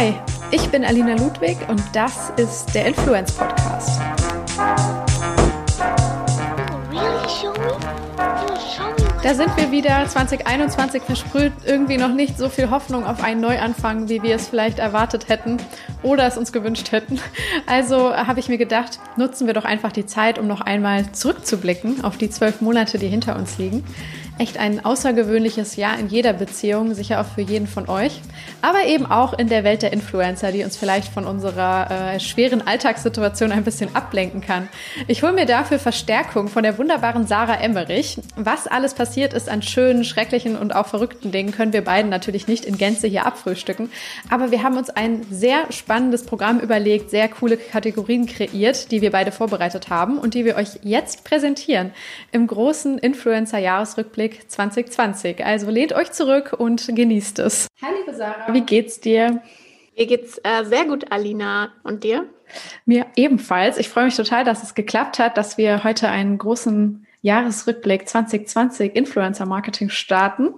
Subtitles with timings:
[0.00, 0.14] Hi,
[0.50, 4.00] ich bin Alina Ludwig und das ist der Influence Podcast.
[9.22, 10.06] Da sind wir wieder.
[10.08, 14.78] 2021 versprüht irgendwie noch nicht so viel Hoffnung auf einen Neuanfang, wie wir es vielleicht
[14.78, 15.58] erwartet hätten
[16.02, 17.20] oder es uns gewünscht hätten.
[17.66, 22.04] Also habe ich mir gedacht, nutzen wir doch einfach die Zeit, um noch einmal zurückzublicken
[22.04, 23.84] auf die zwölf Monate, die hinter uns liegen
[24.40, 28.22] echt ein außergewöhnliches Jahr in jeder Beziehung, sicher auch für jeden von euch,
[28.62, 32.66] aber eben auch in der Welt der Influencer, die uns vielleicht von unserer äh, schweren
[32.66, 34.70] Alltagssituation ein bisschen ablenken kann.
[35.08, 38.18] Ich hole mir dafür Verstärkung von der wunderbaren Sarah Emmerich.
[38.34, 42.48] Was alles passiert ist an schönen, schrecklichen und auch verrückten Dingen, können wir beiden natürlich
[42.48, 43.90] nicht in Gänze hier abfrühstücken,
[44.30, 49.10] aber wir haben uns ein sehr spannendes Programm überlegt, sehr coole Kategorien kreiert, die wir
[49.10, 51.90] beide vorbereitet haben und die wir euch jetzt präsentieren
[52.32, 55.44] im großen Influencer-Jahresrückblick Rückblick 2020.
[55.44, 57.66] Also lehnt euch zurück und genießt es.
[57.82, 59.42] Hi, liebe Sarah, wie geht's dir?
[59.96, 61.72] Mir geht's äh, sehr gut, Alina.
[61.82, 62.26] Und dir?
[62.86, 63.76] Mir ebenfalls.
[63.78, 68.96] Ich freue mich total, dass es geklappt hat, dass wir heute einen großen Jahresrückblick 2020
[68.96, 70.54] Influencer Marketing starten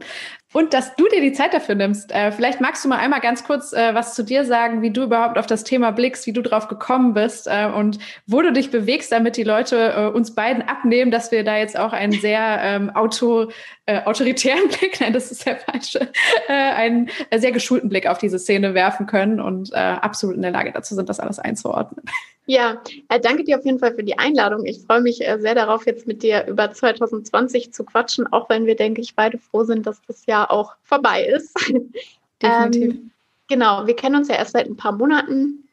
[0.53, 2.13] und dass du dir die Zeit dafür nimmst.
[2.13, 5.05] Äh, vielleicht magst du mal einmal ganz kurz äh, was zu dir sagen, wie du
[5.05, 8.71] überhaupt auf das Thema blickst, wie du drauf gekommen bist äh, und wo du dich
[8.71, 12.59] bewegst, damit die Leute äh, uns beiden abnehmen, dass wir da jetzt auch einen sehr
[12.63, 13.51] ähm, auto,
[13.87, 16.11] äh, autoritären Blick, nein, das ist der falsche,
[16.49, 20.73] äh, einen sehr geschulten Blick auf diese Szene werfen können und absolut in der Lage
[20.73, 22.05] dazu sind, das alles einzuordnen.
[22.47, 24.67] Ja, äh, danke dir auf jeden Fall für die Einladung.
[24.67, 28.67] Ich freue mich äh, sehr darauf, jetzt mit dir über 2020 zu quatschen, auch wenn
[28.67, 31.55] wir, denke ich, beide froh sind, dass das Jahr auch vorbei ist.
[32.43, 32.95] Definitiv.
[32.95, 33.11] Ähm,
[33.49, 35.69] genau, wir kennen uns ja erst seit ein paar Monaten,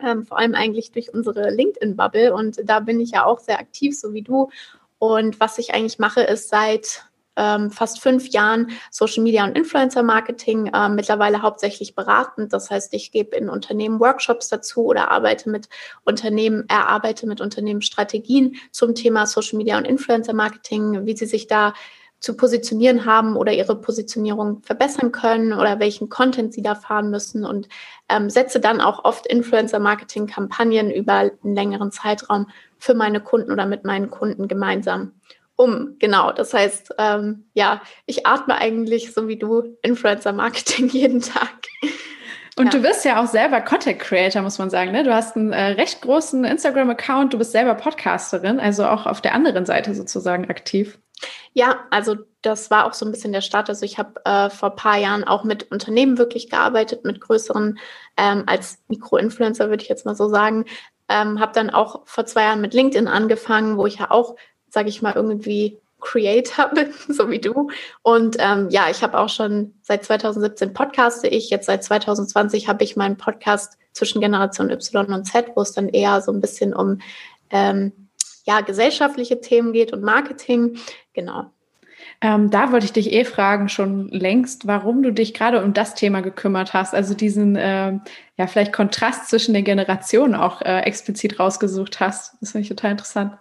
[0.00, 3.98] ähm, vor allem eigentlich durch unsere LinkedIn-Bubble und da bin ich ja auch sehr aktiv,
[3.98, 4.48] so wie du.
[4.98, 7.04] Und was ich eigentlich mache, ist seit
[7.36, 12.52] ähm, fast fünf Jahren Social Media und Influencer Marketing, äh, mittlerweile hauptsächlich beratend.
[12.52, 15.68] Das heißt, ich gebe in Unternehmen Workshops dazu oder arbeite mit
[16.04, 21.46] Unternehmen, erarbeite mit Unternehmen Strategien zum Thema Social Media und Influencer Marketing, wie sie sich
[21.46, 21.74] da
[22.24, 27.44] zu positionieren haben oder ihre Positionierung verbessern können oder welchen Content sie da fahren müssen
[27.44, 27.68] und
[28.08, 32.46] ähm, setze dann auch oft Influencer-Marketing-Kampagnen über einen längeren Zeitraum
[32.78, 35.12] für meine Kunden oder mit meinen Kunden gemeinsam
[35.56, 35.96] um.
[35.98, 41.68] Genau, das heißt, ähm, ja, ich atme eigentlich so wie du Influencer-Marketing jeden Tag.
[42.56, 42.70] Und ja.
[42.70, 44.92] du bist ja auch selber Content Creator, muss man sagen.
[44.92, 45.02] Ne?
[45.02, 49.34] Du hast einen äh, recht großen Instagram-Account, du bist selber Podcasterin, also auch auf der
[49.34, 50.98] anderen Seite sozusagen aktiv.
[51.52, 53.68] Ja, also das war auch so ein bisschen der Start.
[53.68, 57.78] Also ich habe äh, vor ein paar Jahren auch mit Unternehmen wirklich gearbeitet, mit größeren,
[58.16, 60.64] ähm, als Mikroinfluencer würde ich jetzt mal so sagen.
[61.08, 64.36] Ähm, habe dann auch vor zwei Jahren mit LinkedIn angefangen, wo ich ja auch
[64.74, 67.70] sage ich mal, irgendwie Creator bin, so wie du.
[68.02, 71.50] Und ähm, ja, ich habe auch schon seit 2017 podcaste ich.
[71.50, 75.88] Jetzt seit 2020 habe ich meinen Podcast zwischen Generation Y und Z, wo es dann
[75.88, 76.98] eher so ein bisschen um
[77.50, 77.92] ähm,
[78.44, 80.76] ja, gesellschaftliche Themen geht und Marketing.
[81.14, 81.46] Genau.
[82.20, 85.94] Ähm, da wollte ich dich eh fragen, schon längst, warum du dich gerade um das
[85.94, 86.94] Thema gekümmert hast.
[86.94, 87.98] Also diesen, äh,
[88.36, 92.36] ja, vielleicht Kontrast zwischen den Generationen auch äh, explizit rausgesucht hast.
[92.40, 93.32] Das finde ich total interessant.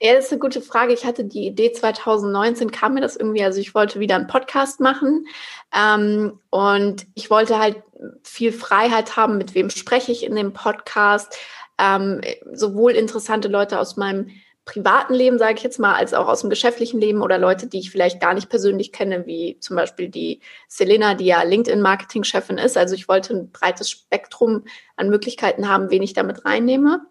[0.00, 0.92] Ja, das ist eine gute Frage.
[0.92, 4.80] Ich hatte die Idee 2019, kam mir das irgendwie, also ich wollte wieder einen Podcast
[4.80, 5.26] machen
[5.74, 7.82] ähm, und ich wollte halt
[8.22, 11.36] viel Freiheit haben, mit wem spreche ich in dem Podcast,
[11.78, 12.20] ähm,
[12.52, 14.30] sowohl interessante Leute aus meinem
[14.64, 17.78] privaten Leben, sage ich jetzt mal, als auch aus dem geschäftlichen Leben oder Leute, die
[17.78, 22.76] ich vielleicht gar nicht persönlich kenne, wie zum Beispiel die Selena, die ja LinkedIn-Marketing-Chefin ist.
[22.76, 24.64] Also ich wollte ein breites Spektrum
[24.96, 27.02] an Möglichkeiten haben, wen ich damit reinnehme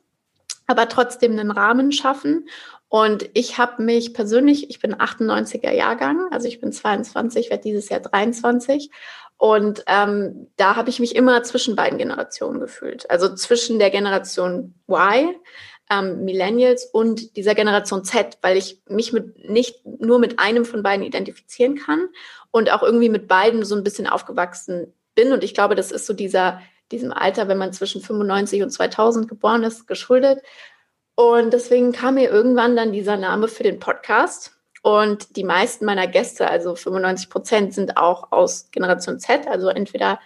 [0.73, 2.49] aber trotzdem einen Rahmen schaffen.
[2.89, 7.89] Und ich habe mich persönlich, ich bin 98er Jahrgang, also ich bin 22, werde dieses
[7.89, 8.89] Jahr 23.
[9.37, 13.09] Und ähm, da habe ich mich immer zwischen beiden Generationen gefühlt.
[13.09, 15.35] Also zwischen der Generation Y,
[15.91, 20.81] ähm, Millennials und dieser Generation Z, weil ich mich mit, nicht nur mit einem von
[20.81, 22.07] beiden identifizieren kann
[22.51, 25.33] und auch irgendwie mit beiden so ein bisschen aufgewachsen bin.
[25.33, 26.61] Und ich glaube, das ist so dieser
[26.93, 30.41] diesem Alter, wenn man zwischen 95 und 2000 geboren ist, geschuldet.
[31.15, 34.51] Und deswegen kam mir irgendwann dann dieser Name für den Podcast.
[34.81, 40.19] Und die meisten meiner Gäste, also 95 Prozent, sind auch aus Generation Z, also entweder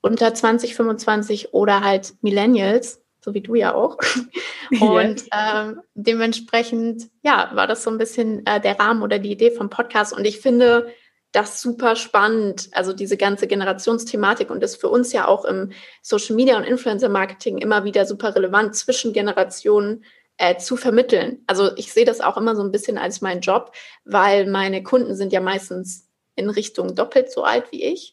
[0.00, 3.98] unter 20, 25 oder halt Millennials, so wie du ja auch.
[4.80, 9.52] Und ähm, dementsprechend, ja, war das so ein bisschen äh, der Rahmen oder die Idee
[9.52, 10.12] vom Podcast.
[10.12, 10.88] Und ich finde,
[11.32, 16.36] das super spannend, also diese ganze Generationsthematik und ist für uns ja auch im Social
[16.36, 20.04] Media und Influencer Marketing immer wieder super relevant zwischen Generationen
[20.36, 21.42] äh, zu vermitteln.
[21.46, 23.72] Also ich sehe das auch immer so ein bisschen als meinen Job,
[24.04, 28.12] weil meine Kunden sind ja meistens in Richtung doppelt so alt wie ich.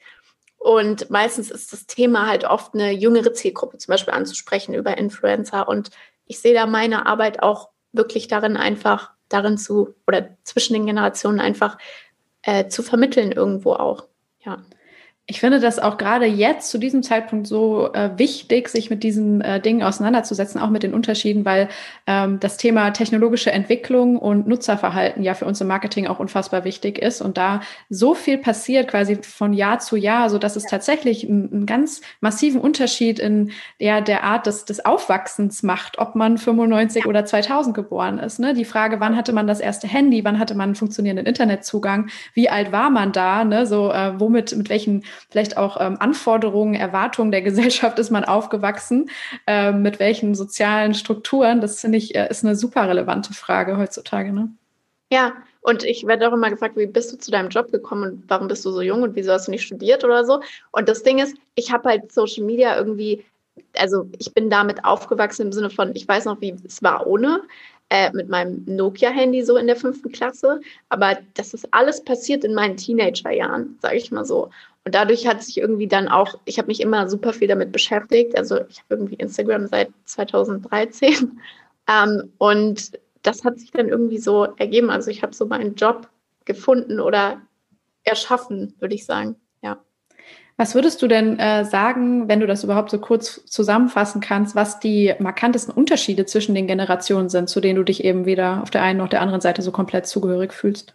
[0.58, 5.68] Und meistens ist das Thema halt oft eine jüngere Zielgruppe zum Beispiel anzusprechen über Influencer.
[5.68, 5.90] Und
[6.26, 11.40] ich sehe da meine Arbeit auch wirklich darin einfach, darin zu, oder zwischen den Generationen
[11.40, 11.78] einfach
[12.44, 14.08] äh, zu vermitteln irgendwo auch.
[14.40, 14.62] Ja.
[15.30, 19.42] Ich finde das auch gerade jetzt zu diesem Zeitpunkt so äh, wichtig, sich mit diesen
[19.42, 21.70] äh, Dingen auseinanderzusetzen, auch mit den Unterschieden, weil
[22.08, 26.98] ähm, das Thema technologische Entwicklung und Nutzerverhalten ja für uns im Marketing auch unfassbar wichtig
[26.98, 27.62] ist und da
[27.92, 32.02] so viel passiert quasi von Jahr zu Jahr, so dass es tatsächlich einen, einen ganz
[32.22, 37.76] massiven Unterschied in ja, der Art des, des Aufwachsens macht, ob man 95 oder 2000
[37.76, 38.40] geboren ist.
[38.40, 38.56] Ne?
[38.56, 42.50] Die Frage, wann hatte man das erste Handy, wann hatte man einen funktionierenden Internetzugang, wie
[42.50, 43.68] alt war man da, ne?
[43.68, 49.10] so äh, womit, mit welchen vielleicht auch ähm, Anforderungen, Erwartungen der Gesellschaft ist man aufgewachsen,
[49.48, 51.62] äh, mit welchen sozialen Strukturen.
[51.62, 54.32] Das finde ich, äh, ist eine super relevante Frage heutzutage.
[54.32, 54.50] Ne?
[55.12, 58.24] Ja, und ich werde auch immer gefragt, wie bist du zu deinem Job gekommen und
[58.28, 60.42] warum bist du so jung und wieso hast du nicht studiert oder so?
[60.72, 63.26] Und das Ding ist, ich habe halt Social Media irgendwie,
[63.78, 67.42] also ich bin damit aufgewachsen im Sinne von, ich weiß noch, wie es war ohne
[67.90, 70.62] äh, mit meinem Nokia-Handy so in der fünften Klasse.
[70.90, 74.50] Aber das ist alles passiert in meinen Teenagerjahren, sage ich mal so.
[74.90, 78.36] Und dadurch hat sich irgendwie dann auch, ich habe mich immer super viel damit beschäftigt.
[78.36, 81.40] Also ich habe irgendwie Instagram seit 2013.
[81.92, 82.92] Ähm, und
[83.24, 84.92] das hat sich dann irgendwie so ergeben.
[84.92, 86.08] Also ich habe so meinen Job
[86.46, 87.42] gefunden oder
[88.04, 89.38] erschaffen, würde ich sagen.
[90.60, 94.82] Was würdest du denn äh, sagen, wenn du das überhaupt so kurz zusammenfassen kannst, was
[94.82, 98.84] die markantesten Unterschiede zwischen den Generationen sind, zu denen du dich eben weder auf der
[98.84, 100.94] einen noch der anderen Seite so komplett zugehörig fühlst?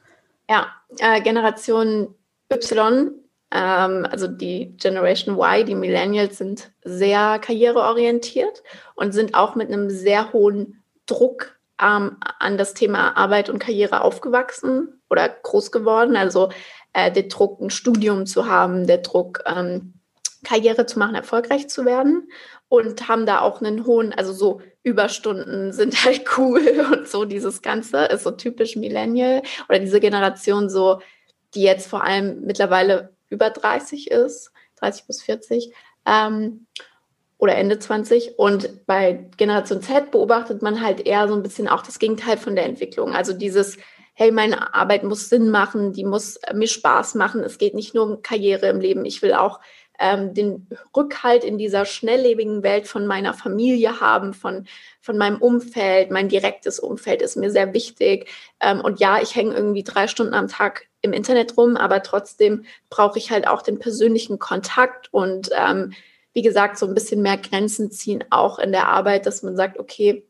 [0.51, 0.67] Ja,
[0.99, 2.15] äh, Generation
[2.53, 3.13] Y,
[3.59, 8.63] also die Generation Y, die Millennials sind sehr karriereorientiert
[8.95, 14.03] und sind auch mit einem sehr hohen Druck ähm, an das Thema Arbeit und Karriere
[14.03, 16.17] aufgewachsen oder groß geworden.
[16.17, 16.51] Also
[16.93, 19.95] äh, der Druck, ein Studium zu haben, der Druck, ähm,
[20.45, 22.29] Karriere zu machen, erfolgreich zu werden
[22.69, 27.63] und haben da auch einen hohen, also so Überstunden sind halt cool und so dieses
[27.63, 31.01] Ganze ist so typisch Millennial oder diese Generation so,
[31.55, 35.73] die jetzt vor allem mittlerweile über 30 ist, 30 bis 40
[36.07, 36.67] ähm,
[37.39, 41.83] oder Ende 20 und bei Generation Z beobachtet man halt eher so ein bisschen auch
[41.83, 43.77] das Gegenteil von der Entwicklung, also dieses
[44.17, 47.43] hey, meine Arbeit muss Sinn machen, die muss äh, mir Spaß machen.
[47.43, 49.05] Es geht nicht nur um Karriere im Leben.
[49.05, 49.59] Ich will auch
[49.99, 54.67] ähm, den Rückhalt in dieser schnelllebigen Welt von meiner Familie haben, von,
[55.01, 56.11] von meinem Umfeld.
[56.11, 58.29] Mein direktes Umfeld ist mir sehr wichtig.
[58.61, 62.65] Ähm, und ja, ich hänge irgendwie drei Stunden am Tag im Internet rum, aber trotzdem
[62.91, 65.93] brauche ich halt auch den persönlichen Kontakt und ähm,
[66.33, 69.79] wie gesagt, so ein bisschen mehr Grenzen ziehen, auch in der Arbeit, dass man sagt,
[69.79, 70.27] okay,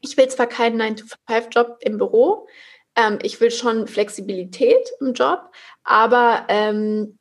[0.00, 2.46] ich will zwar keinen 9-to-5-Job im Büro,
[2.94, 5.50] ähm, ich will schon Flexibilität im Job,
[5.82, 7.18] aber ähm,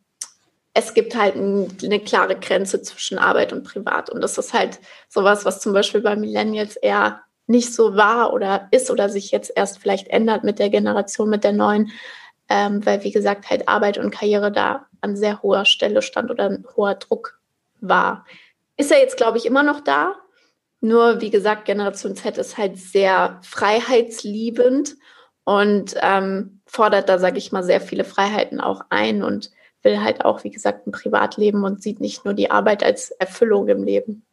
[0.73, 4.09] es gibt halt ein, eine klare Grenze zwischen Arbeit und Privat.
[4.09, 4.79] Und das ist halt
[5.09, 9.51] sowas, was zum Beispiel bei Millennials eher nicht so war oder ist oder sich jetzt
[9.55, 11.91] erst vielleicht ändert mit der Generation, mit der neuen,
[12.47, 16.45] ähm, weil wie gesagt halt Arbeit und Karriere da an sehr hoher Stelle stand oder
[16.45, 17.39] ein hoher Druck
[17.81, 18.25] war.
[18.77, 20.15] Ist er jetzt, glaube ich, immer noch da.
[20.79, 24.95] Nur, wie gesagt, Generation Z ist halt sehr freiheitsliebend
[25.43, 29.51] und ähm, fordert da, sage ich mal, sehr viele Freiheiten auch ein und
[29.83, 33.67] will halt auch, wie gesagt, ein Privatleben und sieht nicht nur die Arbeit als Erfüllung
[33.67, 34.23] im Leben.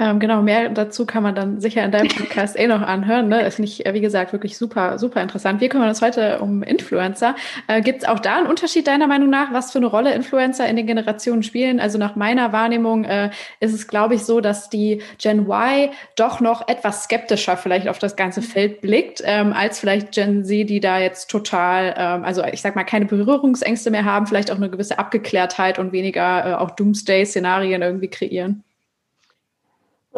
[0.00, 3.28] Ähm, genau, mehr dazu kann man dann sicher in deinem Podcast eh noch anhören.
[3.28, 3.42] Ne?
[3.42, 5.60] Das finde ich, wie gesagt, wirklich super, super interessant.
[5.60, 7.34] Wir kümmern uns heute um Influencer.
[7.66, 10.68] Äh, Gibt es auch da einen Unterschied deiner Meinung nach, was für eine Rolle Influencer
[10.68, 11.80] in den Generationen spielen?
[11.80, 16.38] Also nach meiner Wahrnehmung äh, ist es, glaube ich, so, dass die Gen Y doch
[16.38, 20.78] noch etwas skeptischer vielleicht auf das ganze Feld blickt, ähm, als vielleicht Gen Z, die
[20.78, 24.70] da jetzt total, ähm, also ich sag mal, keine Berührungsängste mehr haben, vielleicht auch eine
[24.70, 28.62] gewisse Abgeklärtheit und weniger äh, auch Doomsday-Szenarien irgendwie kreieren.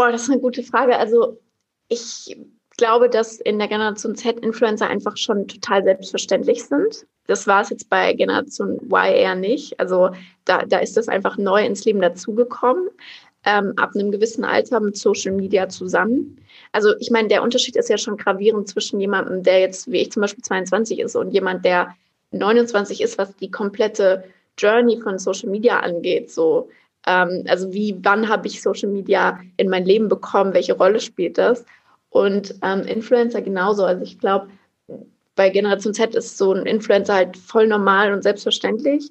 [0.00, 0.96] Boah, das ist eine gute Frage.
[0.96, 1.38] Also
[1.88, 2.34] ich
[2.78, 7.04] glaube, dass in der Generation Z Influencer einfach schon total selbstverständlich sind.
[7.26, 9.78] Das war es jetzt bei Generation Y eher nicht.
[9.78, 10.08] Also
[10.46, 12.88] da, da ist das einfach neu ins Leben dazugekommen,
[13.44, 16.42] ähm, ab einem gewissen Alter mit Social Media zusammen.
[16.72, 20.12] Also ich meine, der Unterschied ist ja schon gravierend zwischen jemandem, der jetzt, wie ich
[20.12, 21.94] zum Beispiel 22 ist, und jemand, der
[22.30, 24.24] 29 ist, was die komplette
[24.56, 26.30] Journey von Social Media angeht.
[26.30, 26.70] So
[27.06, 30.54] ähm, also wie, wann habe ich Social Media in mein Leben bekommen?
[30.54, 31.64] Welche Rolle spielt das?
[32.10, 33.84] Und ähm, Influencer genauso.
[33.84, 34.48] Also ich glaube,
[35.36, 39.10] bei Generation Z ist so ein Influencer halt voll normal und selbstverständlich.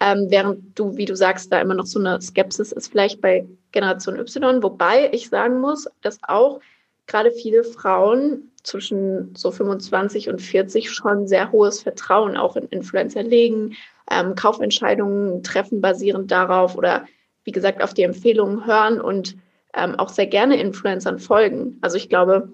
[0.00, 3.46] Ähm, während du, wie du sagst, da immer noch so eine Skepsis ist, vielleicht bei
[3.72, 4.62] Generation Y.
[4.62, 6.60] Wobei ich sagen muss, dass auch
[7.06, 13.22] gerade viele Frauen zwischen so 25 und 40 schon sehr hohes Vertrauen auch in Influencer
[13.22, 13.76] legen,
[14.10, 17.06] ähm, Kaufentscheidungen treffen basierend darauf oder
[17.44, 19.36] wie gesagt auf die Empfehlungen hören und
[19.74, 21.78] ähm, auch sehr gerne Influencern folgen.
[21.80, 22.50] Also ich glaube,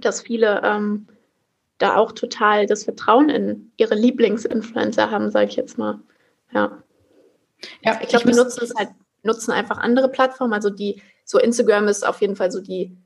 [0.00, 1.06] dass viele ähm,
[1.78, 6.00] da auch total das Vertrauen in ihre Lieblingsinfluencer haben, sage ich jetzt mal.
[6.52, 6.82] Ja.
[7.82, 8.90] ja ich glaube, wir nutzen es halt,
[9.22, 10.52] nutzen einfach andere Plattformen.
[10.52, 12.96] Also die, so Instagram ist auf jeden Fall so die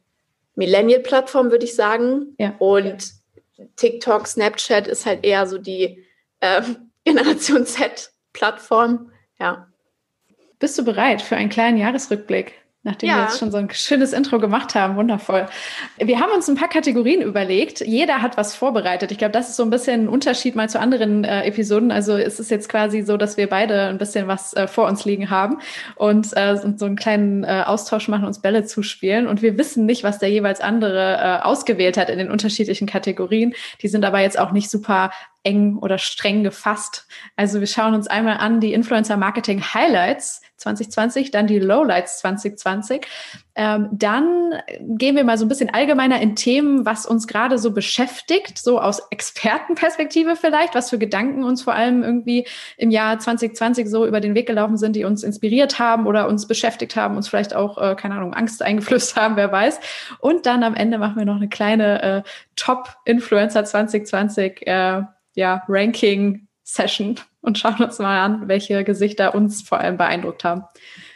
[0.55, 2.35] Millennial-Plattform, würde ich sagen.
[2.39, 2.55] Ja.
[2.59, 3.13] Und
[3.77, 6.05] TikTok, Snapchat ist halt eher so die
[6.41, 6.63] äh,
[7.05, 9.11] Generation Z-Plattform.
[9.39, 9.70] Ja.
[10.61, 12.53] Bist du bereit für einen kleinen Jahresrückblick?
[12.83, 13.17] Nachdem ja.
[13.17, 15.47] wir jetzt schon so ein schönes Intro gemacht haben, wundervoll.
[15.99, 17.81] Wir haben uns ein paar Kategorien überlegt.
[17.81, 19.13] Jeder hat was vorbereitet.
[19.13, 21.91] Ich glaube, das ist so ein bisschen ein Unterschied mal zu anderen äh, Episoden.
[21.91, 25.05] Also es ist jetzt quasi so, dass wir beide ein bisschen was äh, vor uns
[25.05, 25.59] liegen haben
[25.97, 29.27] und äh, so einen kleinen äh, Austausch machen, uns Bälle zuspielen.
[29.27, 33.53] Und wir wissen nicht, was der jeweils andere äh, ausgewählt hat in den unterschiedlichen Kategorien.
[33.83, 35.11] Die sind aber jetzt auch nicht super
[35.43, 37.07] eng oder streng gefasst.
[37.37, 43.07] Also wir schauen uns einmal an die Influencer Marketing Highlights 2020, dann die Lowlights 2020.
[43.55, 47.73] Ähm, dann gehen wir mal so ein bisschen allgemeiner in Themen, was uns gerade so
[47.73, 53.89] beschäftigt, so aus Expertenperspektive vielleicht, was für Gedanken uns vor allem irgendwie im Jahr 2020
[53.89, 57.29] so über den Weg gelaufen sind, die uns inspiriert haben oder uns beschäftigt haben, uns
[57.29, 59.81] vielleicht auch, äh, keine Ahnung, Angst eingeflößt haben, wer weiß.
[60.19, 62.23] Und dann am Ende machen wir noch eine kleine äh,
[62.57, 65.03] Top-Influencer 2020 äh,
[65.35, 70.65] ja, Ranking-Session und schauen uns mal an, welche Gesichter uns vor allem beeindruckt haben.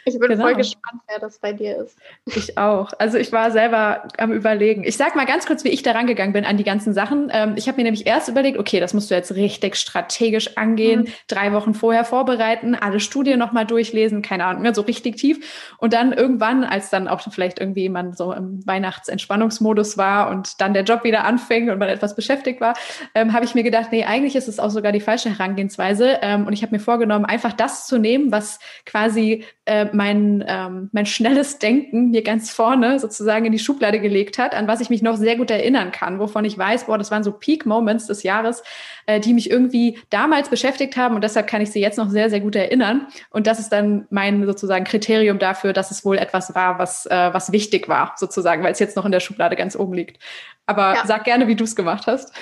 [0.07, 0.43] Ich bin genau.
[0.43, 1.97] voll gespannt, wer das bei dir ist.
[2.25, 2.93] Ich auch.
[2.99, 4.83] Also ich war selber am Überlegen.
[4.83, 7.31] Ich sag mal ganz kurz, wie ich da rangegangen bin an die ganzen Sachen.
[7.33, 11.01] Ähm, ich habe mir nämlich erst überlegt, okay, das musst du jetzt richtig strategisch angehen,
[11.01, 11.07] mhm.
[11.27, 15.73] drei Wochen vorher vorbereiten, alle Studien nochmal durchlesen, keine Ahnung, so richtig tief.
[15.79, 20.75] Und dann irgendwann, als dann auch vielleicht irgendwie man so im Weihnachtsentspannungsmodus war und dann
[20.75, 22.75] der Job wieder anfing und man etwas beschäftigt war,
[23.15, 26.19] ähm, habe ich mir gedacht, nee, eigentlich ist es auch sogar die falsche Herangehensweise.
[26.21, 30.89] Ähm, und ich habe mir vorgenommen, einfach das zu nehmen, was quasi äh, mein, ähm,
[30.91, 34.89] mein schnelles Denken mir ganz vorne sozusagen in die Schublade gelegt hat, an was ich
[34.89, 38.23] mich noch sehr gut erinnern kann, wovon ich weiß, boah, das waren so Peak-Moments des
[38.23, 38.63] Jahres,
[39.05, 42.29] äh, die mich irgendwie damals beschäftigt haben und deshalb kann ich sie jetzt noch sehr,
[42.29, 43.07] sehr gut erinnern.
[43.29, 47.33] Und das ist dann mein sozusagen Kriterium dafür, dass es wohl etwas war, was, äh,
[47.33, 50.19] was wichtig war, sozusagen, weil es jetzt noch in der Schublade ganz oben liegt.
[50.65, 51.05] Aber ja.
[51.05, 52.33] sag gerne, wie du es gemacht hast.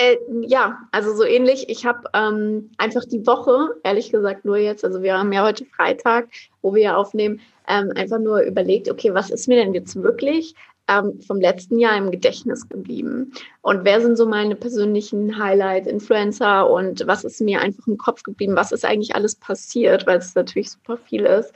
[0.00, 1.68] Äh, ja, also so ähnlich.
[1.68, 5.64] Ich habe ähm, einfach die Woche, ehrlich gesagt nur jetzt, also wir haben ja heute
[5.64, 6.28] Freitag,
[6.62, 10.54] wo wir ja aufnehmen, ähm, einfach nur überlegt, okay, was ist mir denn jetzt wirklich
[10.86, 13.32] ähm, vom letzten Jahr im Gedächtnis geblieben?
[13.60, 18.54] Und wer sind so meine persönlichen Highlight-Influencer und was ist mir einfach im Kopf geblieben?
[18.54, 21.52] Was ist eigentlich alles passiert, weil es natürlich super viel ist.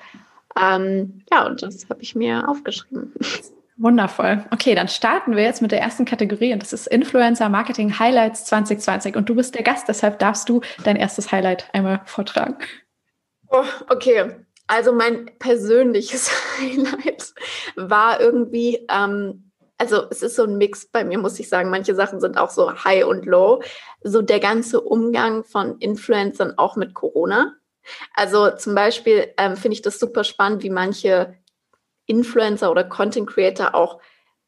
[0.60, 3.12] Ähm, ja, und das habe ich mir aufgeschrieben.
[3.82, 4.44] Wundervoll.
[4.52, 8.44] Okay, dann starten wir jetzt mit der ersten Kategorie und das ist Influencer Marketing Highlights
[8.44, 9.16] 2020.
[9.16, 12.58] Und du bist der Gast, deshalb darfst du dein erstes Highlight einmal vortragen.
[13.48, 14.36] Oh, okay,
[14.68, 17.34] also mein persönliches Highlight
[17.74, 21.68] war irgendwie, ähm, also es ist so ein Mix bei mir, muss ich sagen.
[21.68, 23.62] Manche Sachen sind auch so high und low.
[24.04, 27.56] So der ganze Umgang von Influencern auch mit Corona.
[28.14, 31.34] Also zum Beispiel ähm, finde ich das super spannend, wie manche
[32.06, 34.00] Influencer oder Content Creator auch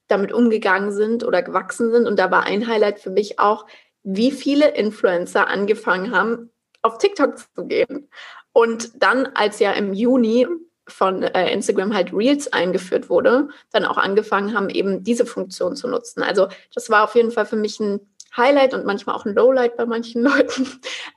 [0.09, 2.07] damit umgegangen sind oder gewachsen sind.
[2.07, 3.67] Und da war ein Highlight für mich auch,
[4.03, 6.51] wie viele Influencer angefangen haben,
[6.83, 8.11] auf TikTok zu gehen.
[8.53, 10.47] Und dann, als ja im Juni
[10.87, 15.89] von äh, Instagram halt Reels eingeführt wurde, dann auch angefangen haben, eben diese Funktion zu
[15.89, 16.23] nutzen.
[16.23, 18.01] Also das war auf jeden Fall für mich ein
[18.37, 20.69] Highlight und manchmal auch ein Lowlight bei manchen Leuten,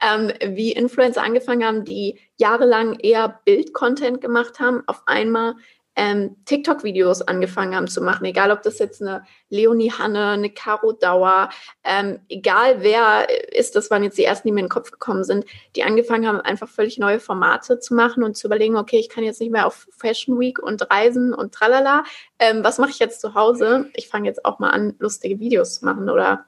[0.01, 5.55] ähm, wie Influencer angefangen haben, die jahrelang eher Bild-Content gemacht haben, auf einmal
[5.97, 10.93] ähm, TikTok-Videos angefangen haben zu machen, egal ob das jetzt eine Leonie Hanne, eine Caro
[10.93, 11.49] Dauer,
[11.83, 15.23] ähm, egal wer ist, das waren jetzt die ersten, die mir in den Kopf gekommen
[15.23, 19.09] sind, die angefangen haben, einfach völlig neue Formate zu machen und zu überlegen, okay, ich
[19.09, 22.03] kann jetzt nicht mehr auf Fashion Week und Reisen und tralala,
[22.37, 23.89] ähm, was mache ich jetzt zu Hause?
[23.95, 26.45] Ich fange jetzt auch mal an, lustige Videos zu machen oder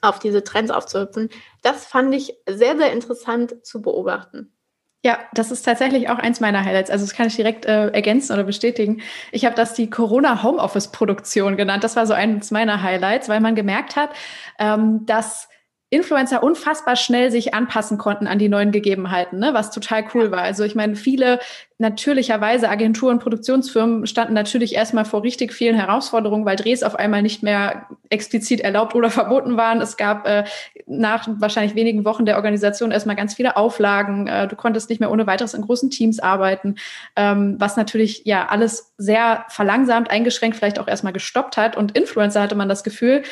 [0.00, 1.28] auf diese Trends aufzuhüpfen.
[1.60, 4.50] Das fand ich sehr, sehr interessant zu beobachten.
[5.04, 6.88] Ja, das ist tatsächlich auch eins meiner Highlights.
[6.88, 9.00] Also das kann ich direkt äh, ergänzen oder bestätigen.
[9.32, 11.82] Ich habe das die Corona Homeoffice Produktion genannt.
[11.82, 14.10] Das war so eins meiner Highlights, weil man gemerkt hat,
[14.60, 15.48] ähm, dass
[15.92, 19.50] Influencer unfassbar schnell sich anpassen konnten an die neuen Gegebenheiten, ne?
[19.52, 20.40] was total cool war.
[20.40, 21.38] Also ich meine, viele
[21.76, 27.42] natürlicherweise Agenturen, Produktionsfirmen standen natürlich erstmal vor richtig vielen Herausforderungen, weil Drehs auf einmal nicht
[27.42, 29.82] mehr explizit erlaubt oder verboten waren.
[29.82, 30.44] Es gab äh,
[30.86, 34.28] nach wahrscheinlich wenigen Wochen der Organisation erstmal ganz viele Auflagen.
[34.28, 36.76] Äh, du konntest nicht mehr ohne weiteres in großen Teams arbeiten,
[37.16, 41.76] ähm, was natürlich ja alles sehr verlangsamt, eingeschränkt, vielleicht auch erstmal gestoppt hat.
[41.76, 43.24] Und Influencer hatte man das Gefühl,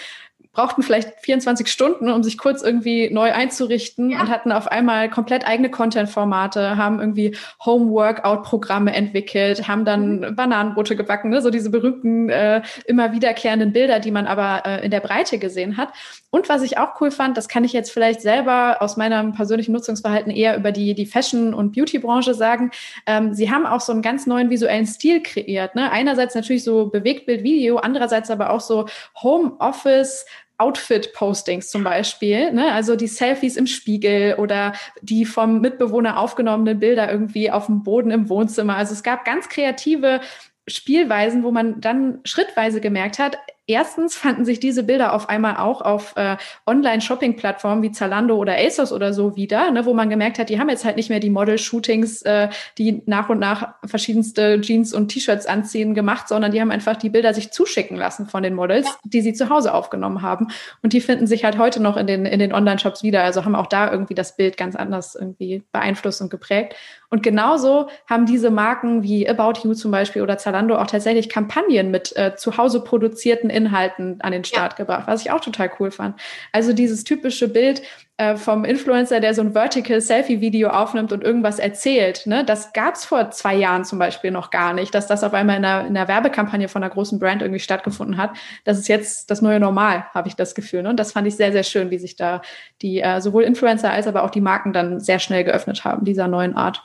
[0.52, 4.20] brauchten vielleicht 24 Stunden, um sich kurz irgendwie neu einzurichten ja.
[4.20, 10.36] und hatten auf einmal komplett eigene Content-Formate, haben irgendwie Home-Workout-Programme entwickelt, haben dann mhm.
[10.36, 11.40] Bananenbrote gebacken, ne?
[11.40, 15.76] so diese berühmten, äh, immer wiederkehrenden Bilder, die man aber äh, in der Breite gesehen
[15.76, 15.90] hat.
[16.30, 19.72] Und was ich auch cool fand, das kann ich jetzt vielleicht selber aus meinem persönlichen
[19.72, 22.70] Nutzungsverhalten eher über die, die Fashion- und Beauty-Branche sagen.
[23.06, 25.74] Ähm, sie haben auch so einen ganz neuen visuellen Stil kreiert.
[25.74, 25.90] Ne?
[25.90, 28.86] Einerseits natürlich so Bewegtbild-Video, andererseits aber auch so
[29.22, 30.26] Home-Office,
[30.60, 32.72] Outfit-Postings zum Beispiel, ne?
[32.72, 38.10] also die Selfies im Spiegel oder die vom Mitbewohner aufgenommenen Bilder irgendwie auf dem Boden
[38.10, 38.76] im Wohnzimmer.
[38.76, 40.20] Also es gab ganz kreative
[40.68, 43.38] Spielweisen, wo man dann schrittweise gemerkt hat,
[43.70, 46.36] Erstens fanden sich diese Bilder auf einmal auch auf äh,
[46.66, 50.68] Online-Shopping-Plattformen wie Zalando oder ASOS oder so wieder, ne, wo man gemerkt hat, die haben
[50.68, 52.48] jetzt halt nicht mehr die Model-Shootings, äh,
[52.78, 57.10] die nach und nach verschiedenste Jeans und T-Shirts anziehen, gemacht, sondern die haben einfach die
[57.10, 58.94] Bilder sich zuschicken lassen von den Models, ja.
[59.04, 60.48] die sie zu Hause aufgenommen haben.
[60.82, 63.22] Und die finden sich halt heute noch in den, in den Online-Shops wieder.
[63.22, 66.74] Also haben auch da irgendwie das Bild ganz anders irgendwie beeinflusst und geprägt.
[67.10, 71.90] Und genauso haben diese Marken wie About You zum Beispiel oder Zalando auch tatsächlich Kampagnen
[71.90, 74.84] mit äh, zu Hause produzierten Inhalten an den Start ja.
[74.84, 76.18] gebracht, was ich auch total cool fand.
[76.52, 77.82] Also dieses typische Bild
[78.16, 82.94] äh, vom Influencer, der so ein Vertical Selfie-Video aufnimmt und irgendwas erzählt, ne, das gab
[82.94, 85.86] es vor zwei Jahren zum Beispiel noch gar nicht, dass das auf einmal in einer,
[85.88, 88.30] in einer Werbekampagne von einer großen Brand irgendwie stattgefunden hat.
[88.64, 90.84] Das ist jetzt das neue Normal, habe ich das Gefühl.
[90.84, 90.90] Ne?
[90.90, 92.40] Und das fand ich sehr, sehr schön, wie sich da
[92.82, 96.28] die äh, sowohl Influencer als aber auch die Marken dann sehr schnell geöffnet haben, dieser
[96.28, 96.84] neuen Art.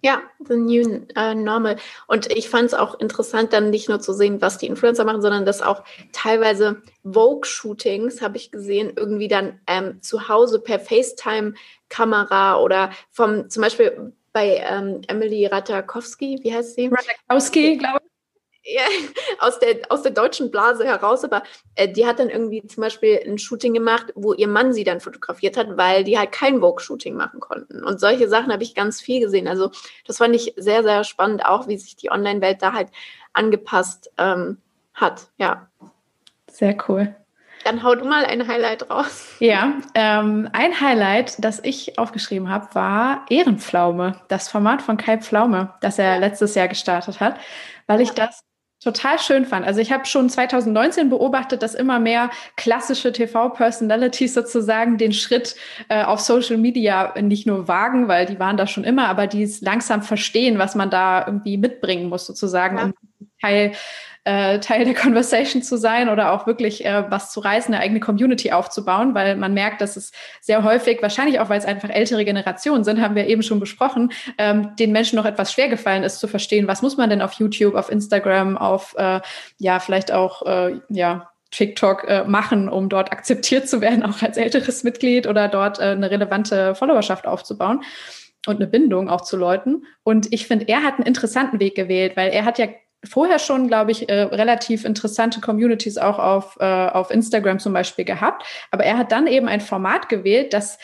[0.00, 1.76] Ja, the new uh, normal.
[2.06, 5.22] Und ich fand es auch interessant, dann nicht nur zu sehen, was die Influencer machen,
[5.22, 12.60] sondern dass auch teilweise Vogue-Shootings, habe ich gesehen, irgendwie dann ähm, zu Hause per FaceTime-Kamera
[12.60, 16.86] oder vom, zum Beispiel bei ähm, Emily Ratakowski, wie heißt sie?
[16.86, 18.17] Ratakowski, glaube ich
[18.68, 18.82] ja,
[19.40, 21.42] aus der, aus der deutschen Blase heraus, aber
[21.74, 25.00] äh, die hat dann irgendwie zum Beispiel ein Shooting gemacht, wo ihr Mann sie dann
[25.00, 27.82] fotografiert hat, weil die halt kein Vogue-Shooting machen konnten.
[27.82, 29.48] Und solche Sachen habe ich ganz viel gesehen.
[29.48, 29.70] Also
[30.06, 32.88] das fand ich sehr, sehr spannend, auch wie sich die Online-Welt da halt
[33.32, 34.58] angepasst ähm,
[34.94, 35.28] hat.
[35.38, 35.68] Ja.
[36.50, 37.14] Sehr cool.
[37.64, 39.34] Dann hau du mal ein Highlight raus.
[39.40, 45.74] Ja, ähm, ein Highlight, das ich aufgeschrieben habe, war Ehrenpflaume, das Format von Kai Pflaume,
[45.80, 47.38] das er letztes Jahr gestartet hat,
[47.86, 48.44] weil ich das
[48.80, 49.66] total schön fand.
[49.66, 55.56] Also ich habe schon 2019 beobachtet, dass immer mehr klassische TV-Personalities sozusagen den Schritt
[55.88, 59.50] äh, auf Social Media nicht nur wagen, weil die waren da schon immer, aber die
[59.60, 62.84] langsam verstehen, was man da irgendwie mitbringen muss, sozusagen, ja.
[62.84, 62.94] um
[63.40, 63.72] Teil
[64.24, 68.00] äh, Teil der Conversation zu sein oder auch wirklich äh, was zu reißen, eine eigene
[68.00, 72.24] Community aufzubauen, weil man merkt, dass es sehr häufig, wahrscheinlich auch, weil es einfach ältere
[72.24, 76.18] Generationen sind, haben wir eben schon besprochen, ähm, den Menschen noch etwas schwer gefallen ist
[76.18, 79.20] zu verstehen, was muss man denn auf YouTube, auf Instagram, auf äh,
[79.58, 84.36] ja, vielleicht auch äh, ja, TikTok äh, machen, um dort akzeptiert zu werden, auch als
[84.36, 87.82] älteres Mitglied oder dort äh, eine relevante Followerschaft aufzubauen
[88.46, 89.84] und eine Bindung auch zu Leuten.
[90.02, 92.68] Und ich finde, er hat einen interessanten Weg gewählt, weil er hat ja
[93.04, 98.04] vorher schon, glaube ich, äh, relativ interessante Communities auch auf, äh, auf Instagram zum Beispiel
[98.04, 98.44] gehabt.
[98.70, 100.78] Aber er hat dann eben ein Format gewählt, das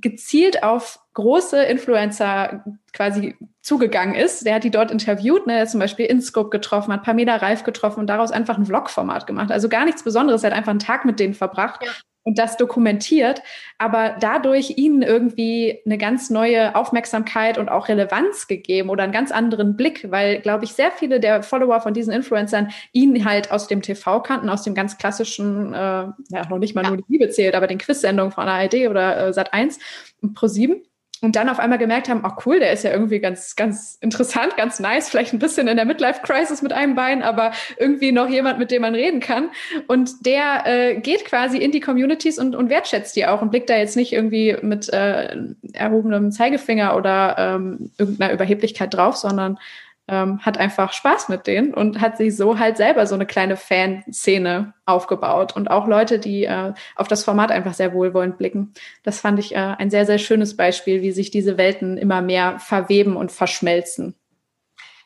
[0.00, 4.46] gezielt auf große Influencer quasi zugegangen ist.
[4.46, 8.00] Der hat die dort interviewt, ne, hat zum Beispiel InScope getroffen, hat Pamela Reif getroffen
[8.00, 9.50] und daraus einfach ein Vlog-Format gemacht.
[9.50, 11.90] Also gar nichts Besonderes, er hat einfach einen Tag mit denen verbracht ja
[12.28, 13.42] und das dokumentiert,
[13.78, 19.32] aber dadurch ihnen irgendwie eine ganz neue Aufmerksamkeit und auch Relevanz gegeben oder einen ganz
[19.32, 23.66] anderen Blick, weil, glaube ich, sehr viele der Follower von diesen Influencern ihn halt aus
[23.66, 26.90] dem TV kannten, aus dem ganz klassischen, äh, ja, noch nicht mal ja.
[26.90, 29.78] nur die Liebe zählt, aber den Quiz-Sendungen von ARD oder äh, Sat1
[30.20, 30.82] und Pro7
[31.20, 34.56] und dann auf einmal gemerkt haben, ach cool, der ist ja irgendwie ganz, ganz interessant,
[34.56, 38.58] ganz nice, vielleicht ein bisschen in der Midlife-Crisis mit einem Bein, aber irgendwie noch jemand,
[38.58, 39.50] mit dem man reden kann.
[39.86, 43.70] Und der äh, geht quasi in die Communities und, und wertschätzt die auch und blickt
[43.70, 45.36] da jetzt nicht irgendwie mit äh,
[45.72, 49.58] erhobenem Zeigefinger oder ähm, irgendeiner Überheblichkeit drauf, sondern
[50.08, 53.56] ähm, hat einfach Spaß mit denen und hat sich so halt selber so eine kleine
[53.56, 58.72] Fanszene aufgebaut und auch Leute, die äh, auf das Format einfach sehr wohlwollend blicken.
[59.02, 62.58] Das fand ich äh, ein sehr, sehr schönes Beispiel, wie sich diese Welten immer mehr
[62.58, 64.14] verweben und verschmelzen.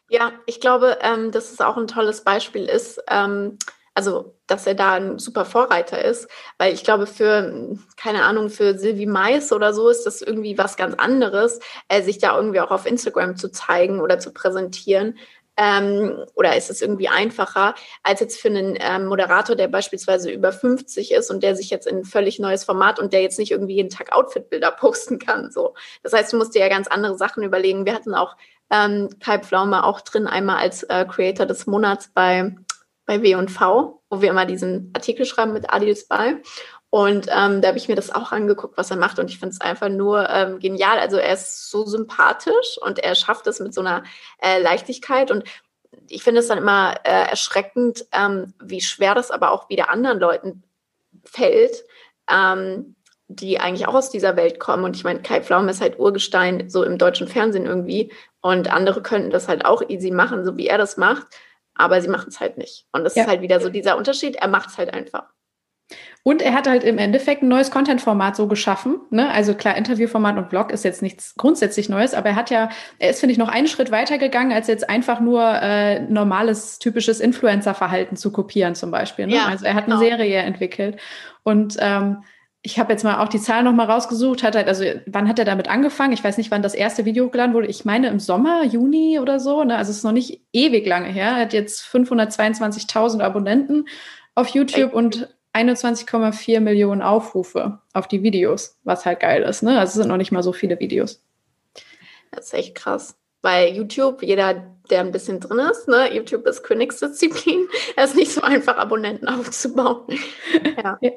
[0.09, 3.03] Ja, ich glaube, ähm, dass es auch ein tolles Beispiel ist.
[3.11, 3.59] Ähm,
[3.95, 6.29] also dass er da ein super Vorreiter ist,
[6.59, 10.77] weil ich glaube, für, keine Ahnung, für Sylvie Mais oder so ist das irgendwie was
[10.77, 15.19] ganz anderes, äh, sich da irgendwie auch auf Instagram zu zeigen oder zu präsentieren.
[15.59, 20.51] Ähm, oder ist es irgendwie einfacher, als jetzt für einen ähm, Moderator, der beispielsweise über
[20.51, 23.51] 50 ist und der sich jetzt in ein völlig neues Format und der jetzt nicht
[23.51, 25.51] irgendwie jeden Tag Outfit-Bilder posten kann.
[25.51, 25.75] So.
[26.03, 27.85] Das heißt, du musst dir ja ganz andere Sachen überlegen.
[27.85, 28.37] Wir hatten auch
[28.71, 32.55] ähm, Kai Pflaume auch drin, einmal als äh, Creator des Monats bei
[33.07, 36.37] bei W&V, wo wir immer diesen Artikel schreiben mit Adils bei.
[36.95, 39.19] Und ähm, da habe ich mir das auch angeguckt, was er macht.
[39.19, 40.99] Und ich finde es einfach nur ähm, genial.
[40.99, 44.05] Also er ist so sympathisch und er schafft es mit so einer
[44.43, 45.31] äh, Leichtigkeit.
[45.31, 45.45] Und
[46.09, 50.21] ich finde es dann immer äh, erschreckend, ähm, wie schwer das aber auch wieder anderen
[50.21, 50.65] Leuten
[51.25, 51.83] fällt,
[52.31, 52.95] ähm,
[53.29, 54.85] die eigentlich auch aus dieser Welt kommen.
[54.85, 58.13] Und ich meine, Kai Pflaume ist halt Urgestein so im deutschen Fernsehen irgendwie.
[58.43, 61.27] Und andere könnten das halt auch easy machen, so wie er das macht.
[61.75, 62.87] Aber sie machen es halt nicht.
[62.93, 63.23] Und das ja.
[63.23, 64.37] ist halt wieder so dieser Unterschied.
[64.37, 65.25] Er macht es halt einfach.
[66.25, 69.01] Und er hat halt im Endeffekt ein neues Content-Format so geschaffen.
[69.11, 69.31] Ne?
[69.31, 73.11] Also klar, Interviewformat und Blog ist jetzt nichts grundsätzlich Neues, aber er hat ja, er
[73.11, 77.19] ist, finde ich, noch einen Schritt weiter gegangen, als jetzt einfach nur äh, normales, typisches
[77.21, 79.27] Influencer-Verhalten zu kopieren zum Beispiel.
[79.27, 79.35] Ne?
[79.35, 80.07] Ja, also er hat eine genau.
[80.07, 81.01] Serie entwickelt.
[81.43, 82.23] Und ähm,
[82.65, 84.45] ich habe jetzt mal auch die Zahlen noch mal rausgesucht.
[84.45, 86.13] Hat halt, also wann hat er damit angefangen?
[86.13, 87.67] Ich weiß nicht, wann das erste Video hochgeladen wurde.
[87.67, 89.65] Ich meine im Sommer, Juni oder so.
[89.65, 89.77] Ne?
[89.77, 91.31] Also es ist noch nicht ewig lange her.
[91.31, 93.89] Er hat jetzt 522.000 Abonnenten
[94.37, 99.63] auf YouTube und 21,4 Millionen Aufrufe auf die Videos, was halt geil ist.
[99.63, 99.79] Ne?
[99.79, 101.21] Also es sind noch nicht mal so viele Videos.
[102.31, 103.19] Das ist echt krass.
[103.43, 104.55] Weil YouTube, jeder,
[104.89, 107.67] der ein bisschen drin ist, ne, YouTube ist Königsdisziplin.
[107.97, 110.07] Es ist nicht so einfach, Abonnenten aufzubauen.
[110.77, 110.97] ja.
[111.01, 111.11] ja.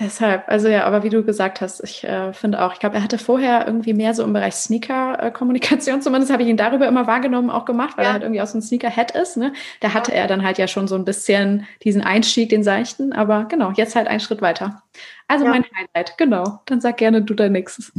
[0.00, 3.02] Deshalb, also ja, aber wie du gesagt hast, ich äh, finde auch, ich glaube, er
[3.02, 7.50] hatte vorher irgendwie mehr so im Bereich Sneaker-Kommunikation, zumindest habe ich ihn darüber immer wahrgenommen,
[7.50, 8.10] auch gemacht, weil ja.
[8.10, 9.36] er halt irgendwie aus einem Sneaker-Head ist.
[9.36, 9.52] Ne?
[9.80, 13.44] Da hatte er dann halt ja schon so ein bisschen diesen Einstieg, den seichten, aber
[13.44, 14.82] genau, jetzt halt einen Schritt weiter.
[15.28, 15.50] Also ja.
[15.50, 16.60] mein Highlight, genau.
[16.64, 17.92] Dann sag gerne du dein nächstes.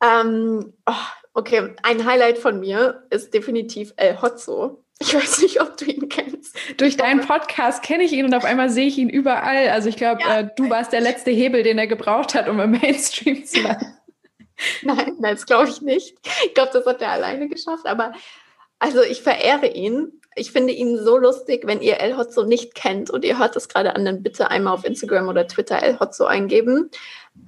[0.00, 0.92] Ähm, oh,
[1.34, 4.81] okay, ein Highlight von mir ist definitiv El Hotzo.
[5.00, 6.56] Ich weiß nicht, ob du ihn kennst.
[6.76, 9.68] Durch deinen Podcast kenne ich ihn und auf einmal sehe ich ihn überall.
[9.68, 10.40] Also ich glaube, ja.
[10.40, 13.98] äh, du warst der letzte Hebel, den er gebraucht hat, um im Mainstream zu landen.
[14.82, 16.16] nein, nein, das glaube ich nicht.
[16.44, 17.86] Ich glaube, das hat er alleine geschafft.
[17.86, 18.12] Aber
[18.78, 20.12] also ich verehre ihn.
[20.34, 23.68] Ich finde ihn so lustig, wenn ihr El Hotzo nicht kennt und ihr hört das
[23.68, 26.90] gerade an, dann bitte einmal auf Instagram oder Twitter El Hotzo eingeben.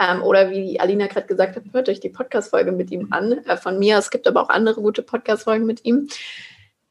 [0.02, 3.32] Ähm, oder wie Alina gerade gesagt hat, hört euch die Podcast-Folge mit ihm an.
[3.46, 3.98] Äh, von mir.
[3.98, 6.08] Es gibt aber auch andere gute Podcast-Folgen mit ihm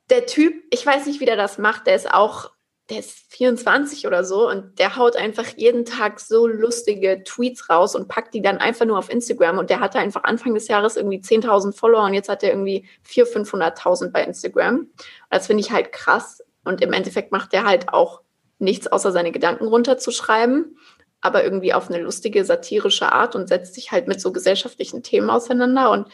[0.10, 2.52] der Typ, ich weiß nicht, wie der das macht, der ist auch,
[2.90, 7.96] der ist 24 oder so und der haut einfach jeden Tag so lustige Tweets raus
[7.96, 10.98] und packt die dann einfach nur auf Instagram und der hatte einfach Anfang des Jahres
[10.98, 14.80] irgendwie 10.000 Follower und jetzt hat er irgendwie 400.000, 500.000 bei Instagram.
[14.80, 14.90] Und
[15.30, 18.22] das finde ich halt krass und im Endeffekt macht er halt auch
[18.60, 20.78] nichts außer seine Gedanken runterzuschreiben,
[21.22, 25.30] aber irgendwie auf eine lustige, satirische Art und setzt sich halt mit so gesellschaftlichen Themen
[25.30, 26.10] auseinander und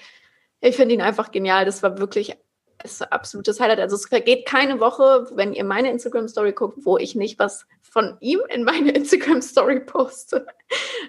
[0.61, 1.65] ich finde ihn einfach genial.
[1.65, 2.37] Das war wirklich
[2.83, 3.79] ist ein absolutes Highlight.
[3.79, 8.17] Also es vergeht keine Woche, wenn ihr meine Instagram-Story guckt, wo ich nicht was von
[8.19, 10.45] ihm in meine Instagram-Story poste.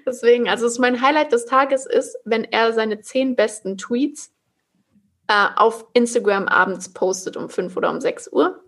[0.07, 4.33] Deswegen, also es ist mein Highlight des Tages ist, wenn er seine zehn besten Tweets
[5.29, 8.65] äh, auf Instagram abends postet um fünf oder um sechs Uhr.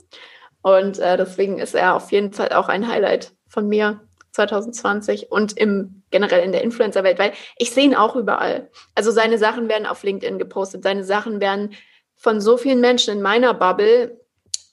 [0.62, 5.58] Und äh, deswegen ist er auf jeden Fall auch ein Highlight von mir 2020 und
[5.58, 8.70] im generell in der Influencer-Welt, weil ich sehe ihn auch überall.
[8.94, 11.74] Also seine Sachen werden auf LinkedIn gepostet, seine Sachen werden
[12.22, 14.20] von so vielen Menschen in meiner Bubble,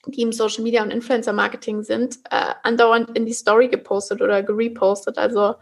[0.06, 4.44] die im Social Media und Influencer Marketing sind, äh, andauernd in die Story gepostet oder
[4.44, 5.18] gerepostet.
[5.18, 5.56] Also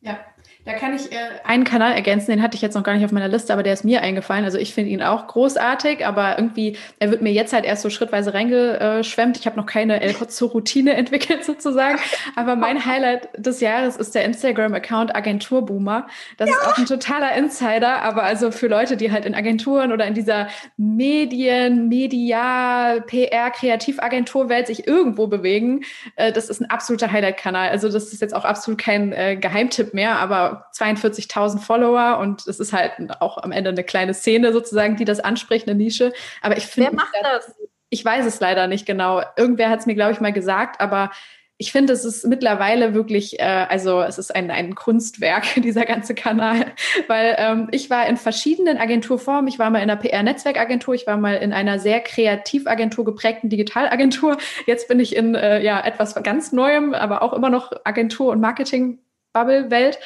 [0.00, 0.20] ja.
[0.64, 3.12] Da kann ich äh, einen Kanal ergänzen, den hatte ich jetzt noch gar nicht auf
[3.12, 4.44] meiner Liste, aber der ist mir eingefallen.
[4.44, 7.90] Also ich finde ihn auch großartig, aber irgendwie, er wird mir jetzt halt erst so
[7.90, 9.36] schrittweise reingeschwemmt.
[9.36, 11.98] Ich habe noch keine El Routine entwickelt sozusagen.
[12.34, 16.06] Aber mein Highlight des Jahres ist der Instagram-Account Agenturboomer.
[16.38, 16.56] Das ja.
[16.56, 20.14] ist auch ein totaler Insider, aber also für Leute, die halt in Agenturen oder in
[20.14, 20.48] dieser
[20.78, 25.84] Medien, Media, PR, Kreativagenturwelt sich irgendwo bewegen,
[26.16, 27.68] äh, das ist ein absoluter Highlight-Kanal.
[27.68, 32.60] Also das ist jetzt auch absolut kein äh, Geheimtipp mehr, aber 42.000 Follower und es
[32.60, 36.12] ist halt auch am Ende eine kleine Szene sozusagen, die das anspricht, eine Nische.
[36.42, 36.90] Aber ich finde.
[36.90, 37.54] Wer macht das?
[37.90, 39.22] Ich weiß es leider nicht genau.
[39.36, 41.10] Irgendwer hat es mir, glaube ich, mal gesagt, aber
[41.56, 46.14] ich finde, es ist mittlerweile wirklich, äh, also es ist ein, ein Kunstwerk, dieser ganze
[46.14, 46.66] Kanal,
[47.06, 49.46] weil ähm, ich war in verschiedenen Agenturformen.
[49.46, 54.36] Ich war mal in einer PR-Netzwerkagentur, ich war mal in einer sehr Kreativagentur geprägten Digitalagentur.
[54.66, 58.40] Jetzt bin ich in äh, ja etwas ganz Neuem, aber auch immer noch Agentur- und
[58.40, 59.98] Marketing-Bubble-Welt.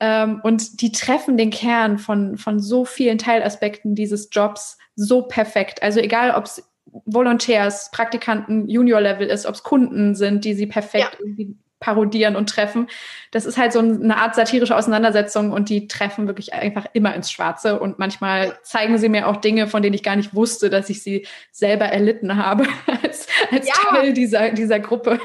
[0.00, 5.82] Ähm, und die treffen den Kern von, von so vielen Teilaspekten dieses Jobs so perfekt.
[5.82, 6.68] Also egal, ob es
[7.06, 11.18] Volontärs, Praktikanten, Junior-Level ist, ob es Kunden sind, die sie perfekt ja.
[11.20, 12.88] irgendwie parodieren und treffen.
[13.30, 17.30] Das ist halt so eine Art satirische Auseinandersetzung und die treffen wirklich einfach immer ins
[17.30, 17.78] Schwarze.
[17.78, 21.02] Und manchmal zeigen sie mir auch Dinge, von denen ich gar nicht wusste, dass ich
[21.02, 22.64] sie selber erlitten habe
[23.02, 23.74] als, als ja.
[23.90, 25.20] Teil dieser, dieser Gruppe.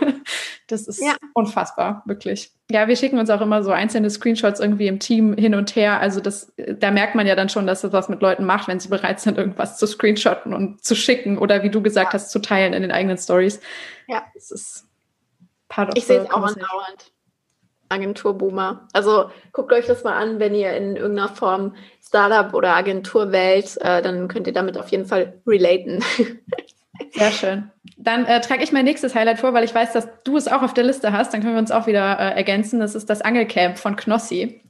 [0.68, 1.16] Das ist ja.
[1.34, 2.52] unfassbar, wirklich.
[2.70, 6.02] Ja, wir schicken uns auch immer so einzelne Screenshots irgendwie im Team hin und her.
[6.02, 8.82] Also das, da merkt man ja dann schon, dass das was mit Leuten macht, wenn
[8.82, 12.14] sie bereit sind, irgendwas zu screenshotten und zu schicken oder wie du gesagt ja.
[12.20, 13.62] hast, zu teilen in den eigenen Stories.
[14.08, 14.24] Ja.
[14.36, 14.89] Das ist
[15.70, 17.14] part of Ich sehe es auch andauernd.
[17.90, 18.88] Agenturboomer.
[18.94, 23.78] Also guckt euch das mal an, wenn ihr in irgendeiner Form Startup oder Agentur wählt,
[23.82, 26.04] äh, dann könnt ihr damit auf jeden Fall relaten.
[27.12, 27.72] Sehr schön.
[27.98, 30.62] Dann äh, trage ich mein nächstes Highlight vor, weil ich weiß, dass du es auch
[30.62, 31.34] auf der Liste hast.
[31.34, 32.80] Dann können wir uns auch wieder äh, ergänzen.
[32.80, 34.62] Das ist das Angelcamp von Knossi.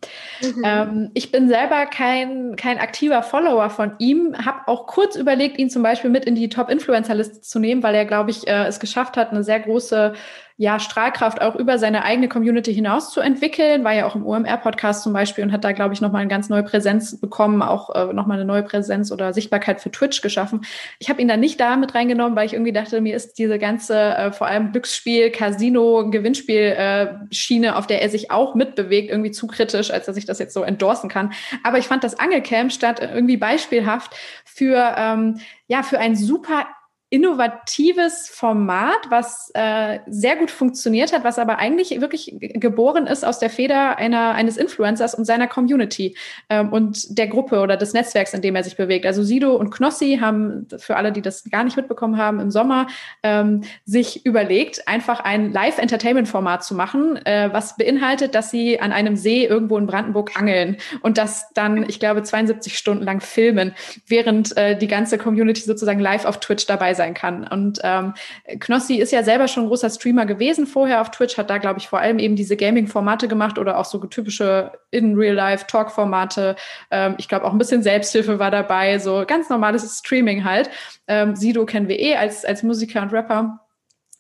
[0.41, 0.63] Mhm.
[0.63, 5.69] Ähm, ich bin selber kein, kein aktiver Follower von ihm, habe auch kurz überlegt, ihn
[5.69, 9.17] zum Beispiel mit in die Top-Influencer-Liste zu nehmen, weil er, glaube ich, äh, es geschafft
[9.17, 10.13] hat, eine sehr große
[10.61, 15.03] ja, Strahlkraft auch über seine eigene Community hinaus zu entwickeln, war ja auch im OMR-Podcast
[15.03, 18.13] zum Beispiel und hat da, glaube ich, nochmal eine ganz neue Präsenz bekommen, auch äh,
[18.13, 20.65] nochmal eine neue Präsenz oder Sichtbarkeit für Twitch geschaffen.
[20.99, 23.57] Ich habe ihn da nicht da mit reingenommen, weil ich irgendwie dachte, mir ist diese
[23.57, 29.31] ganze, äh, vor allem Glücksspiel, Casino, Gewinnspiel-Schiene, äh, auf der er sich auch mitbewegt, irgendwie
[29.31, 31.31] zu kritisch, als dass ich das jetzt so endorsen kann.
[31.63, 36.65] Aber ich fand das Angelcamp statt irgendwie beispielhaft für, ähm, ja, für ein super
[37.11, 43.39] innovatives Format, was äh, sehr gut funktioniert hat, was aber eigentlich wirklich geboren ist aus
[43.39, 46.15] der Feder einer, eines Influencers und seiner Community
[46.49, 49.07] ähm, und der Gruppe oder des Netzwerks, in dem er sich bewegt.
[49.07, 52.85] Also Sido und Knossi haben, für alle, die das gar nicht mitbekommen haben, im Sommer
[53.23, 59.15] ähm, sich überlegt, einfach ein Live-Entertainment-Format zu machen, äh, was beinhaltet, dass sie an einem
[59.15, 63.73] See irgendwo in Brandenburg angeln und das dann, ich glaube, 72 Stunden lang filmen,
[64.05, 67.47] während äh, die ganze Community sozusagen live auf Twitch dabei sein kann.
[67.47, 68.13] Und ähm,
[68.59, 71.87] Knossi ist ja selber schon großer Streamer gewesen vorher auf Twitch, hat da, glaube ich,
[71.87, 76.57] vor allem eben diese Gaming-Formate gemacht oder auch so typische In-Real-Life-Talk-Formate.
[76.91, 80.69] Ähm, ich glaube, auch ein bisschen Selbsthilfe war dabei, so ganz normales Streaming halt.
[81.07, 83.59] Ähm, Sido kennen wir eh als, als Musiker und Rapper.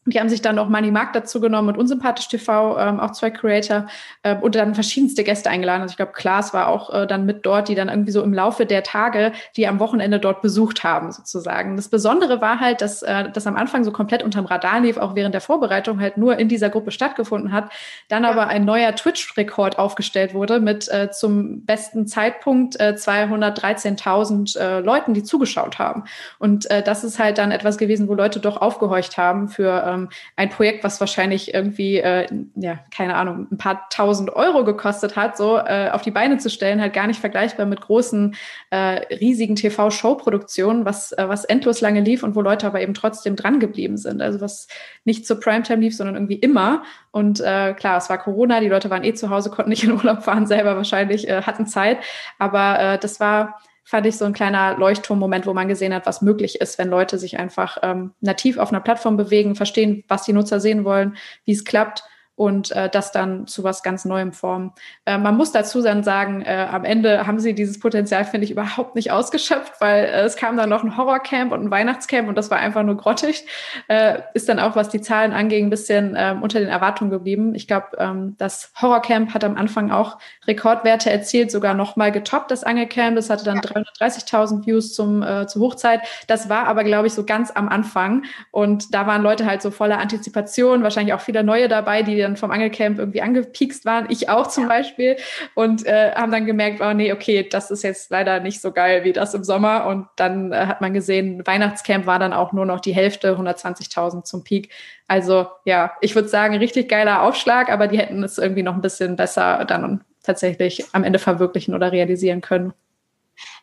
[0.05, 3.29] Die haben sich dann noch Money Mark dazu genommen und Unsympathisch TV, ähm, auch zwei
[3.29, 3.87] Creator
[4.23, 5.81] äh, und dann verschiedenste Gäste eingeladen.
[5.81, 8.33] Also ich glaube, Klaas war auch äh, dann mit dort, die dann irgendwie so im
[8.33, 11.75] Laufe der Tage, die am Wochenende dort besucht haben, sozusagen.
[11.75, 15.15] Das Besondere war halt, dass äh, das am Anfang so komplett unterm Radar lief, auch
[15.15, 17.71] während der Vorbereitung halt nur in dieser Gruppe stattgefunden hat.
[18.07, 24.79] Dann aber ein neuer Twitch-Rekord aufgestellt wurde mit äh, zum besten Zeitpunkt äh, 213.000 äh,
[24.79, 26.05] Leuten, die zugeschaut haben.
[26.39, 30.09] Und äh, das ist halt dann etwas gewesen, wo Leute doch aufgehorcht haben für ähm,
[30.35, 35.37] ein Projekt, was wahrscheinlich irgendwie, äh, ja, keine Ahnung, ein paar tausend Euro gekostet hat,
[35.37, 38.35] so äh, auf die Beine zu stellen, halt gar nicht vergleichbar mit großen,
[38.69, 38.77] äh,
[39.15, 43.59] riesigen TV-Show-Produktionen, was, äh, was endlos lange lief und wo Leute aber eben trotzdem dran
[43.59, 44.21] geblieben sind.
[44.21, 44.67] Also was
[45.05, 46.83] nicht zur Primetime lief, sondern irgendwie immer.
[47.11, 49.91] Und äh, klar, es war Corona, die Leute waren eh zu Hause, konnten nicht in
[49.91, 51.99] Urlaub fahren, selber wahrscheinlich, äh, hatten Zeit.
[52.37, 56.21] Aber äh, das war fand ich so ein kleiner Leuchtturmmoment, wo man gesehen hat, was
[56.21, 60.33] möglich ist, wenn Leute sich einfach ähm, nativ auf einer Plattform bewegen, verstehen, was die
[60.33, 62.03] Nutzer sehen wollen, wie es klappt
[62.39, 64.71] und äh, das dann zu was ganz Neuem formen.
[65.03, 68.51] Äh, man muss dazu dann sagen, äh, am Ende haben sie dieses Potenzial, finde ich,
[68.51, 72.37] überhaupt nicht ausgeschöpft, weil äh, es kam dann noch ein Horrorcamp und ein Weihnachtscamp und
[72.37, 73.45] das war einfach nur grottig.
[73.89, 77.55] Äh, ist dann auch, was die Zahlen angeht, ein bisschen ähm, unter den Erwartungen geblieben.
[77.55, 82.63] Ich glaube, ähm, das Horrorcamp hat am Anfang auch Rekordwerte erzielt, sogar nochmal getoppt, das
[82.63, 83.17] Angelcamp.
[83.17, 83.81] Das hatte dann ja.
[83.99, 85.99] 330.000 Views zum, äh, zur Hochzeit.
[86.27, 89.71] Das war aber, glaube ich, so ganz am Anfang und da waren Leute halt so
[89.71, 94.29] voller Antizipation, wahrscheinlich auch viele neue dabei, die dann vom Angelcamp irgendwie angepiekst waren, ich
[94.29, 94.69] auch zum ja.
[94.69, 95.17] Beispiel,
[95.55, 99.03] und äh, haben dann gemerkt, oh nee, okay, das ist jetzt leider nicht so geil
[99.03, 99.87] wie das im Sommer.
[99.87, 104.23] Und dann äh, hat man gesehen, Weihnachtscamp war dann auch nur noch die Hälfte, 120.000
[104.23, 104.69] zum Peak.
[105.07, 108.81] Also ja, ich würde sagen, richtig geiler Aufschlag, aber die hätten es irgendwie noch ein
[108.81, 112.73] bisschen besser dann tatsächlich am Ende verwirklichen oder realisieren können.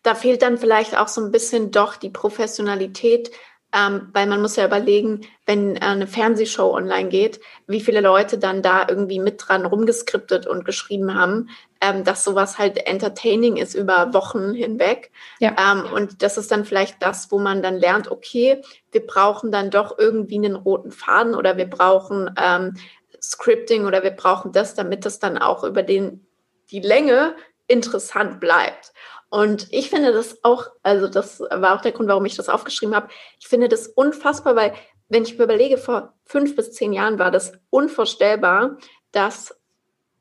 [0.02, 3.30] Da fehlt dann vielleicht auch so ein bisschen doch die Professionalität
[3.76, 8.38] ähm, weil man muss ja überlegen, wenn äh, eine Fernsehshow online geht, wie viele Leute
[8.38, 11.50] dann da irgendwie mit dran rumgeskriptet und geschrieben haben,
[11.82, 15.10] ähm, dass sowas halt entertaining ist über Wochen hinweg.
[15.40, 15.54] Ja.
[15.60, 18.62] Ähm, und das ist dann vielleicht das, wo man dann lernt, okay,
[18.92, 22.76] wir brauchen dann doch irgendwie einen roten Faden oder wir brauchen ähm,
[23.20, 26.26] Scripting oder wir brauchen das, damit das dann auch über den,
[26.70, 27.34] die Länge
[27.66, 28.92] interessant bleibt.
[29.36, 32.96] Und ich finde das auch, also das war auch der Grund, warum ich das aufgeschrieben
[32.96, 33.08] habe.
[33.38, 34.72] Ich finde das unfassbar, weil
[35.10, 38.78] wenn ich mir überlege, vor fünf bis zehn Jahren war das unvorstellbar,
[39.12, 39.54] dass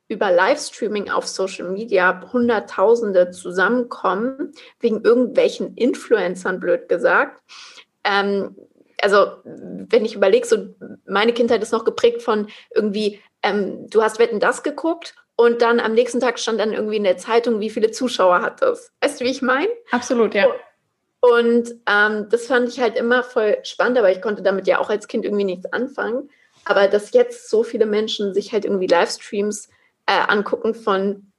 [0.10, 4.52] über Livestreaming auf Social Media Hunderttausende zusammenkommen,
[4.82, 7.42] wegen irgendwelchen Influencern, blöd gesagt.
[8.04, 8.58] Ähm,
[9.02, 10.76] also, wenn ich überlege, so
[11.08, 15.80] meine Kindheit ist noch geprägt von irgendwie ähm, du hast Wetten das geguckt und dann
[15.80, 18.92] am nächsten Tag stand dann irgendwie in der Zeitung, wie viele Zuschauer hat das.
[19.02, 19.70] Weißt du, wie ich meine?
[19.92, 20.48] Absolut, ja.
[21.20, 24.90] Und ähm, das fand ich halt immer voll spannend, aber ich konnte damit ja auch
[24.90, 26.30] als Kind irgendwie nichts anfangen.
[26.66, 29.70] Aber dass jetzt so viele Menschen sich halt irgendwie Livestreams
[30.06, 31.32] äh, angucken von,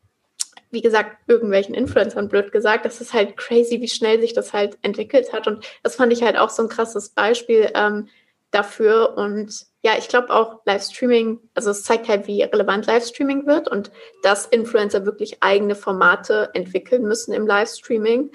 [0.70, 4.76] wie gesagt, irgendwelchen Influencern, blöd gesagt, das ist halt crazy, wie schnell sich das halt
[4.82, 5.46] entwickelt hat.
[5.46, 8.08] Und das fand ich halt auch so ein krasses Beispiel ähm,
[8.50, 9.16] dafür.
[9.16, 13.90] Und ja, ich glaube auch Livestreaming, also es zeigt halt, wie relevant Livestreaming wird und
[14.22, 18.32] dass Influencer wirklich eigene Formate entwickeln müssen im Livestreaming.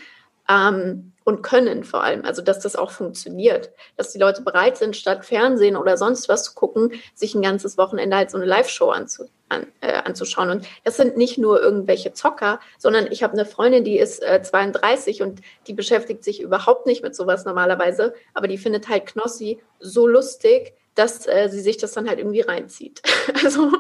[0.50, 2.26] Ähm, und können vor allem.
[2.26, 3.72] Also, dass das auch funktioniert.
[3.98, 7.78] Dass die Leute bereit sind, statt Fernsehen oder sonst was zu gucken, sich ein ganzes
[7.78, 10.50] Wochenende halt so eine Live-Show anzu, an, äh, anzuschauen.
[10.50, 14.42] Und das sind nicht nur irgendwelche Zocker, sondern ich habe eine Freundin, die ist äh,
[14.42, 19.62] 32 und die beschäftigt sich überhaupt nicht mit sowas normalerweise, aber die findet halt Knossi
[19.80, 23.02] so lustig, dass äh, sie sich das dann halt irgendwie reinzieht.
[23.44, 23.72] also,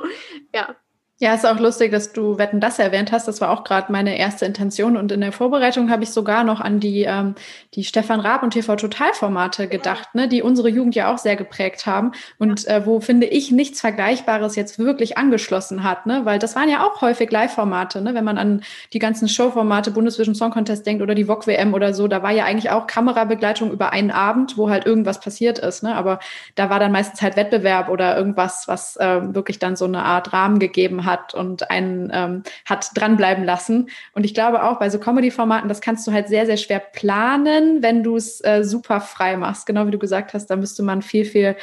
[0.54, 0.76] ja.
[1.22, 3.28] Ja, ist auch lustig, dass du Wetten das erwähnt hast.
[3.28, 4.98] Das war auch gerade meine erste Intention.
[4.98, 7.36] Und in der Vorbereitung habe ich sogar noch an die, ähm,
[7.76, 11.86] die Stefan Raab und TV Total-Formate gedacht, ne, die unsere Jugend ja auch sehr geprägt
[11.86, 12.14] haben.
[12.40, 16.22] Und äh, wo, finde ich, nichts Vergleichbares jetzt wirklich angeschlossen hat, ne?
[16.24, 18.16] Weil das waren ja auch häufig Live-Formate, ne?
[18.16, 21.94] Wenn man an die ganzen Show-Formate, Bundesvision Song Contest denkt oder die VOG WM oder
[21.94, 25.84] so, da war ja eigentlich auch Kamerabegleitung über einen Abend, wo halt irgendwas passiert ist.
[25.84, 25.94] Ne?
[25.94, 26.18] Aber
[26.56, 30.34] da war dann meistens halt Wettbewerb oder irgendwas, was äh, wirklich dann so eine Art
[30.34, 33.90] Rahmen gegeben hat hat und einen ähm, hat dranbleiben lassen.
[34.14, 37.84] Und ich glaube auch bei so Comedy-Formaten, das kannst du halt sehr, sehr schwer planen,
[37.84, 39.66] wenn du es äh, super frei machst.
[39.66, 41.56] Genau wie du gesagt hast, da müsste man viel, viel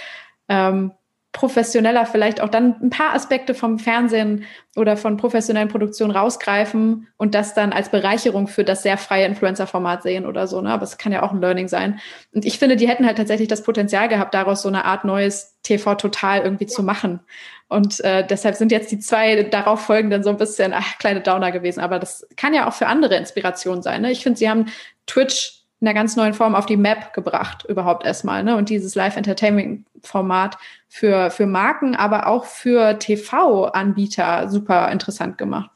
[0.49, 0.93] ähm,
[1.33, 4.45] professioneller vielleicht auch dann ein paar Aspekte vom Fernsehen
[4.77, 10.03] oder von professionellen Produktionen rausgreifen und das dann als Bereicherung für das sehr freie Influencer-Format
[10.03, 10.61] sehen oder so.
[10.63, 10.71] Ne?
[10.71, 12.01] Aber es kann ja auch ein Learning sein.
[12.33, 15.59] Und ich finde, die hätten halt tatsächlich das Potenzial gehabt, daraus so eine Art neues
[15.63, 16.71] TV total irgendwie ja.
[16.71, 17.21] zu machen.
[17.69, 21.53] Und äh, deshalb sind jetzt die zwei darauf folgenden so ein bisschen ach, kleine Downer
[21.53, 21.81] gewesen.
[21.81, 24.01] Aber das kann ja auch für andere Inspiration sein.
[24.01, 24.11] Ne?
[24.11, 24.67] Ich finde, sie haben
[25.07, 28.43] Twitch in einer ganz neuen Form auf die Map gebracht, überhaupt erstmal.
[28.43, 28.57] Ne?
[28.57, 35.71] Und dieses Live-Entertainment-Format für, für Marken, aber auch für TV-Anbieter super interessant gemacht.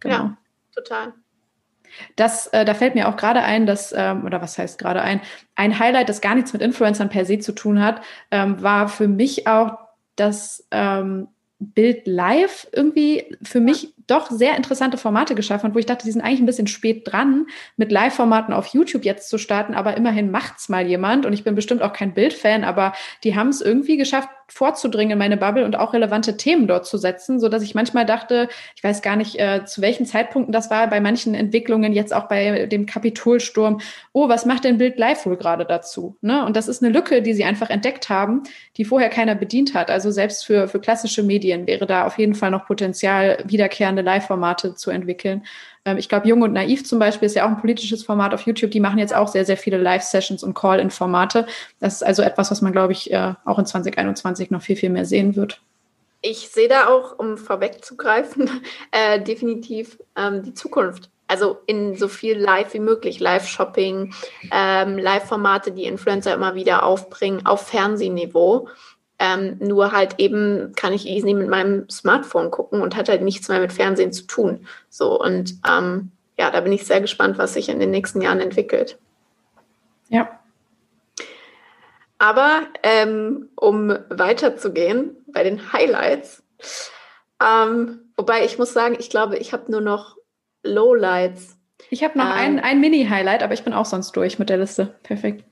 [0.00, 0.14] Genau.
[0.14, 0.36] Ja,
[0.74, 1.14] total.
[2.16, 5.20] Das, äh, da fällt mir auch gerade ein, dass, ähm, oder was heißt gerade ein,
[5.54, 9.08] ein Highlight, das gar nichts mit Influencern per se zu tun hat, ähm, war für
[9.08, 9.78] mich auch
[10.16, 16.04] das ähm, Bild live irgendwie für mich doch sehr interessante Formate geschaffen wo ich dachte,
[16.04, 19.96] die sind eigentlich ein bisschen spät dran, mit Live-Formaten auf YouTube jetzt zu starten, aber
[19.96, 22.92] immerhin macht's mal jemand und ich bin bestimmt auch kein Bildfan, aber
[23.24, 26.96] die haben es irgendwie geschafft, vorzudringen in meine Bubble und auch relevante Themen dort zu
[26.96, 30.70] setzen, so dass ich manchmal dachte, ich weiß gar nicht, äh, zu welchen Zeitpunkten das
[30.70, 33.80] war, bei manchen Entwicklungen, jetzt auch bei dem Kapitolsturm,
[34.12, 36.16] oh, was macht denn Bild Live wohl gerade dazu?
[36.22, 36.44] Ne?
[36.46, 38.42] Und das ist eine Lücke, die sie einfach entdeckt haben,
[38.78, 39.90] die vorher keiner bedient hat.
[39.90, 44.02] Also selbst für, für klassische Medien wäre da auf jeden Fall noch Potenzial, wiederkehrende spannende
[44.02, 45.44] Live-Formate zu entwickeln.
[45.84, 48.42] Ähm, ich glaube, Jung und Naiv zum Beispiel ist ja auch ein politisches Format auf
[48.42, 48.70] YouTube.
[48.70, 51.46] Die machen jetzt auch sehr, sehr viele Live-Sessions und Call-in-Formate.
[51.80, 54.90] Das ist also etwas, was man, glaube ich, äh, auch in 2021 noch viel, viel
[54.90, 55.60] mehr sehen wird.
[56.20, 58.50] Ich sehe da auch, um vorwegzugreifen,
[58.90, 61.10] äh, definitiv ähm, die Zukunft.
[61.30, 64.14] Also in so viel Live wie möglich, Live-Shopping,
[64.50, 68.68] ähm, Live-Formate, die Influencer immer wieder aufbringen auf Fernsehniveau.
[69.18, 73.48] Ähm, nur halt eben kann ich easy mit meinem Smartphone gucken und hat halt nichts
[73.48, 74.66] mehr mit Fernsehen zu tun.
[74.90, 78.40] So und ähm, ja, da bin ich sehr gespannt, was sich in den nächsten Jahren
[78.40, 78.98] entwickelt.
[80.08, 80.38] Ja.
[82.18, 86.42] Aber ähm, um weiterzugehen bei den Highlights,
[87.42, 90.16] ähm, wobei ich muss sagen, ich glaube, ich habe nur noch
[90.64, 91.56] Lowlights.
[91.90, 94.58] Ich habe noch ähm, ein, ein Mini-Highlight, aber ich bin auch sonst durch mit der
[94.58, 94.94] Liste.
[95.04, 95.44] Perfekt.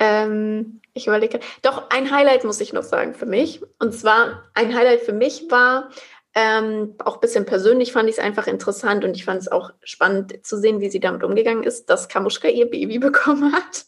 [0.00, 1.40] Ähm, ich überlege.
[1.62, 3.62] Doch, ein Highlight muss ich noch sagen für mich.
[3.78, 5.90] Und zwar, ein Highlight für mich war,
[6.34, 9.72] ähm, auch ein bisschen persönlich fand ich es einfach interessant und ich fand es auch
[9.82, 13.86] spannend zu sehen, wie sie damit umgegangen ist, dass Kamuschka ihr Baby bekommen hat.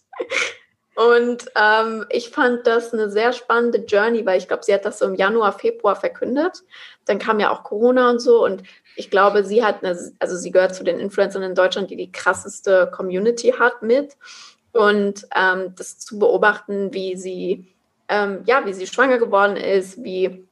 [0.97, 4.99] Und ähm, ich fand das eine sehr spannende Journey, weil ich glaube, sie hat das
[4.99, 6.63] so im Januar, Februar verkündet.
[7.07, 8.45] Dann kam ja auch Corona und so.
[8.45, 8.65] Und
[8.97, 12.13] ich glaube, sie hat, eine, also sie gehört zu den Influencern in Deutschland, die die
[12.13, 14.17] krasseste Community hat mit
[14.73, 17.75] und ähm, das zu beobachten, wie sie,
[18.09, 20.47] ähm, ja, wie sie schwanger geworden ist, wie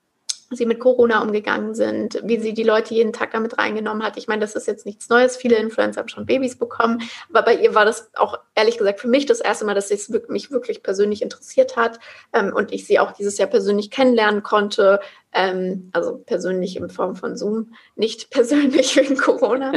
[0.51, 4.17] sie mit Corona umgegangen sind, wie sie die Leute jeden Tag damit reingenommen hat.
[4.17, 5.37] Ich meine, das ist jetzt nichts Neues.
[5.37, 9.09] Viele Influencer haben schon Babys bekommen, aber bei ihr war das auch ehrlich gesagt für
[9.09, 11.99] mich das erste Mal, dass es mich wirklich persönlich interessiert hat
[12.33, 15.01] ähm, und ich sie auch dieses Jahr persönlich kennenlernen konnte,
[15.33, 19.73] ähm, also persönlich in Form von Zoom, nicht persönlich wegen Corona.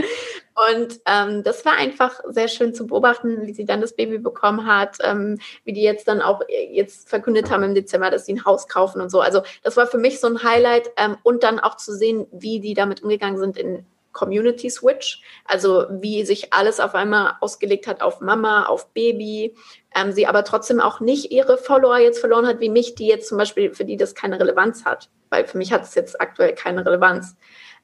[0.69, 4.65] Und ähm, das war einfach sehr schön zu beobachten, wie sie dann das Baby bekommen
[4.65, 8.45] hat, ähm, wie die jetzt dann auch jetzt verkündet haben im Dezember, dass sie ein
[8.45, 9.21] Haus kaufen und so.
[9.21, 12.59] Also das war für mich so ein Highlight ähm, und dann auch zu sehen, wie
[12.59, 18.01] die damit umgegangen sind in Community Switch, also wie sich alles auf einmal ausgelegt hat
[18.01, 19.55] auf Mama, auf Baby,
[19.95, 23.29] ähm, sie aber trotzdem auch nicht ihre Follower jetzt verloren hat, wie mich, die jetzt
[23.29, 26.53] zum Beispiel, für die das keine Relevanz hat, weil für mich hat es jetzt aktuell
[26.53, 27.35] keine Relevanz.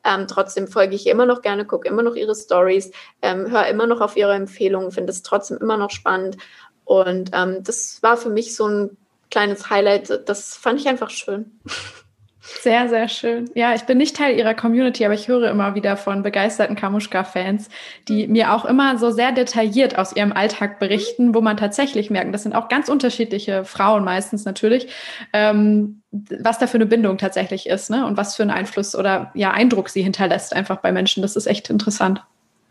[0.03, 2.91] Ähm, trotzdem folge ich immer noch gerne, gucke immer noch ihre Stories,
[3.21, 6.37] ähm, höre immer noch auf ihre Empfehlungen, finde es trotzdem immer noch spannend.
[6.85, 8.97] Und ähm, das war für mich so ein
[9.31, 10.29] kleines Highlight.
[10.29, 11.59] Das fand ich einfach schön.
[12.47, 13.49] Sehr, sehr schön.
[13.55, 17.67] Ja, ich bin nicht Teil ihrer Community, aber ich höre immer wieder von begeisterten Kamuschka-Fans,
[18.07, 22.31] die mir auch immer so sehr detailliert aus ihrem Alltag berichten, wo man tatsächlich merken,
[22.31, 24.87] das sind auch ganz unterschiedliche Frauen meistens natürlich,
[25.33, 28.05] ähm, was da für eine Bindung tatsächlich ist, ne?
[28.05, 31.21] Und was für einen Einfluss oder ja Eindruck sie hinterlässt einfach bei Menschen.
[31.21, 32.23] Das ist echt interessant.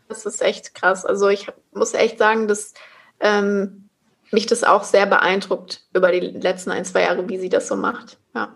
[0.09, 1.05] Das ist echt krass.
[1.05, 2.73] Also ich muss echt sagen, dass
[3.19, 3.89] ähm,
[4.31, 7.75] mich das auch sehr beeindruckt über die letzten ein, zwei Jahre, wie sie das so
[7.75, 8.17] macht.
[8.33, 8.55] Ja.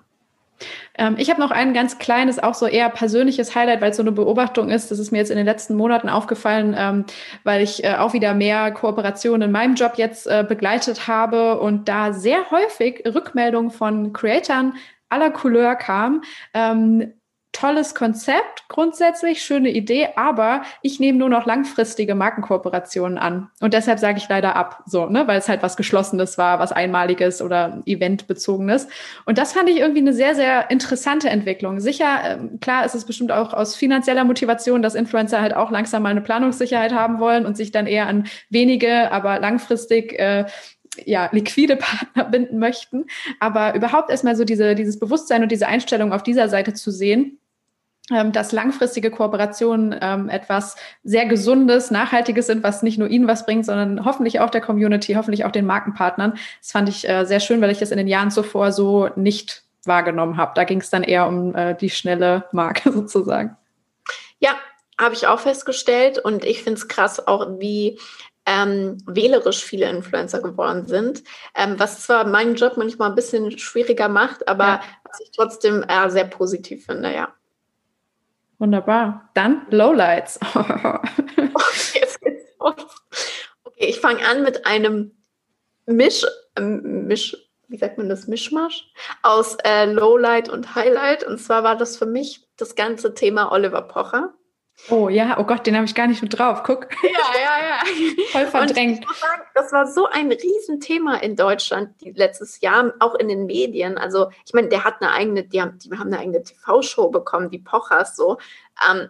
[0.97, 4.03] Ähm, ich habe noch ein ganz kleines, auch so eher persönliches Highlight, weil es so
[4.03, 4.91] eine Beobachtung ist.
[4.91, 7.05] Das ist mir jetzt in den letzten Monaten aufgefallen, ähm,
[7.43, 11.87] weil ich äh, auch wieder mehr Kooperationen in meinem Job jetzt äh, begleitet habe und
[11.87, 14.73] da sehr häufig Rückmeldungen von Creatoren
[15.09, 16.23] aller Couleur kam.
[16.53, 17.13] Ähm,
[17.51, 23.49] tolles Konzept, grundsätzlich schöne Idee, aber ich nehme nur noch langfristige Markenkooperationen an.
[23.59, 26.71] Und deshalb sage ich leider ab, so, ne, weil es halt was Geschlossenes war, was
[26.71, 28.87] Einmaliges oder Eventbezogenes.
[29.25, 31.79] Und das fand ich irgendwie eine sehr, sehr interessante Entwicklung.
[31.79, 36.03] Sicher, ähm, klar ist es bestimmt auch aus finanzieller Motivation, dass Influencer halt auch langsam
[36.03, 40.45] mal eine Planungssicherheit haben wollen und sich dann eher an wenige, aber langfristig äh,
[41.05, 43.05] ja, liquide Partner binden möchten.
[43.39, 47.37] Aber überhaupt erstmal so diese, dieses Bewusstsein und diese Einstellung auf dieser Seite zu sehen,
[48.31, 53.65] dass langfristige Kooperationen ähm, etwas sehr Gesundes, Nachhaltiges sind, was nicht nur ihnen was bringt,
[53.65, 56.33] sondern hoffentlich auch der Community, hoffentlich auch den Markenpartnern.
[56.59, 59.63] Das fand ich äh, sehr schön, weil ich das in den Jahren zuvor so nicht
[59.85, 60.51] wahrgenommen habe.
[60.55, 63.57] Da ging es dann eher um äh, die schnelle Marke sozusagen.
[64.39, 64.51] Ja,
[64.99, 67.99] habe ich auch festgestellt und ich finde es krass auch, wie
[68.45, 71.23] ähm, wählerisch viele Influencer geworden sind,
[71.55, 74.81] ähm, was zwar meinen Job manchmal ein bisschen schwieriger macht, aber ja.
[75.03, 77.33] was ich trotzdem äh, sehr positiv finde, ja.
[78.61, 79.31] Wunderbar.
[79.33, 80.39] Dann Lowlights.
[80.53, 82.05] okay,
[82.59, 85.17] okay, ich fange an mit einem
[85.87, 86.23] Misch,
[86.55, 87.35] äh, Misch,
[87.69, 88.85] wie sagt man das, Mischmasch
[89.23, 91.23] aus äh, Lowlight und Highlight.
[91.23, 94.35] Und zwar war das für mich das ganze Thema Oliver Pocher.
[94.89, 96.63] Oh ja, oh Gott, den habe ich gar nicht mit drauf.
[96.63, 96.87] Guck.
[97.03, 97.09] Ja,
[97.39, 98.25] ja, ja.
[98.31, 99.05] Voll verdrängt.
[99.19, 103.97] Sagen, das war so ein Riesenthema in Deutschland letztes Jahr, auch in den Medien.
[103.97, 107.49] Also, ich meine, der hat eine eigene, die haben, die haben eine eigene TV-Show bekommen,
[107.49, 108.37] die Pochers so.
[108.89, 109.09] Ähm,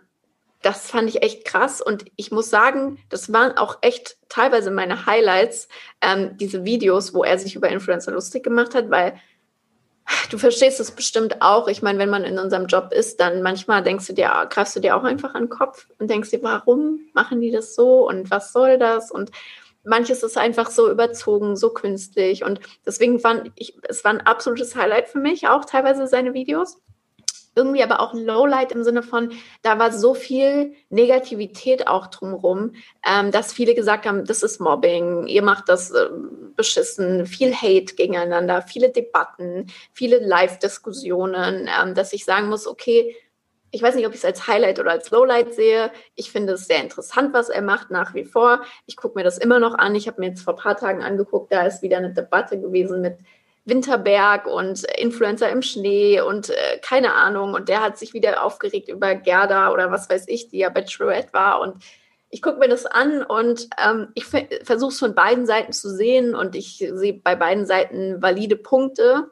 [0.61, 5.05] das fand ich echt krass und ich muss sagen, das waren auch echt teilweise meine
[5.05, 5.67] Highlights,
[6.01, 9.15] ähm, diese Videos, wo er sich über Influencer lustig gemacht hat, weil
[10.29, 11.67] Du verstehst es bestimmt auch.
[11.67, 14.79] Ich meine, wenn man in unserem Job ist, dann manchmal denkst du dir, greifst du
[14.79, 18.31] dir auch einfach an den Kopf und denkst dir, warum machen die das so und
[18.31, 19.11] was soll das?
[19.11, 19.31] Und
[19.83, 22.43] manches ist einfach so überzogen, so künstlich.
[22.43, 26.81] Und deswegen fand ich, es war ein absolutes Highlight für mich, auch teilweise seine Videos
[27.55, 29.31] irgendwie aber auch ein Lowlight im Sinne von,
[29.61, 32.73] da war so viel Negativität auch drumherum,
[33.05, 36.09] ähm, dass viele gesagt haben, das ist Mobbing, ihr macht das äh,
[36.55, 43.15] beschissen, viel Hate gegeneinander, viele Debatten, viele Live-Diskussionen, ähm, dass ich sagen muss, okay,
[43.71, 45.91] ich weiß nicht, ob ich es als Highlight oder als Lowlight sehe.
[46.15, 48.61] Ich finde es sehr interessant, was er macht, nach wie vor.
[48.85, 49.95] Ich gucke mir das immer noch an.
[49.95, 53.01] Ich habe mir jetzt vor ein paar Tagen angeguckt, da ist wieder eine Debatte gewesen
[53.01, 53.17] mit
[53.65, 57.53] Winterberg und Influencer im Schnee und äh, keine Ahnung.
[57.53, 61.33] Und der hat sich wieder aufgeregt über Gerda oder was weiß ich, die ja Bachelorette
[61.33, 61.61] war.
[61.61, 61.83] Und
[62.29, 66.33] ich gucke mir das an und ähm, ich versuche es von beiden Seiten zu sehen
[66.33, 69.31] und ich sehe bei beiden Seiten valide Punkte.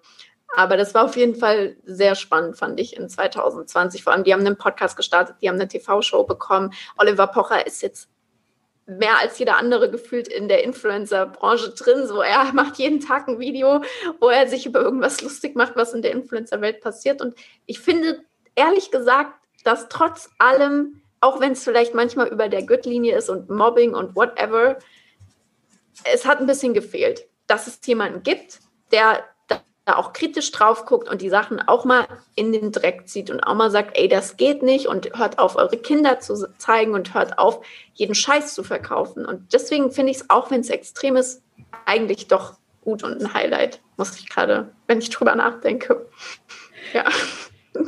[0.56, 4.04] Aber das war auf jeden Fall sehr spannend, fand ich, in 2020.
[4.04, 6.74] Vor allem, die haben einen Podcast gestartet, die haben eine TV-Show bekommen.
[6.98, 8.10] Oliver Pocher ist jetzt
[8.90, 12.08] mehr als jeder andere gefühlt in der Influencer-Branche drin.
[12.08, 13.82] So, er macht jeden Tag ein Video,
[14.20, 17.22] wo er sich über irgendwas lustig macht, was in der Influencer-Welt passiert.
[17.22, 17.36] Und
[17.66, 18.22] ich finde,
[18.56, 19.34] ehrlich gesagt,
[19.64, 24.16] dass trotz allem, auch wenn es vielleicht manchmal über der Gürtellinie ist und Mobbing und
[24.16, 24.80] whatever,
[26.06, 28.60] es hat ein bisschen gefehlt, dass es jemanden gibt,
[28.92, 29.24] der
[29.90, 33.42] da auch kritisch drauf guckt und die Sachen auch mal in den Dreck zieht und
[33.42, 37.14] auch mal sagt, ey, das geht nicht und hört auf, eure Kinder zu zeigen und
[37.14, 37.66] hört auf,
[37.96, 39.26] jeden Scheiß zu verkaufen.
[39.26, 41.42] Und deswegen finde ich es, auch wenn es extrem ist,
[41.86, 46.06] eigentlich doch gut und ein Highlight, muss ich gerade, wenn ich drüber nachdenke.
[46.92, 47.04] Ja.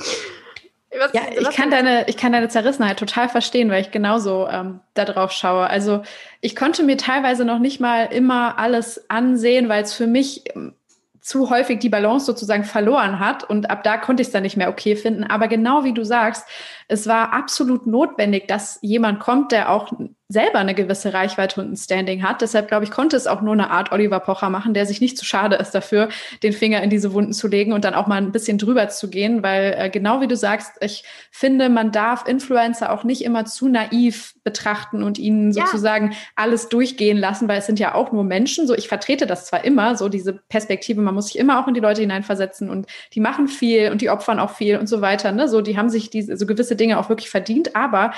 [0.99, 4.81] Was, ja, ich kann deine, ich kann deine Zerrissenheit total verstehen, weil ich genauso ähm,
[4.93, 5.67] da drauf schaue.
[5.67, 6.03] Also
[6.41, 10.75] ich konnte mir teilweise noch nicht mal immer alles ansehen, weil es für mich ähm,
[11.21, 14.57] zu häufig die Balance sozusagen verloren hat und ab da konnte ich es dann nicht
[14.57, 15.23] mehr okay finden.
[15.23, 16.47] Aber genau wie du sagst,
[16.91, 19.93] es war absolut notwendig, dass jemand kommt, der auch
[20.31, 22.41] selber eine gewisse Reichweite und ein Standing hat.
[22.41, 25.17] Deshalb glaube ich, konnte es auch nur eine Art Oliver Pocher machen, der sich nicht
[25.17, 26.09] zu schade ist dafür,
[26.41, 29.09] den Finger in diese Wunden zu legen und dann auch mal ein bisschen drüber zu
[29.09, 33.45] gehen, weil äh, genau wie du sagst, ich finde, man darf Influencer auch nicht immer
[33.45, 35.65] zu naiv betrachten und ihnen ja.
[35.65, 38.67] sozusagen alles durchgehen lassen, weil es sind ja auch nur Menschen.
[38.67, 41.73] So, ich vertrete das zwar immer, so diese Perspektive, man muss sich immer auch in
[41.73, 45.31] die Leute hineinversetzen und die machen viel und die opfern auch viel und so weiter.
[45.31, 45.47] Ne?
[45.47, 48.11] So, die haben sich diese so gewisse Dinge auch wirklich verdient, aber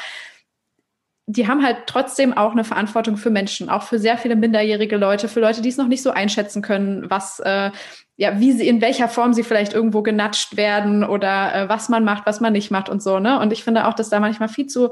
[1.26, 5.30] die haben halt trotzdem auch eine Verantwortung für Menschen, auch für sehr viele minderjährige Leute,
[5.30, 7.72] für Leute, die es noch nicht so einschätzen können, was, äh,
[8.18, 12.04] ja, wie sie, in welcher Form sie vielleicht irgendwo genatscht werden oder äh, was man
[12.04, 13.40] macht, was man nicht macht und so, ne?
[13.40, 14.90] Und ich finde auch, dass da manchmal viel zu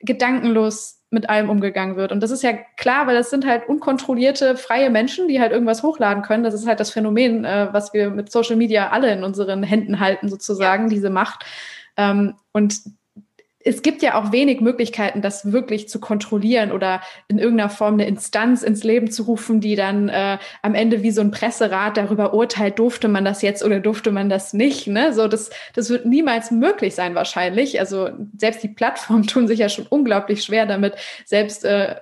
[0.00, 2.12] gedankenlos mit allem umgegangen wird.
[2.12, 5.82] Und das ist ja klar, weil das sind halt unkontrollierte, freie Menschen, die halt irgendwas
[5.82, 6.44] hochladen können.
[6.44, 10.00] Das ist halt das Phänomen, äh, was wir mit Social Media alle in unseren Händen
[10.00, 11.44] halten, sozusagen, diese Macht.
[11.96, 12.80] Ähm, und
[13.64, 18.06] es gibt ja auch wenig Möglichkeiten, das wirklich zu kontrollieren oder in irgendeiner Form eine
[18.06, 22.34] Instanz ins Leben zu rufen, die dann äh, am Ende wie so ein Presserat darüber
[22.34, 24.86] urteilt, durfte man das jetzt oder durfte man das nicht.
[24.86, 25.12] Ne?
[25.12, 27.80] So, das, das wird niemals möglich sein wahrscheinlich.
[27.80, 30.94] Also selbst die Plattformen tun sich ja schon unglaublich schwer damit,
[31.24, 31.96] selbst äh,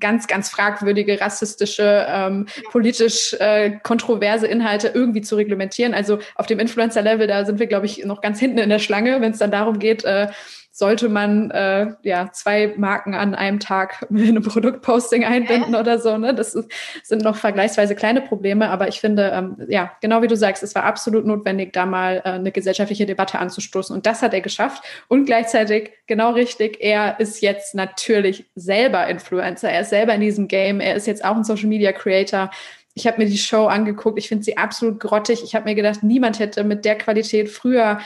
[0.00, 5.94] ganz, ganz fragwürdige, rassistische, ähm, politisch äh, kontroverse Inhalte irgendwie zu reglementieren.
[5.94, 9.20] Also auf dem Influencer-Level, da sind wir, glaube ich, noch ganz hinten in der Schlange,
[9.20, 10.28] wenn es dann darum geht, äh,
[10.72, 16.16] sollte man äh, ja zwei Marken an einem Tag mit einem Produktposting einbinden oder so.
[16.16, 16.34] Ne?
[16.34, 16.70] Das ist,
[17.02, 20.74] sind noch vergleichsweise kleine Probleme, aber ich finde, ähm, ja, genau wie du sagst, es
[20.74, 23.94] war absolut notwendig, da mal äh, eine gesellschaftliche Debatte anzustoßen.
[23.94, 24.84] Und das hat er geschafft.
[25.08, 29.70] Und gleichzeitig, genau richtig, er ist jetzt natürlich selber Influencer.
[29.70, 30.80] Er ist selber in diesem Game.
[30.80, 32.50] Er ist jetzt auch ein Social Media Creator.
[32.94, 34.18] Ich habe mir die Show angeguckt.
[34.18, 35.42] Ich finde sie absolut grottig.
[35.42, 38.00] Ich habe mir gedacht, niemand hätte mit der Qualität früher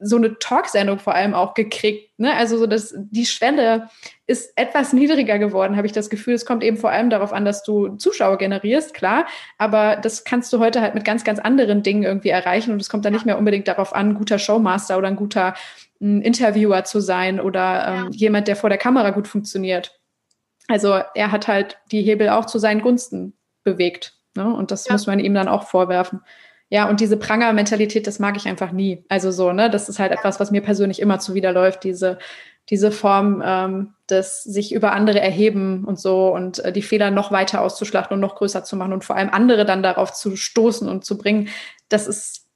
[0.00, 2.18] so eine Talksendung vor allem auch gekriegt.
[2.18, 2.34] Ne?
[2.34, 3.88] Also so dass die Schwelle
[4.26, 6.34] ist etwas niedriger geworden, habe ich das Gefühl.
[6.34, 9.26] Es kommt eben vor allem darauf an, dass du Zuschauer generierst, klar,
[9.58, 12.88] aber das kannst du heute halt mit ganz, ganz anderen Dingen irgendwie erreichen und es
[12.88, 15.54] kommt dann nicht mehr unbedingt darauf an, ein guter Showmaster oder ein guter
[16.00, 18.10] ein Interviewer zu sein oder ähm, ja.
[18.12, 20.00] jemand, der vor der Kamera gut funktioniert.
[20.68, 23.34] Also er hat halt die Hebel auch zu seinen Gunsten
[23.64, 24.14] bewegt.
[24.36, 24.54] Ne?
[24.54, 24.92] Und das ja.
[24.92, 26.20] muss man ihm dann auch vorwerfen.
[26.70, 29.04] Ja, und diese Pranger-Mentalität, das mag ich einfach nie.
[29.08, 32.18] Also so, ne, das ist halt etwas, was mir persönlich immer zuwiderläuft, diese,
[32.70, 37.32] diese Form ähm, des sich über andere erheben und so und äh, die Fehler noch
[37.32, 40.88] weiter auszuschlachten und noch größer zu machen und vor allem andere dann darauf zu stoßen
[40.88, 41.48] und zu bringen.
[41.88, 42.46] Das ist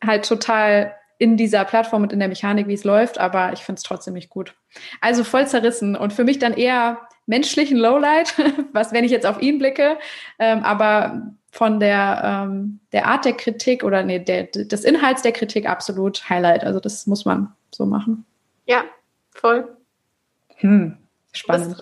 [0.00, 3.80] halt total in dieser Plattform und in der Mechanik, wie es läuft, aber ich finde
[3.80, 4.54] es trotzdem nicht gut.
[5.00, 8.34] Also voll zerrissen und für mich dann eher menschlichen Lowlight,
[8.72, 9.98] was, wenn ich jetzt auf ihn blicke,
[10.38, 15.32] ähm, aber von der, ähm, der Art der Kritik oder nee, der, des Inhalts der
[15.32, 16.64] Kritik absolut Highlight.
[16.64, 18.24] Also das muss man so machen.
[18.66, 18.84] Ja,
[19.30, 19.68] voll.
[20.56, 20.96] Hm,
[21.32, 21.76] spannend.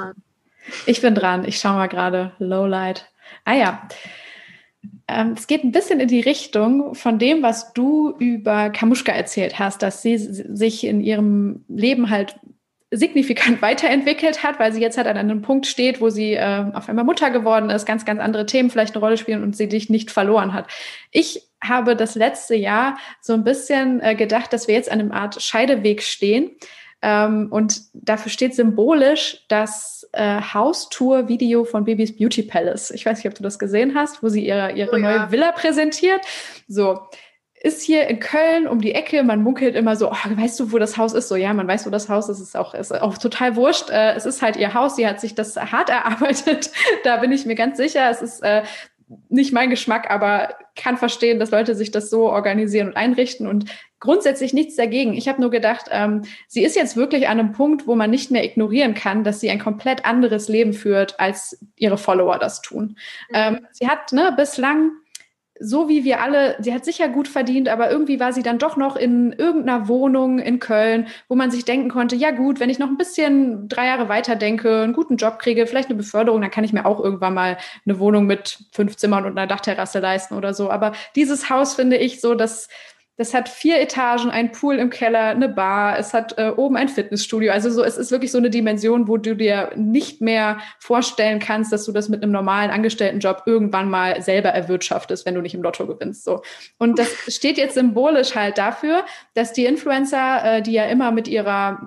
[0.86, 1.44] Ich bin dran.
[1.44, 2.32] Ich schaue mal gerade.
[2.38, 3.08] Lowlight.
[3.44, 3.88] Ah ja.
[5.08, 9.58] Ähm, es geht ein bisschen in die Richtung von dem, was du über Kamuschka erzählt
[9.58, 12.36] hast, dass sie sich in ihrem Leben halt
[12.90, 16.88] signifikant weiterentwickelt hat, weil sie jetzt halt an einem Punkt steht, wo sie äh, auf
[16.88, 19.90] einmal Mutter geworden ist, ganz, ganz andere Themen vielleicht eine Rolle spielen und sie dich
[19.90, 20.66] nicht verloren hat.
[21.10, 25.12] Ich habe das letzte Jahr so ein bisschen äh, gedacht, dass wir jetzt an einem
[25.12, 26.50] Art Scheideweg stehen.
[27.02, 32.90] Ähm, und dafür steht symbolisch das äh, Haustour-Video von Babys Beauty Palace.
[32.90, 35.18] Ich weiß nicht, ob du das gesehen hast, wo sie ihre, ihre oh, ja.
[35.18, 36.22] neue Villa präsentiert.
[36.68, 37.00] So,
[37.62, 39.22] ist hier in Köln um die Ecke.
[39.22, 41.28] Man munkelt immer so, oh, weißt du, wo das Haus ist?
[41.28, 42.38] So, ja, man weiß, wo das Haus ist.
[42.38, 43.90] Es ist auch, ist auch total wurscht.
[43.90, 44.96] Äh, es ist halt ihr Haus.
[44.96, 46.70] Sie hat sich das hart erarbeitet.
[47.04, 48.08] da bin ich mir ganz sicher.
[48.10, 48.62] Es ist äh,
[49.28, 53.66] nicht mein Geschmack, aber kann verstehen, dass Leute sich das so organisieren und einrichten und
[54.00, 55.14] grundsätzlich nichts dagegen.
[55.14, 58.30] Ich habe nur gedacht, ähm, sie ist jetzt wirklich an einem Punkt, wo man nicht
[58.30, 62.96] mehr ignorieren kann, dass sie ein komplett anderes Leben führt, als ihre Follower das tun.
[63.30, 63.34] Mhm.
[63.34, 64.90] Ähm, sie hat ne, bislang
[65.60, 68.76] so wie wir alle, sie hat sicher gut verdient, aber irgendwie war sie dann doch
[68.76, 72.78] noch in irgendeiner Wohnung in Köln, wo man sich denken konnte, ja gut, wenn ich
[72.78, 76.50] noch ein bisschen drei Jahre weiter denke, einen guten Job kriege, vielleicht eine Beförderung, dann
[76.50, 80.34] kann ich mir auch irgendwann mal eine Wohnung mit fünf Zimmern und einer Dachterrasse leisten
[80.34, 80.70] oder so.
[80.70, 82.68] Aber dieses Haus finde ich so, dass
[83.16, 86.88] das hat vier Etagen, ein Pool im Keller, eine Bar, es hat äh, oben ein
[86.88, 87.50] Fitnessstudio.
[87.50, 91.72] Also so, es ist wirklich so eine Dimension, wo du dir nicht mehr vorstellen kannst,
[91.72, 95.62] dass du das mit einem normalen Angestelltenjob irgendwann mal selber erwirtschaftest, wenn du nicht im
[95.62, 96.24] Lotto gewinnst.
[96.24, 96.42] So.
[96.78, 99.04] Und das steht jetzt symbolisch halt dafür,
[99.34, 101.80] dass die Influencer, äh, die ja immer mit ihrer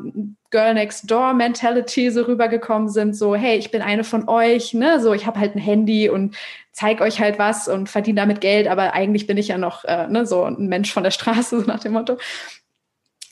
[0.52, 5.00] Girl Next Door Mentality so rübergekommen sind, so hey, ich bin eine von euch, ne,
[5.00, 6.36] so ich habe halt ein Handy und
[6.80, 10.08] zeig euch halt was und verdiene damit Geld, aber eigentlich bin ich ja noch äh,
[10.08, 12.18] ne, so ein Mensch von der Straße so nach dem Motto.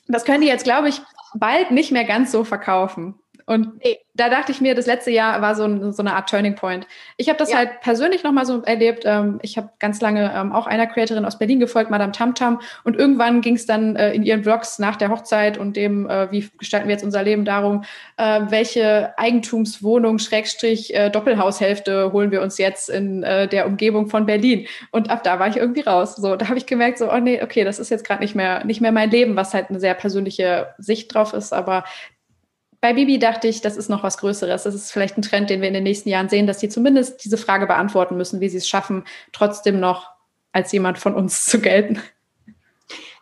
[0.08, 1.02] Das können die jetzt, glaube ich,
[1.34, 3.16] bald nicht mehr ganz so verkaufen.
[3.48, 3.98] Und nee.
[4.14, 6.86] da dachte ich mir, das letzte Jahr war so, ein, so eine Art Turning Point.
[7.16, 7.58] Ich habe das ja.
[7.58, 9.04] halt persönlich nochmal so erlebt.
[9.06, 12.60] Ähm, ich habe ganz lange ähm, auch einer Creatorin aus Berlin gefolgt, Madame Tamtam.
[12.84, 16.30] Und irgendwann ging es dann äh, in ihren Vlogs nach der Hochzeit und dem, äh,
[16.30, 17.86] wie gestalten wir jetzt unser Leben, darum,
[18.18, 24.68] äh, welche Eigentumswohnung, Schrägstrich, Doppelhaushälfte holen wir uns jetzt in der Umgebung von Berlin.
[24.91, 26.16] Und ab da war ich irgendwie raus.
[26.16, 28.66] So, da habe ich gemerkt, so, oh nee, okay, das ist jetzt gerade nicht mehr,
[28.66, 31.54] nicht mehr mein Leben, was halt eine sehr persönliche Sicht drauf ist.
[31.54, 31.84] Aber
[32.80, 34.63] bei Bibi dachte ich, das ist noch was Größeres.
[34.63, 37.23] Das ist vielleicht ein Trend, den wir in den nächsten Jahren sehen, dass sie zumindest
[37.23, 40.11] diese Frage beantworten müssen, wie sie es schaffen, trotzdem noch
[40.51, 42.01] als jemand von uns zu gelten.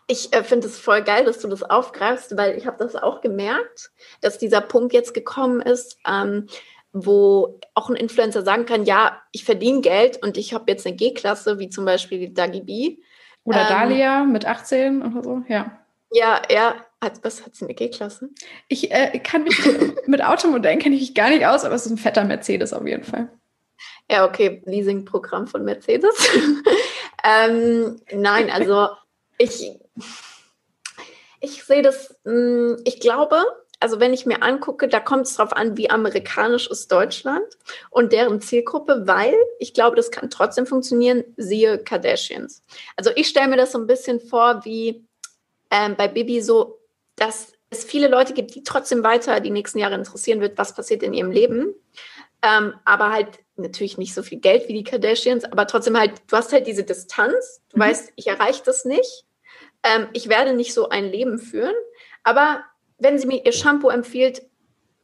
[0.08, 3.20] Ich äh, finde es voll geil, dass du das aufgreifst, weil ich habe das auch
[3.20, 3.90] gemerkt,
[4.20, 6.46] dass dieser Punkt jetzt gekommen ist, ähm,
[6.92, 10.96] wo auch ein Influencer sagen kann, ja, ich verdiene Geld und ich habe jetzt eine
[10.96, 12.98] G-Klasse, wie zum Beispiel Dagi B.
[13.44, 15.78] Oder ähm, Dalia mit 18 oder so, ja.
[16.12, 18.30] Ja, ja, hat, was hat sie eine G-Klasse?
[18.68, 19.58] Ich äh, kann mich
[20.06, 22.86] mit Automodellen kenne ich mich gar nicht aus, aber es ist ein fetter Mercedes auf
[22.86, 23.30] jeden Fall.
[24.10, 26.14] Ja, okay, Leasing-Programm von Mercedes.
[27.24, 28.88] ähm, nein, also
[29.38, 29.72] ich,
[31.40, 33.42] ich sehe das, mh, hm, ich glaube,
[33.78, 37.44] also wenn ich mir angucke, da kommt es darauf an, wie amerikanisch ist Deutschland
[37.90, 42.62] und deren Zielgruppe, weil ich glaube, das kann trotzdem funktionieren, siehe Kardashians.
[42.96, 45.04] Also ich stelle mir das so ein bisschen vor wie
[45.70, 46.78] ähm, bei Bibi so,
[47.16, 51.02] dass es viele Leute gibt, die trotzdem weiter die nächsten Jahre interessieren wird, was passiert
[51.02, 51.74] in ihrem Leben.
[52.42, 56.36] Ähm, aber halt natürlich nicht so viel Geld wie die Kardashians, aber trotzdem halt, du
[56.36, 57.82] hast halt diese Distanz, du mhm.
[57.82, 59.24] weißt, ich erreiche das nicht,
[59.82, 61.74] ähm, ich werde nicht so ein Leben führen,
[62.22, 62.62] aber
[62.98, 64.42] wenn sie mir ihr Shampoo empfiehlt,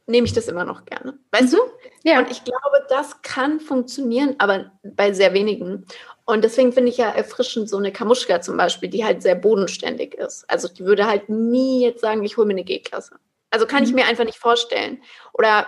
[0.05, 1.17] nehme ich das immer noch gerne.
[1.31, 1.57] Weißt mhm.
[1.57, 1.61] du?
[2.03, 2.19] Ja.
[2.19, 5.85] Und ich glaube, das kann funktionieren, aber bei sehr wenigen.
[6.25, 10.15] Und deswegen finde ich ja erfrischend so eine Kamuschka zum Beispiel, die halt sehr bodenständig
[10.15, 10.49] ist.
[10.49, 13.17] Also die würde halt nie jetzt sagen, ich hole mir eine G-Klasse.
[13.49, 13.89] Also kann mhm.
[13.89, 15.01] ich mir einfach nicht vorstellen.
[15.33, 15.67] Oder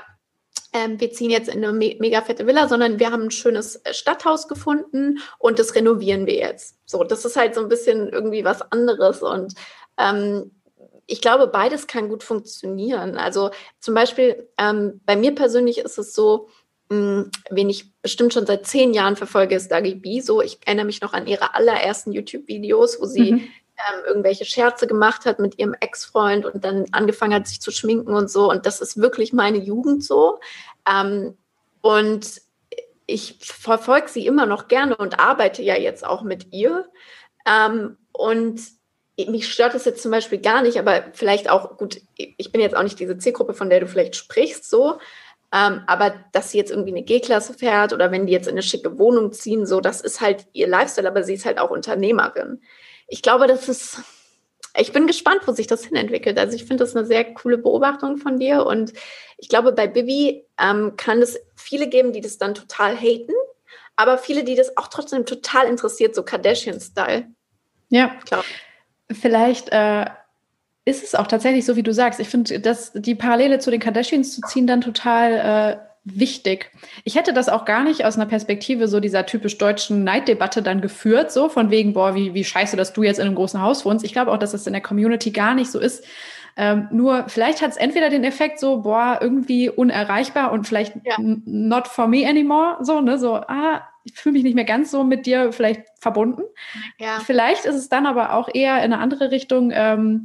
[0.74, 3.78] ähm, wir ziehen jetzt in eine me mega fette Villa, sondern wir haben ein schönes
[3.86, 6.78] äh, Stadthaus gefunden und das renovieren wir jetzt.
[6.86, 9.22] So, das ist halt so ein bisschen irgendwie was anderes.
[9.22, 9.54] Und
[9.98, 10.52] ähm,
[11.08, 13.18] ich glaube, beides kann gut funktionieren.
[13.18, 16.50] Also zum Beispiel ähm, bei mir persönlich ist es so,
[16.90, 20.22] hm, wen ich bestimmt schon seit zehn Jahren verfolge, ist Dagi B.
[20.22, 23.38] So, ich erinnere mich noch an ihre allerersten YouTube-Videos, wo sie mhm.
[23.40, 28.14] ähm, irgendwelche Scherze gemacht hat mit ihrem Ex-Freund und dann angefangen hat, sich zu schminken
[28.14, 28.50] und so.
[28.50, 30.40] Und das ist wirklich meine Jugend so.
[30.90, 31.38] Ähm,
[31.82, 32.42] und
[33.08, 36.90] ich verfolge sie immer noch gerne und arbeite ja jetzt auch mit ihr.
[37.48, 38.60] Ähm, und
[39.18, 42.76] mich stört es jetzt zum Beispiel gar nicht, aber vielleicht auch, gut, ich bin jetzt
[42.76, 44.98] auch nicht diese Zielgruppe, von der du vielleicht sprichst, so,
[45.54, 48.64] ähm, aber dass sie jetzt irgendwie eine G-Klasse fährt oder wenn die jetzt in eine
[48.64, 52.62] schicke Wohnung ziehen, so, das ist halt ihr Lifestyle, aber sie ist halt auch Unternehmerin.
[53.08, 54.02] Ich glaube, das ist,
[54.78, 56.38] ich bin gespannt, wo sich das hinentwickelt.
[56.38, 58.92] Also ich finde das eine sehr coole Beobachtung von dir und
[59.38, 63.34] ich glaube, bei Bibi ähm, kann es viele geben, die das dann total haten,
[63.96, 67.28] aber viele, die das auch trotzdem total interessiert, so Kardashian-Style.
[67.90, 68.44] Ja, klar.
[69.12, 70.06] Vielleicht äh,
[70.86, 72.20] ist es auch tatsächlich so, wie du sagst.
[72.20, 76.72] Ich finde, dass die Parallele zu den Kardashians zu ziehen dann total äh, wichtig.
[77.04, 80.82] Ich hätte das auch gar nicht aus einer Perspektive so dieser typisch deutschen Neiddebatte dann
[80.82, 83.84] geführt, so von wegen, boah, wie, wie scheiße, dass du jetzt in einem großen Haus
[83.86, 84.06] wohnst.
[84.06, 86.06] Ich glaube auch, dass das in der Community gar nicht so ist.
[86.58, 91.16] Ähm, nur vielleicht hat es entweder den Effekt so, boah, irgendwie unerreichbar und vielleicht ja.
[91.18, 95.04] not for me anymore, so, ne, so, ah, ich fühle mich nicht mehr ganz so
[95.04, 96.44] mit dir vielleicht verbunden.
[97.00, 97.20] Ja.
[97.26, 100.24] Vielleicht ist es dann aber auch eher in eine andere Richtung, ähm,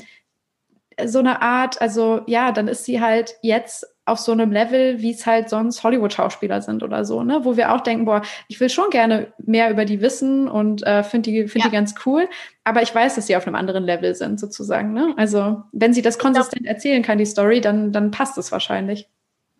[1.02, 5.12] so eine Art, also ja, dann ist sie halt jetzt auf so einem Level, wie
[5.12, 7.40] es halt sonst Hollywood-Schauspieler sind oder so, ne?
[7.44, 11.02] Wo wir auch denken, boah, ich will schon gerne mehr über die wissen und äh,
[11.04, 11.70] finde die, find ja.
[11.70, 12.28] die ganz cool,
[12.64, 15.14] aber ich weiß, dass sie auf einem anderen Level sind, sozusagen, ne?
[15.16, 19.08] Also, wenn sie das konsistent erzählen kann, die Story, dann, dann passt es wahrscheinlich.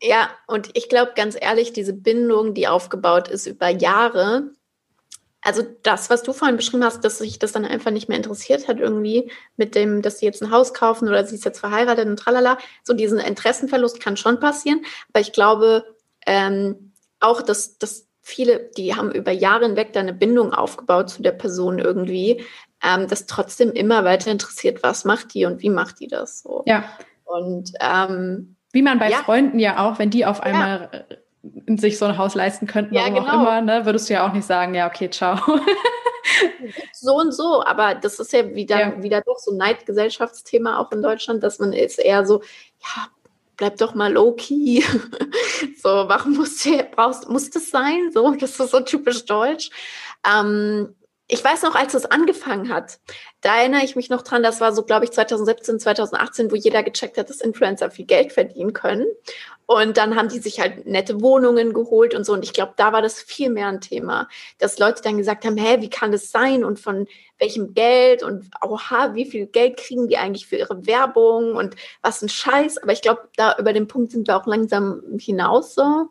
[0.02, 4.50] Ja, und ich glaube ganz ehrlich, diese Bindung, die aufgebaut ist über Jahre,
[5.42, 8.68] also das, was du vorhin beschrieben hast, dass sich das dann einfach nicht mehr interessiert
[8.68, 12.06] hat, irgendwie mit dem, dass sie jetzt ein Haus kaufen oder sie ist jetzt verheiratet
[12.06, 12.58] und tralala.
[12.82, 14.84] So diesen Interessenverlust kann schon passieren.
[15.12, 15.84] Aber ich glaube
[16.26, 21.22] ähm, auch, dass, dass viele, die haben über Jahre hinweg da eine Bindung aufgebaut zu
[21.22, 22.44] der Person irgendwie.
[22.82, 26.62] ähm, das trotzdem immer weiter interessiert, was macht die und wie macht die das so.
[26.66, 26.84] Ja.
[27.24, 29.18] Und ähm, wie man bei ja.
[29.18, 30.98] Freunden ja auch, wenn die auf einmal ja.
[30.98, 33.32] Äh, sich so ein Haus leisten könnten, warum ja, genau.
[33.32, 35.38] auch immer, ne, würdest du ja auch nicht sagen, ja, okay, ciao.
[36.92, 39.02] so und so, aber das ist ja wieder, ja.
[39.02, 42.42] wieder doch so ein Neidgesellschaftsthema auch in Deutschland, dass man ist eher so,
[42.80, 43.08] ja,
[43.56, 44.82] bleib doch mal low-key.
[45.82, 48.10] so, warum muss, brauchst, muss das sein?
[48.12, 49.70] So, das ist so typisch deutsch.
[50.26, 50.94] Ähm,
[51.32, 52.98] ich weiß noch, als es angefangen hat,
[53.40, 56.82] da erinnere ich mich noch dran, das war so, glaube ich, 2017, 2018, wo jeder
[56.82, 59.06] gecheckt hat, dass Influencer viel Geld verdienen können.
[59.66, 62.32] Und dann haben die sich halt nette Wohnungen geholt und so.
[62.32, 64.28] Und ich glaube, da war das viel mehr ein Thema,
[64.58, 67.06] dass Leute dann gesagt haben, hä, wie kann das sein und von
[67.38, 72.22] welchem Geld und oha, wie viel Geld kriegen die eigentlich für ihre Werbung und was
[72.22, 72.78] ein Scheiß.
[72.78, 76.08] Aber ich glaube, da über den Punkt sind wir auch langsam hinaus so.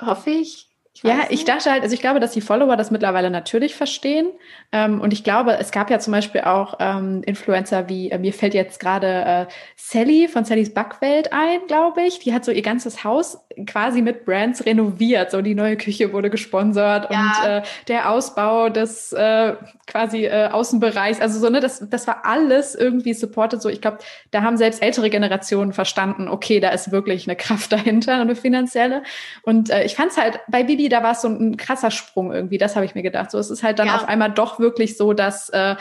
[0.00, 0.69] Hoffe ich.
[1.02, 4.28] Ich ja, ich dachte halt, also ich glaube, dass die Follower das mittlerweile natürlich verstehen.
[4.70, 8.34] Ähm, und ich glaube, es gab ja zum Beispiel auch ähm, Influencer wie, äh, mir
[8.34, 9.46] fällt jetzt gerade äh,
[9.76, 12.18] Sally von Sallys Backwelt ein, glaube ich.
[12.18, 15.30] Die hat so ihr ganzes Haus quasi mit Brands renoviert.
[15.30, 17.20] So die neue Küche wurde gesponsert ja.
[17.20, 19.54] und äh, der Ausbau des äh,
[19.86, 23.62] quasi äh, Außenbereichs, also so, ne, das, das war alles irgendwie supported.
[23.62, 23.98] So, ich glaube,
[24.32, 29.02] da haben selbst ältere Generationen verstanden, okay, da ist wirklich eine Kraft dahinter, eine finanzielle.
[29.42, 32.32] Und äh, ich fand es halt bei Bibi da war es so ein krasser Sprung
[32.32, 32.58] irgendwie.
[32.58, 33.30] Das habe ich mir gedacht.
[33.30, 33.96] So, es ist halt dann ja.
[33.96, 35.76] auf einmal doch wirklich so, dass äh,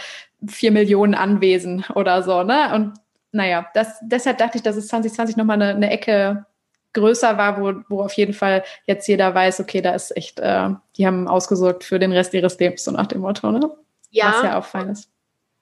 [0.48, 2.74] vier Millionen Anwesen oder so, ne?
[2.74, 2.94] Und
[3.32, 6.46] naja, das, deshalb dachte ich, dass es 2020 nochmal eine, eine Ecke
[6.94, 10.70] größer war, wo, wo auf jeden Fall jetzt jeder weiß, okay, da ist echt, äh,
[10.98, 13.70] die haben ausgesorgt für den Rest ihres Lebens, so nach dem Motto, ne?
[14.10, 14.34] Ja.
[14.34, 15.12] Was ja auffallend ist.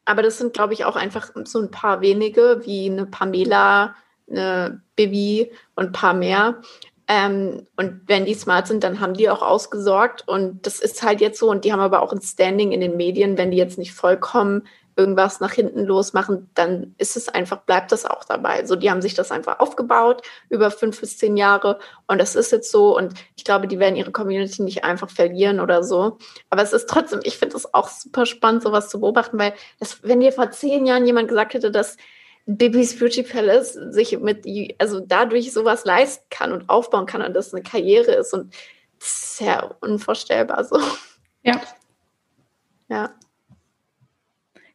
[0.06, 3.95] Aber das sind, glaube ich, auch einfach so ein paar wenige, wie eine Pamela,
[4.30, 6.62] eine Bibi und ein paar mehr.
[7.08, 10.28] Ähm, und wenn die smart sind, dann haben die auch ausgesorgt.
[10.28, 11.49] Und das ist halt jetzt so.
[11.49, 13.38] Und die haben aber auch ein Standing in den Medien.
[13.38, 14.64] Wenn die jetzt nicht vollkommen
[14.97, 18.66] irgendwas nach hinten losmachen, dann ist es einfach, bleibt das auch dabei.
[18.66, 21.80] So, die haben sich das einfach aufgebaut über fünf bis zehn Jahre.
[22.08, 22.97] Und das ist jetzt so.
[22.97, 26.18] Und ich glaube, die werden ihre Community nicht einfach verlieren oder so.
[26.49, 30.03] Aber es ist trotzdem, ich finde es auch super spannend, sowas zu beobachten, weil das,
[30.03, 31.95] wenn dir vor zehn Jahren jemand gesagt hätte, dass
[32.48, 34.45] Bibis Beauty Palace sich mit,
[34.80, 38.54] also dadurch sowas leisten kann und aufbauen kann und das eine Karriere ist und
[39.00, 40.80] das ist ja unvorstellbar so.
[41.43, 41.62] Ja.
[42.88, 43.14] Ja.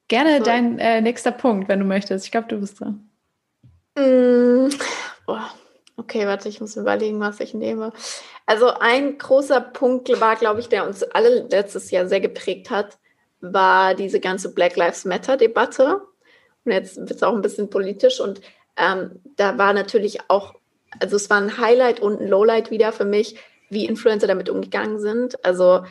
[0.09, 0.45] Gerne so.
[0.45, 2.27] dein äh, nächster Punkt, wenn du möchtest.
[2.27, 3.09] Ich glaube, du bist dran.
[3.97, 4.68] Mm,
[5.97, 7.93] okay, warte, ich muss überlegen, was ich nehme.
[8.45, 12.99] Also ein großer Punkt war, glaube ich, der uns alle letztes Jahr sehr geprägt hat,
[13.41, 16.03] war diese ganze Black Lives Matter Debatte
[16.65, 18.41] und jetzt wird es auch ein bisschen politisch und
[18.77, 20.55] ähm, da war natürlich auch,
[21.01, 23.37] also es war ein Highlight und ein Lowlight wieder für mich,
[23.69, 25.45] wie Influencer damit umgegangen sind.
[25.45, 25.85] Also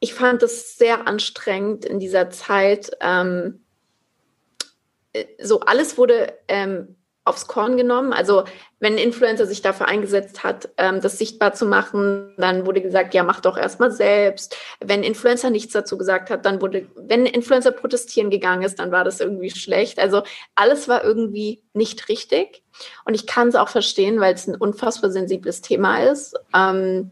[0.00, 2.90] ich fand es sehr anstrengend in dieser Zeit.
[3.00, 3.64] Ähm,
[5.12, 8.12] äh, so alles wurde ähm, aufs Korn genommen.
[8.12, 8.44] Also
[8.80, 13.14] wenn ein Influencer sich dafür eingesetzt hat, ähm, das sichtbar zu machen, dann wurde gesagt,
[13.14, 14.56] ja, mach doch erstmal selbst.
[14.80, 19.04] Wenn Influencer nichts dazu gesagt hat, dann wurde, wenn Influencer protestieren gegangen ist, dann war
[19.04, 19.98] das irgendwie schlecht.
[19.98, 20.22] Also
[20.54, 22.62] alles war irgendwie nicht richtig.
[23.06, 26.34] Und ich kann es auch verstehen, weil es ein unfassbar sensibles Thema ist.
[26.54, 27.10] Ähm,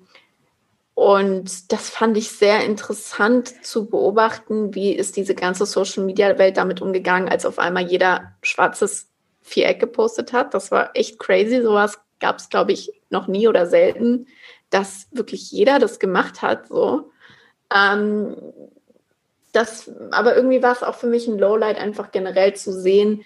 [0.95, 7.31] und das fand ich sehr interessant zu beobachten, wie ist diese ganze Social-Media-Welt damit umgegangen,
[7.31, 9.12] als auf einmal jeder schwarzes
[9.43, 10.55] Viereck gepostet hat.
[10.55, 11.63] Das war echt crazy.
[11.63, 14.27] Sowas gab es, glaube ich, noch nie oder selten,
[14.71, 16.69] dass wirklich jeder das gemacht hat.
[16.69, 17.11] So.
[17.75, 18.37] Ähm,
[19.53, 23.25] das, aber irgendwie war es auch für mich ein Lowlight, einfach generell zu sehen,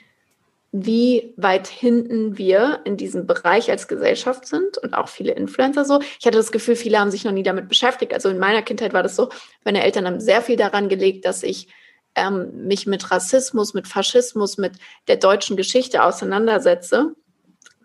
[0.72, 6.00] wie weit hinten wir in diesem Bereich als Gesellschaft sind und auch viele Influencer so.
[6.18, 8.12] Ich hatte das Gefühl, viele haben sich noch nie damit beschäftigt.
[8.12, 9.30] Also in meiner Kindheit war das so,
[9.64, 11.68] meine Eltern haben sehr viel daran gelegt, dass ich
[12.16, 14.72] ähm, mich mit Rassismus, mit Faschismus, mit
[15.06, 17.14] der deutschen Geschichte auseinandersetze,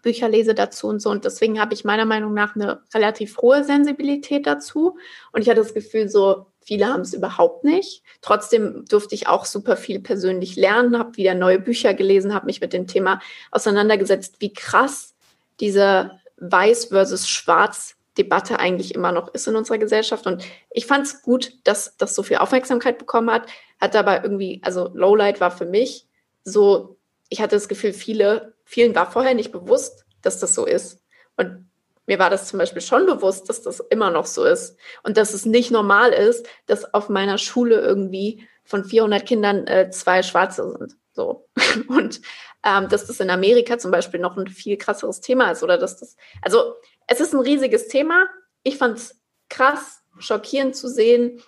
[0.01, 1.09] Bücher lese dazu und so.
[1.09, 4.97] Und deswegen habe ich meiner Meinung nach eine relativ hohe Sensibilität dazu.
[5.31, 8.03] Und ich hatte das Gefühl, so viele haben es überhaupt nicht.
[8.21, 12.61] Trotzdem durfte ich auch super viel persönlich lernen, habe wieder neue Bücher gelesen, habe mich
[12.61, 13.21] mit dem Thema
[13.51, 15.13] auseinandergesetzt, wie krass
[15.59, 20.27] diese Weiß versus Schwarz Debatte eigentlich immer noch ist in unserer Gesellschaft.
[20.27, 23.47] Und ich fand es gut, dass das so viel Aufmerksamkeit bekommen hat,
[23.81, 26.07] hat aber irgendwie, also Lowlight war für mich
[26.43, 26.97] so,
[27.29, 31.03] ich hatte das Gefühl, viele, vielen war vorher nicht bewusst, dass das so ist.
[31.35, 31.69] Und
[32.05, 35.33] mir war das zum Beispiel schon bewusst, dass das immer noch so ist und dass
[35.33, 40.75] es nicht normal ist, dass auf meiner Schule irgendwie von 400 Kindern äh, zwei Schwarze
[40.77, 40.95] sind.
[41.13, 41.47] So.
[41.87, 42.21] Und
[42.63, 45.97] ähm, dass das in Amerika zum Beispiel noch ein viel krasseres Thema ist oder dass
[45.99, 46.75] das, also
[47.07, 48.27] es ist ein riesiges Thema.
[48.63, 51.41] Ich fand es krass, schockierend zu sehen,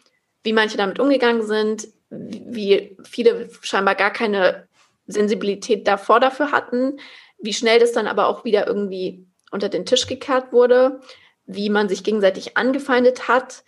[0.43, 4.68] wie manche damit umgegangen sind, wie viele scheinbar gar keine
[5.07, 6.99] Sensibilität davor dafür hatten,
[7.39, 11.01] wie schnell das dann aber auch wieder irgendwie unter den Tisch gekehrt wurde,
[11.45, 13.64] wie man sich gegenseitig angefeindet hat.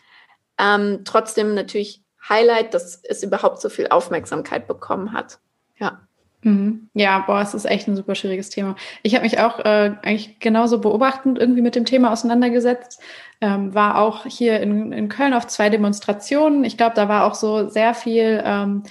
[0.57, 5.39] Ähm, trotzdem natürlich Highlight, dass es überhaupt so viel Aufmerksamkeit bekommen hat.
[5.77, 6.04] Ja.
[6.45, 6.89] Mhm.
[6.93, 8.75] Ja, boah, es ist echt ein super schwieriges Thema.
[9.01, 13.01] Ich habe mich auch äh, eigentlich genauso beobachtend irgendwie mit dem Thema auseinandergesetzt.
[13.41, 16.63] Ähm, war auch hier in, in Köln auf zwei Demonstrationen.
[16.63, 18.83] Ich glaube, da war auch so sehr viel ähm,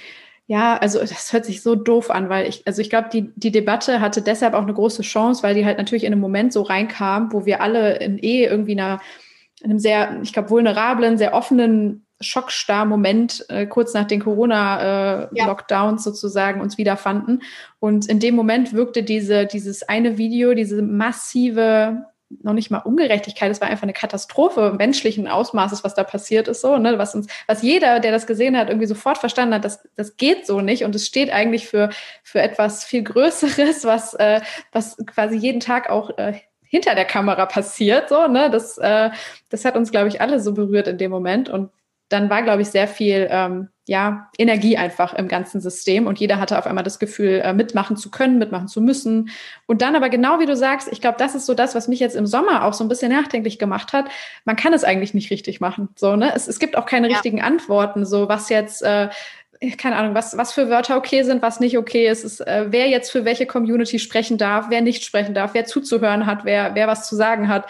[0.46, 3.50] ja, also das hört sich so doof an, weil ich, also ich glaube, die, die
[3.52, 6.62] Debatte hatte deshalb auch eine große Chance, weil die halt natürlich in einem Moment so
[6.62, 9.00] reinkam, wo wir alle in eh irgendwie einer,
[9.62, 16.08] in einem sehr, ich glaube, vulnerablen, sehr offenen Schockstar-Moment äh, kurz nach den Corona-Lockdowns äh,
[16.08, 16.12] ja.
[16.12, 17.42] sozusagen uns wiederfanden.
[17.80, 22.06] Und in dem Moment wirkte diese, dieses eine Video, diese massive
[22.42, 26.60] noch nicht mal Ungerechtigkeit, es war einfach eine Katastrophe menschlichen Ausmaßes, was da passiert ist,
[26.60, 29.86] so, ne, was uns, was jeder, der das gesehen hat, irgendwie sofort verstanden hat, das,
[29.96, 31.90] das geht so nicht und es steht eigentlich für,
[32.22, 34.40] für etwas viel Größeres, was, äh,
[34.72, 39.10] was quasi jeden Tag auch äh, hinter der Kamera passiert, so, ne, das, äh,
[39.48, 41.70] das hat uns, glaube ich, alle so berührt in dem Moment und
[42.08, 46.40] dann war, glaube ich, sehr viel ähm, ja, Energie einfach im ganzen System und jeder
[46.40, 49.30] hatte auf einmal das Gefühl, äh, mitmachen zu können, mitmachen zu müssen.
[49.66, 52.00] Und dann aber genau wie du sagst, ich glaube, das ist so das, was mich
[52.00, 54.06] jetzt im Sommer auch so ein bisschen nachdenklich gemacht hat.
[54.44, 55.88] Man kann es eigentlich nicht richtig machen.
[55.96, 56.32] So, ne?
[56.34, 57.14] Es, es gibt auch keine ja.
[57.14, 59.08] richtigen Antworten, so was jetzt äh,
[59.78, 62.88] keine Ahnung, was, was für Wörter okay sind, was nicht okay ist, ist äh, wer
[62.88, 66.86] jetzt für welche Community sprechen darf, wer nicht sprechen darf, wer zuzuhören hat, wer, wer
[66.86, 67.66] was zu sagen hat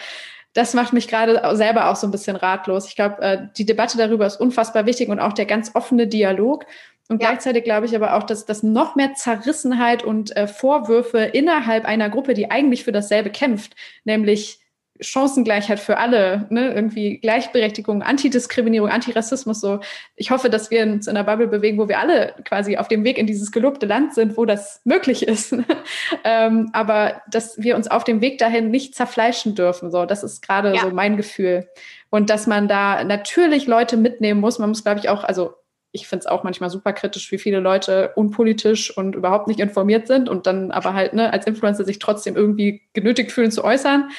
[0.55, 2.87] das macht mich gerade selber auch so ein bisschen ratlos.
[2.87, 6.65] Ich glaube, äh, die Debatte darüber ist unfassbar wichtig und auch der ganz offene Dialog.
[7.09, 7.29] Und ja.
[7.29, 12.09] gleichzeitig glaube ich aber auch, dass, dass noch mehr Zerrissenheit und äh, Vorwürfe innerhalb einer
[12.09, 13.75] Gruppe, die eigentlich für dasselbe kämpft,
[14.05, 14.59] nämlich
[15.01, 16.73] Chancengleichheit für alle, ne?
[16.73, 19.59] irgendwie Gleichberechtigung, Antidiskriminierung, Antirassismus.
[19.59, 19.79] So,
[20.15, 23.03] ich hoffe, dass wir uns in einer Bubble bewegen, wo wir alle quasi auf dem
[23.03, 25.53] Weg in dieses gelobte Land sind, wo das möglich ist.
[26.23, 29.91] ähm, aber dass wir uns auf dem Weg dahin nicht zerfleischen dürfen.
[29.91, 30.81] So, das ist gerade ja.
[30.81, 31.67] so mein Gefühl.
[32.09, 34.59] Und dass man da natürlich Leute mitnehmen muss.
[34.59, 35.55] Man muss, glaube ich, auch, also
[35.91, 40.07] ich finde es auch manchmal super kritisch, wie viele Leute unpolitisch und überhaupt nicht informiert
[40.07, 44.09] sind und dann aber halt ne, als Influencer sich trotzdem irgendwie genötigt fühlen zu äußern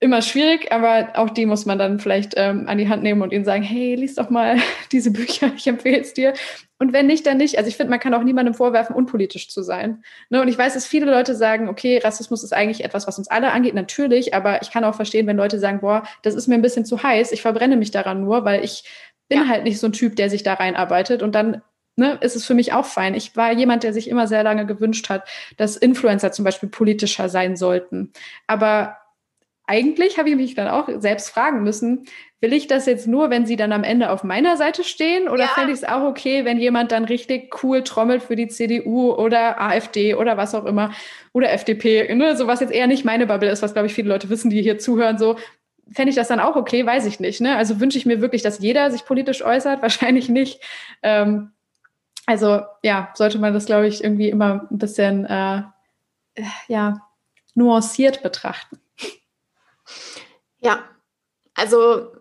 [0.00, 3.32] immer schwierig, aber auch die muss man dann vielleicht ähm, an die Hand nehmen und
[3.32, 4.56] ihnen sagen, hey, lies doch mal
[4.92, 6.34] diese Bücher, ich empfehle es dir.
[6.78, 7.56] Und wenn nicht, dann nicht.
[7.56, 10.02] Also ich finde, man kann auch niemandem vorwerfen, unpolitisch zu sein.
[10.28, 10.42] Ne?
[10.42, 13.52] Und ich weiß, dass viele Leute sagen, okay, Rassismus ist eigentlich etwas, was uns alle
[13.52, 16.62] angeht, natürlich, aber ich kann auch verstehen, wenn Leute sagen, boah, das ist mir ein
[16.62, 18.84] bisschen zu heiß, ich verbrenne mich daran nur, weil ich
[19.28, 19.48] bin ja.
[19.48, 21.62] halt nicht so ein Typ, der sich da reinarbeitet und dann
[21.96, 23.14] Ne, ist es für mich auch fein.
[23.14, 25.28] Ich war jemand, der sich immer sehr lange gewünscht hat,
[25.58, 28.12] dass Influencer zum Beispiel politischer sein sollten.
[28.48, 28.96] Aber
[29.66, 32.04] eigentlich habe ich mich dann auch selbst fragen müssen,
[32.40, 35.28] will ich das jetzt nur, wenn sie dann am Ende auf meiner Seite stehen?
[35.28, 35.48] Oder ja.
[35.48, 39.60] fände ich es auch okay, wenn jemand dann richtig cool trommelt für die CDU oder
[39.60, 40.92] AfD oder was auch immer
[41.32, 42.36] oder FDP, ne?
[42.36, 44.60] so was jetzt eher nicht meine Bubble ist, was glaube ich viele Leute wissen, die
[44.60, 45.36] hier zuhören, so
[45.90, 47.40] fände ich das dann auch okay, weiß ich nicht.
[47.40, 47.56] Ne?
[47.56, 50.60] Also wünsche ich mir wirklich, dass jeder sich politisch äußert, wahrscheinlich nicht.
[51.02, 51.52] Ähm,
[52.26, 55.62] also ja, sollte man das, glaube ich, irgendwie immer ein bisschen äh,
[56.68, 57.00] ja,
[57.54, 58.78] nuanciert betrachten.
[60.64, 60.82] Ja,
[61.54, 62.12] also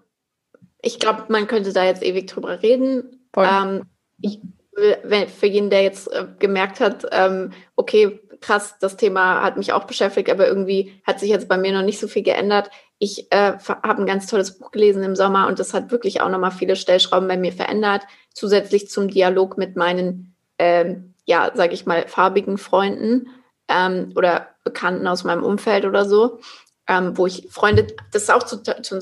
[0.81, 3.29] ich glaube, man könnte da jetzt ewig drüber reden.
[3.37, 3.85] Ähm,
[4.21, 4.39] ich
[4.73, 9.71] will, für jeden, der jetzt äh, gemerkt hat, ähm, okay, krass, das Thema hat mich
[9.71, 12.69] auch beschäftigt, aber irgendwie hat sich jetzt bei mir noch nicht so viel geändert.
[12.99, 16.29] Ich äh, habe ein ganz tolles Buch gelesen im Sommer und das hat wirklich auch
[16.29, 21.85] nochmal viele Stellschrauben bei mir verändert, zusätzlich zum Dialog mit meinen, ähm, ja, sage ich
[21.85, 23.29] mal, farbigen Freunden
[23.69, 26.39] ähm, oder Bekannten aus meinem Umfeld oder so
[26.88, 28.99] ähm, wo ich Freunde, das ist auch zu, zu,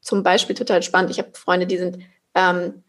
[0.00, 1.10] zum Beispiel total spannend.
[1.10, 1.98] Ich habe Freunde, die sind,
[2.34, 2.84] ähm,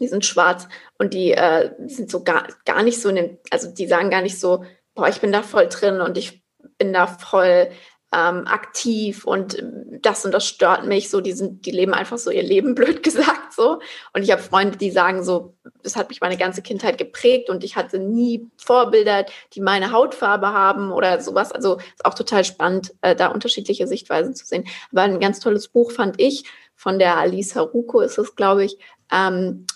[0.00, 0.68] die sind schwarz
[0.98, 4.22] und die, äh, sind so gar, gar nicht so in dem, also die sagen gar
[4.22, 4.64] nicht so,
[4.94, 6.42] boah, ich bin da voll drin und ich
[6.76, 7.70] bin da voll
[8.12, 9.62] ähm, aktiv und
[10.00, 11.10] das und das stört mich.
[11.10, 13.80] So, die sind, die leben einfach so ihr Leben, blöd gesagt, so.
[14.14, 17.64] Und ich habe Freunde, die sagen so, das hat mich meine ganze Kindheit geprägt und
[17.64, 21.52] ich hatte nie Vorbilder, die meine Hautfarbe haben oder sowas.
[21.52, 24.64] Also ist auch total spannend, äh, da unterschiedliche Sichtweisen zu sehen.
[24.90, 26.44] Aber ein ganz tolles Buch fand ich
[26.74, 28.78] von der Alice Haruko ist es, glaube ich,
[29.12, 29.66] ähm,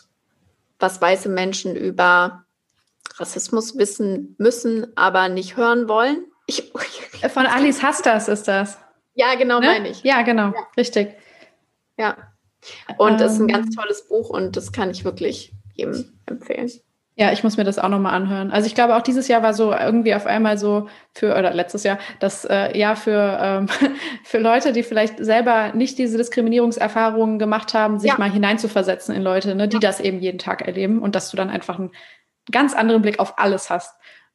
[0.78, 2.44] was weiße Menschen über
[3.16, 6.24] Rassismus wissen müssen, aber nicht hören wollen.
[6.46, 6.72] Ich,
[7.28, 8.78] Von Alice Hastas ist das.
[9.14, 9.66] Ja, genau, ne?
[9.66, 10.02] meine ich.
[10.02, 10.66] Ja, genau, ja.
[10.76, 11.14] richtig.
[11.98, 12.16] Ja.
[12.96, 16.70] Und es ähm, ist ein ganz tolles Buch und das kann ich wirklich jedem empfehlen.
[17.14, 18.50] Ja, ich muss mir das auch nochmal anhören.
[18.50, 21.84] Also ich glaube, auch dieses Jahr war so irgendwie auf einmal so für, oder letztes
[21.84, 23.68] Jahr, das äh, Jahr für, ähm,
[24.24, 28.18] für Leute, die vielleicht selber nicht diese Diskriminierungserfahrungen gemacht haben, sich ja.
[28.18, 29.80] mal hineinzuversetzen in Leute, ne, die ja.
[29.80, 31.90] das eben jeden Tag erleben und dass du dann einfach einen
[32.50, 33.94] ganz anderen Blick auf alles hast.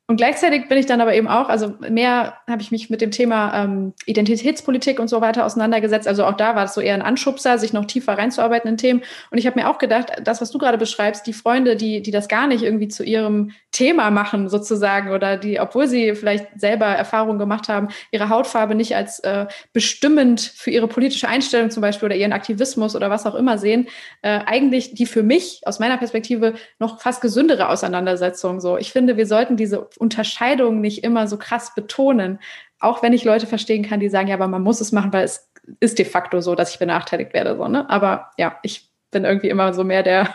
[0.10, 3.12] Und gleichzeitig bin ich dann aber eben auch, also mehr habe ich mich mit dem
[3.12, 6.08] Thema ähm, Identitätspolitik und so weiter auseinandergesetzt.
[6.08, 9.03] Also auch da war es so eher ein Anschubser, sich noch tiefer reinzuarbeiten in Themen.
[9.32, 12.12] Und ich habe mir auch gedacht, das, was du gerade beschreibst, die Freunde, die, die
[12.12, 16.86] das gar nicht irgendwie zu ihrem Thema machen sozusagen oder die, obwohl sie vielleicht selber
[16.86, 22.05] Erfahrungen gemacht haben, ihre Hautfarbe nicht als äh, bestimmend für ihre politische Einstellung zum Beispiel
[22.05, 23.88] oder ihren Aktivismus oder was auch immer sehen,
[24.22, 28.62] äh, eigentlich die für mich aus meiner Perspektive noch fast gesündere Auseinandersetzung.
[28.62, 32.39] So, ich finde, wir sollten diese Unterscheidung nicht immer so krass betonen.
[32.79, 35.23] Auch wenn ich Leute verstehen kann, die sagen, ja, aber man muss es machen, weil
[35.23, 37.57] es ist de facto so, dass ich benachteiligt werde.
[37.57, 37.89] So, ne?
[37.89, 40.33] Aber ja, ich bin irgendwie immer so mehr der,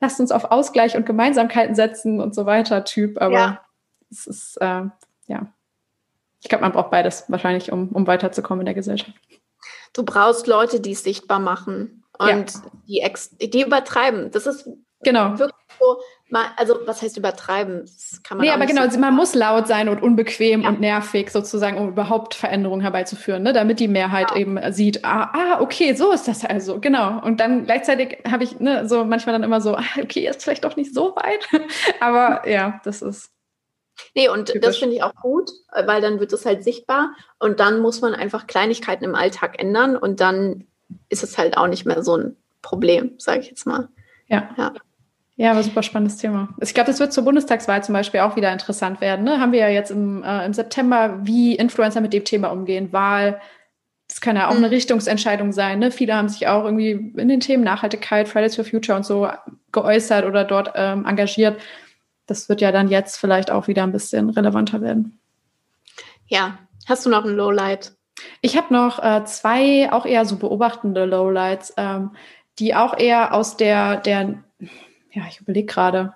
[0.00, 3.20] lasst uns auf Ausgleich und Gemeinsamkeiten setzen und so weiter Typ.
[3.20, 3.60] Aber ja.
[4.10, 4.82] es ist, äh,
[5.26, 5.46] ja.
[6.42, 9.12] Ich glaube, man braucht beides wahrscheinlich, um, um weiterzukommen in der Gesellschaft.
[9.92, 12.62] Du brauchst Leute, die es sichtbar machen und ja.
[12.86, 14.30] die, ex die übertreiben.
[14.30, 14.68] Das ist
[15.02, 15.38] genau.
[15.38, 17.80] wirklich so, mal, also was heißt übertreiben?
[17.80, 20.68] Das kann man nee, aber genau, so man muss laut sein und unbequem ja.
[20.68, 23.52] und nervig sozusagen, um überhaupt Veränderungen herbeizuführen, ne?
[23.52, 24.36] damit die Mehrheit ja.
[24.36, 27.20] eben sieht, ah, ah, okay, so ist das also, genau.
[27.22, 30.64] Und dann gleichzeitig habe ich ne, so manchmal dann immer so, ah, okay, ist vielleicht
[30.64, 31.48] doch nicht so weit,
[32.00, 33.30] aber ja, das ist.
[34.14, 34.60] Nee, und typisch.
[34.60, 38.14] das finde ich auch gut, weil dann wird es halt sichtbar und dann muss man
[38.14, 40.66] einfach Kleinigkeiten im Alltag ändern und dann
[41.08, 43.88] ist es halt auch nicht mehr so ein Problem, sage ich jetzt mal.
[44.28, 44.48] Ja.
[44.56, 44.72] ja.
[45.38, 46.48] Ja, aber super spannendes Thema.
[46.62, 49.22] Ich glaube, das wird zur Bundestagswahl zum Beispiel auch wieder interessant werden.
[49.26, 49.38] Ne?
[49.38, 52.90] Haben wir ja jetzt im, äh, im September, wie Influencer mit dem Thema umgehen.
[52.94, 53.38] Wahl,
[54.08, 54.64] das kann ja auch mhm.
[54.64, 55.78] eine Richtungsentscheidung sein.
[55.78, 55.90] Ne?
[55.90, 59.28] Viele haben sich auch irgendwie in den Themen Nachhaltigkeit, Fridays for Future und so
[59.72, 61.60] geäußert oder dort ähm, engagiert.
[62.26, 65.18] Das wird ja dann jetzt vielleicht auch wieder ein bisschen relevanter werden.
[66.28, 67.92] Ja, hast du noch ein Lowlight?
[68.40, 72.12] Ich habe noch äh, zwei auch eher so beobachtende Lowlights, ähm,
[72.58, 74.42] die auch eher aus der, der
[75.16, 76.14] ja, ich überlege gerade,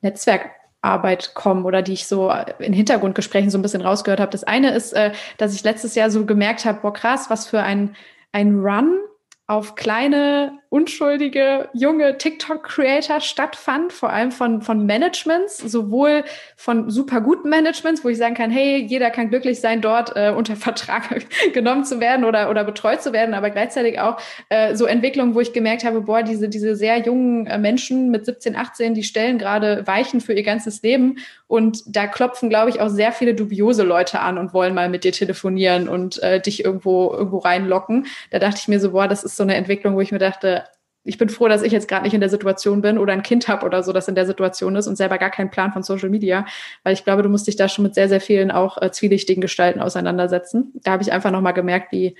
[0.00, 4.32] Netzwerkarbeit kommen oder die ich so in Hintergrundgesprächen so ein bisschen rausgehört habe.
[4.32, 7.62] Das eine ist, äh, dass ich letztes Jahr so gemerkt habe, boah krass, was für
[7.62, 7.94] ein,
[8.32, 8.98] ein Run
[9.46, 16.24] auf kleine, unschuldige, junge TikTok-Creator stattfand, vor allem von, von Managements, sowohl
[16.56, 20.32] von super guten Managements, wo ich sagen kann, hey, jeder kann glücklich sein, dort äh,
[20.34, 24.16] unter Vertrag genommen zu werden oder, oder betreut zu werden, aber gleichzeitig auch
[24.48, 28.24] äh, so Entwicklungen, wo ich gemerkt habe, boah, diese, diese sehr jungen äh, Menschen mit
[28.24, 31.18] 17, 18, die stellen gerade Weichen für ihr ganzes Leben
[31.52, 35.04] und da klopfen, glaube ich, auch sehr viele dubiose Leute an und wollen mal mit
[35.04, 38.06] dir telefonieren und äh, dich irgendwo, irgendwo reinlocken.
[38.30, 40.61] Da dachte ich mir so, boah, das ist so eine Entwicklung, wo ich mir dachte,
[41.04, 43.48] ich bin froh, dass ich jetzt gerade nicht in der Situation bin oder ein Kind
[43.48, 46.10] habe oder so, das in der Situation ist und selber gar keinen Plan von Social
[46.10, 46.46] Media,
[46.84, 49.40] weil ich glaube, du musst dich da schon mit sehr, sehr vielen auch äh, zwielichtigen
[49.40, 50.72] Gestalten auseinandersetzen.
[50.82, 52.16] Da habe ich einfach nochmal gemerkt, wie,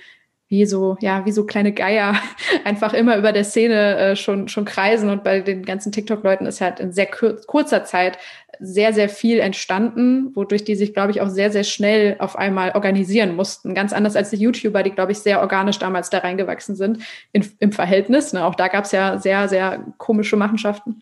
[0.53, 2.13] wie so, ja, wie so kleine Geier
[2.63, 6.61] einfach immer über der Szene äh, schon, schon kreisen und bei den ganzen TikTok-Leuten ist
[6.61, 8.19] halt in sehr kur kurzer Zeit
[8.59, 12.73] sehr, sehr viel entstanden, wodurch die sich, glaube ich, auch sehr, sehr schnell auf einmal
[12.75, 13.73] organisieren mussten.
[13.73, 16.99] Ganz anders als die YouTuber, die, glaube ich, sehr organisch damals da reingewachsen sind
[17.31, 18.31] in, im Verhältnis.
[18.31, 18.45] Ne?
[18.45, 21.01] Auch da gab es ja sehr, sehr komische Machenschaften.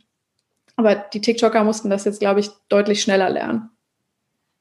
[0.77, 3.69] Aber die TikToker mussten das jetzt, glaube ich, deutlich schneller lernen.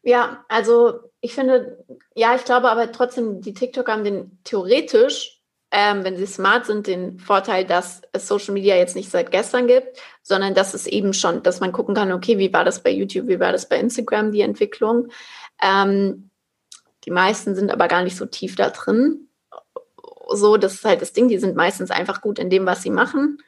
[0.03, 5.41] Ja, also ich finde, ja, ich glaube aber trotzdem, die TikToker haben den theoretisch,
[5.71, 9.67] ähm, wenn sie smart sind, den Vorteil, dass es Social Media jetzt nicht seit gestern
[9.67, 12.91] gibt, sondern dass es eben schon, dass man gucken kann, okay, wie war das bei
[12.91, 15.09] YouTube, wie war das bei Instagram, die Entwicklung.
[15.63, 16.31] Ähm,
[17.05, 19.29] die meisten sind aber gar nicht so tief da drin.
[20.29, 22.91] So, das ist halt das Ding, die sind meistens einfach gut in dem, was sie
[22.91, 23.39] machen.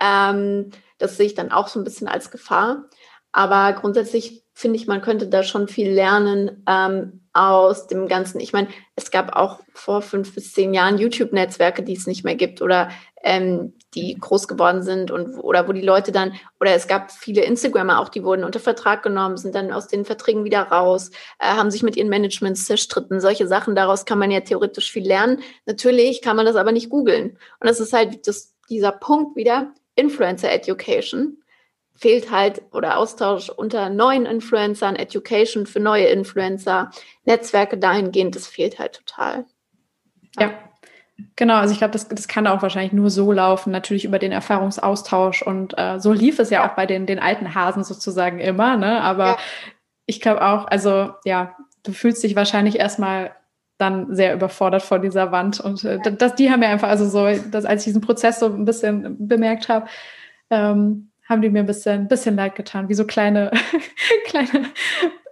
[0.00, 2.88] Ähm, das sehe ich dann auch so ein bisschen als Gefahr.
[3.32, 8.40] Aber grundsätzlich finde ich, man könnte da schon viel lernen ähm, aus dem Ganzen.
[8.40, 12.34] Ich meine, es gab auch vor fünf bis zehn Jahren YouTube-Netzwerke, die es nicht mehr
[12.34, 12.90] gibt oder
[13.22, 17.42] ähm, die groß geworden sind und oder wo die Leute dann oder es gab viele
[17.44, 21.46] Instagrammer auch, die wurden unter Vertrag genommen, sind dann aus den Verträgen wieder raus, äh,
[21.46, 23.20] haben sich mit ihren Managements zerstritten.
[23.20, 25.40] Solche Sachen daraus kann man ja theoretisch viel lernen.
[25.66, 27.38] Natürlich kann man das aber nicht googeln.
[27.60, 31.41] Und das ist halt das, dieser Punkt wieder Influencer Education
[31.94, 36.90] fehlt halt oder Austausch unter neuen Influencern, Education für neue Influencer,
[37.24, 39.44] Netzwerke dahingehend, das fehlt halt total.
[40.38, 40.48] Ja.
[40.48, 40.52] ja.
[41.36, 44.32] Genau, also ich glaube, das, das kann auch wahrscheinlich nur so laufen, natürlich über den
[44.32, 45.42] Erfahrungsaustausch.
[45.42, 49.00] Und äh, so lief es ja auch bei den, den alten Hasen sozusagen immer, ne?
[49.00, 49.36] Aber ja.
[50.06, 53.36] ich glaube auch, also ja, du fühlst dich wahrscheinlich erstmal
[53.78, 55.60] dann sehr überfordert vor dieser Wand.
[55.60, 58.46] Und äh, das, die haben ja einfach, also so, dass als ich diesen Prozess so
[58.46, 59.86] ein bisschen bemerkt habe,
[60.50, 63.50] ähm, haben die mir ein bisschen, ein bisschen leid getan, wie so kleine,
[64.26, 64.66] kleine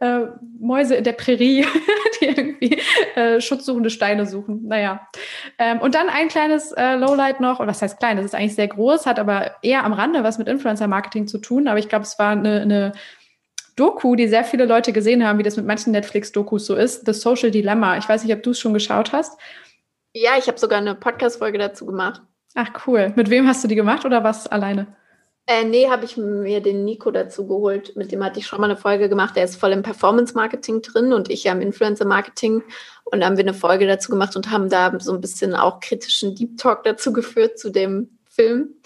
[0.00, 0.26] äh,
[0.58, 1.64] Mäuse in der Prärie,
[2.20, 2.80] die irgendwie
[3.14, 4.66] äh, schutzsuchende Steine suchen.
[4.66, 5.06] Naja.
[5.58, 8.56] Ähm, und dann ein kleines äh, Lowlight noch, oder was heißt klein, das ist eigentlich
[8.56, 12.04] sehr groß, hat aber eher am Rande was mit Influencer-Marketing zu tun, aber ich glaube,
[12.04, 12.92] es war eine, eine
[13.76, 17.12] Doku, die sehr viele Leute gesehen haben, wie das mit manchen Netflix-Dokus so ist, The
[17.12, 17.96] Social Dilemma.
[17.96, 19.40] Ich weiß nicht, ob du es schon geschaut hast.
[20.12, 22.20] Ja, ich habe sogar eine Podcast-Folge dazu gemacht.
[22.54, 23.12] Ach cool.
[23.16, 24.88] Mit wem hast du die gemacht oder was alleine?
[25.50, 27.96] Äh, nee, habe ich mir den Nico dazu geholt.
[27.96, 29.34] Mit dem hatte ich schon mal eine Folge gemacht.
[29.34, 32.62] Der ist voll im Performance-Marketing drin und ich ja im Influencer-Marketing.
[33.02, 35.80] Und da haben wir eine Folge dazu gemacht und haben da so ein bisschen auch
[35.80, 38.76] kritischen Deep Talk dazu geführt zu dem Film.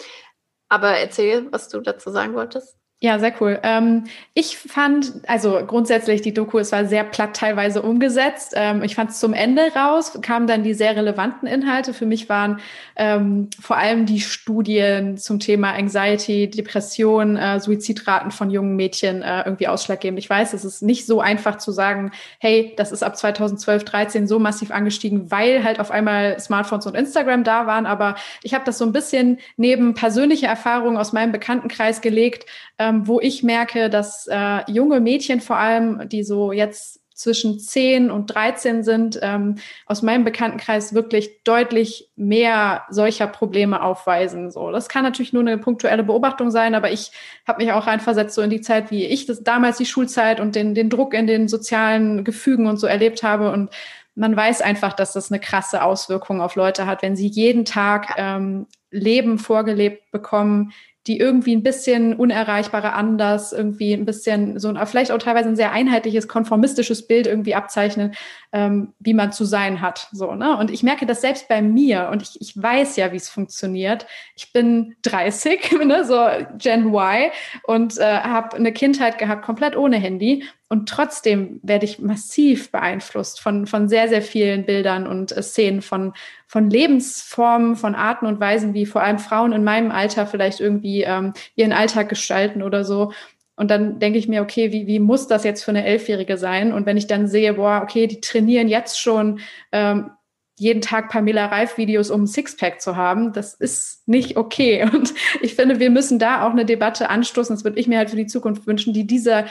[0.67, 2.75] Aber erzähl, was du dazu sagen wolltest.
[3.05, 3.59] Ja, sehr cool.
[3.61, 8.53] Ähm, ich fand, also grundsätzlich die Doku, es war sehr platt teilweise umgesetzt.
[8.55, 11.93] Ähm, ich fand es zum Ende raus, kamen dann die sehr relevanten Inhalte.
[11.93, 12.59] Für mich waren
[12.95, 19.43] ähm, vor allem die Studien zum Thema Anxiety, Depression, äh, Suizidraten von jungen Mädchen äh,
[19.45, 20.17] irgendwie ausschlaggebend.
[20.17, 24.27] Ich weiß, es ist nicht so einfach zu sagen, hey, das ist ab 2012, 13
[24.27, 27.85] so massiv angestiegen, weil halt auf einmal Smartphones und Instagram da waren.
[27.85, 32.47] Aber ich habe das so ein bisschen neben persönliche Erfahrungen aus meinem Bekanntenkreis gelegt
[32.77, 38.11] ähm, wo ich merke, dass äh, junge Mädchen vor allem, die so jetzt zwischen 10
[38.11, 39.55] und 13 sind, ähm,
[39.85, 44.51] aus meinem Bekanntenkreis wirklich deutlich mehr solcher Probleme aufweisen.
[44.51, 47.11] So, das kann natürlich nur eine punktuelle Beobachtung sein, aber ich
[47.47, 50.55] habe mich auch reinversetzt so in die Zeit, wie ich das damals die Schulzeit und
[50.55, 53.69] den, den Druck in den sozialen Gefügen und so erlebt habe und
[54.17, 58.13] man weiß einfach, dass das eine krasse Auswirkung auf Leute hat, wenn sie jeden Tag
[58.17, 60.71] ähm, Leben vorgelebt bekommen,
[61.07, 65.55] die irgendwie ein bisschen unerreichbarer anders, irgendwie ein bisschen so ein, vielleicht auch teilweise ein
[65.55, 68.15] sehr einheitliches, konformistisches Bild irgendwie abzeichnen,
[68.51, 70.07] ähm, wie man zu sein hat.
[70.11, 70.57] So, ne?
[70.57, 74.07] Und ich merke das selbst bei mir und ich, ich weiß ja, wie es funktioniert.
[74.35, 76.25] Ich bin 30, ne, so
[76.57, 77.31] Gen Y
[77.63, 80.43] und äh, habe eine Kindheit gehabt, komplett ohne Handy.
[80.67, 85.81] Und trotzdem werde ich massiv beeinflusst von, von sehr, sehr vielen Bildern und äh, Szenen
[85.81, 86.13] von,
[86.47, 91.03] von Lebensformen, von Arten und Weisen, wie vor allem Frauen in meinem Alter vielleicht irgendwie
[91.03, 93.11] ähm, ihren Alltag gestalten oder so.
[93.55, 96.73] Und dann denke ich mir, okay, wie, wie muss das jetzt für eine Elfjährige sein?
[96.73, 99.39] Und wenn ich dann sehe, boah, okay, die trainieren jetzt schon
[99.71, 100.11] ähm,
[100.57, 104.87] jeden Tag Pamela Reif Videos, um ein Sixpack zu haben, das ist nicht okay.
[104.93, 107.55] Und ich finde, wir müssen da auch eine Debatte anstoßen.
[107.55, 109.45] Das würde ich mir halt für die Zukunft wünschen, die dieser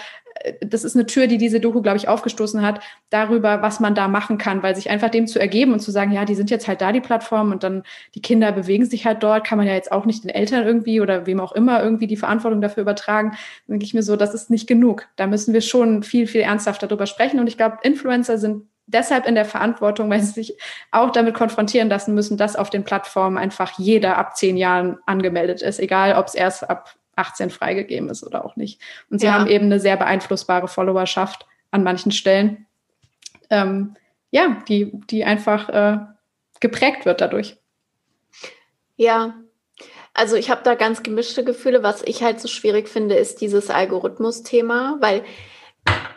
[0.60, 2.80] das ist eine Tür, die diese Doku, glaube ich, aufgestoßen hat,
[3.10, 6.12] darüber, was man da machen kann, weil sich einfach dem zu ergeben und zu sagen,
[6.12, 7.82] ja, die sind jetzt halt da, die Plattform, und dann
[8.14, 11.00] die Kinder bewegen sich halt dort, kann man ja jetzt auch nicht den Eltern irgendwie
[11.00, 13.36] oder wem auch immer irgendwie die Verantwortung dafür übertragen.
[13.68, 15.06] Denke ich mir so, das ist nicht genug.
[15.16, 17.40] Da müssen wir schon viel, viel ernsthafter drüber sprechen.
[17.40, 20.56] Und ich glaube, Influencer sind deshalb in der Verantwortung, weil sie sich
[20.90, 25.62] auch damit konfrontieren lassen müssen, dass auf den Plattformen einfach jeder ab zehn Jahren angemeldet
[25.62, 28.80] ist, egal ob es erst ab 18 freigegeben ist oder auch nicht.
[29.10, 29.32] Und sie ja.
[29.34, 32.66] haben eben eine sehr beeinflussbare Followerschaft an manchen Stellen,
[33.50, 33.96] ähm,
[34.30, 35.98] ja, die, die einfach äh,
[36.60, 37.56] geprägt wird dadurch.
[38.96, 39.34] Ja,
[40.12, 41.82] also ich habe da ganz gemischte Gefühle.
[41.82, 45.24] Was ich halt so schwierig finde, ist dieses Algorithmus-Thema, weil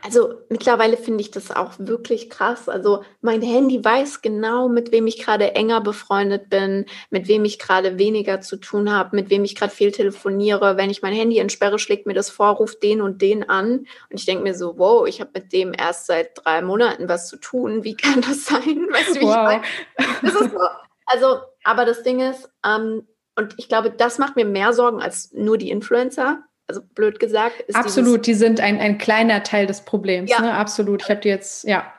[0.08, 2.70] also mittlerweile finde ich das auch wirklich krass.
[2.70, 7.60] Also mein Handy weiß genau, mit wem ich gerade enger befreundet bin, mit wem ich
[7.60, 10.78] gerade weniger zu tun habe, mit wem ich gerade viel telefoniere.
[10.78, 13.80] Wenn ich mein Handy entsperre, schlägt mir das vor, ruft den und den an.
[13.80, 17.28] Und ich denke mir so, wow, ich habe mit dem erst seit drei Monaten was
[17.28, 17.84] zu tun.
[17.84, 18.88] Wie kann das sein?
[18.92, 19.52] Weißt du, wie wow.
[19.52, 20.32] ich meine?
[20.32, 20.60] So.
[21.06, 23.06] Also, aber das Ding ist, ähm,
[23.36, 27.64] und ich glaube, das macht mir mehr Sorgen als nur die Influencer also blöd gesagt.
[27.74, 30.30] Absolut, die sind ein, ein kleiner Teil des Problems.
[30.30, 30.42] Ja.
[30.42, 30.54] Ne?
[30.54, 31.04] Absolut.
[31.04, 31.92] Ich habe die jetzt, ja,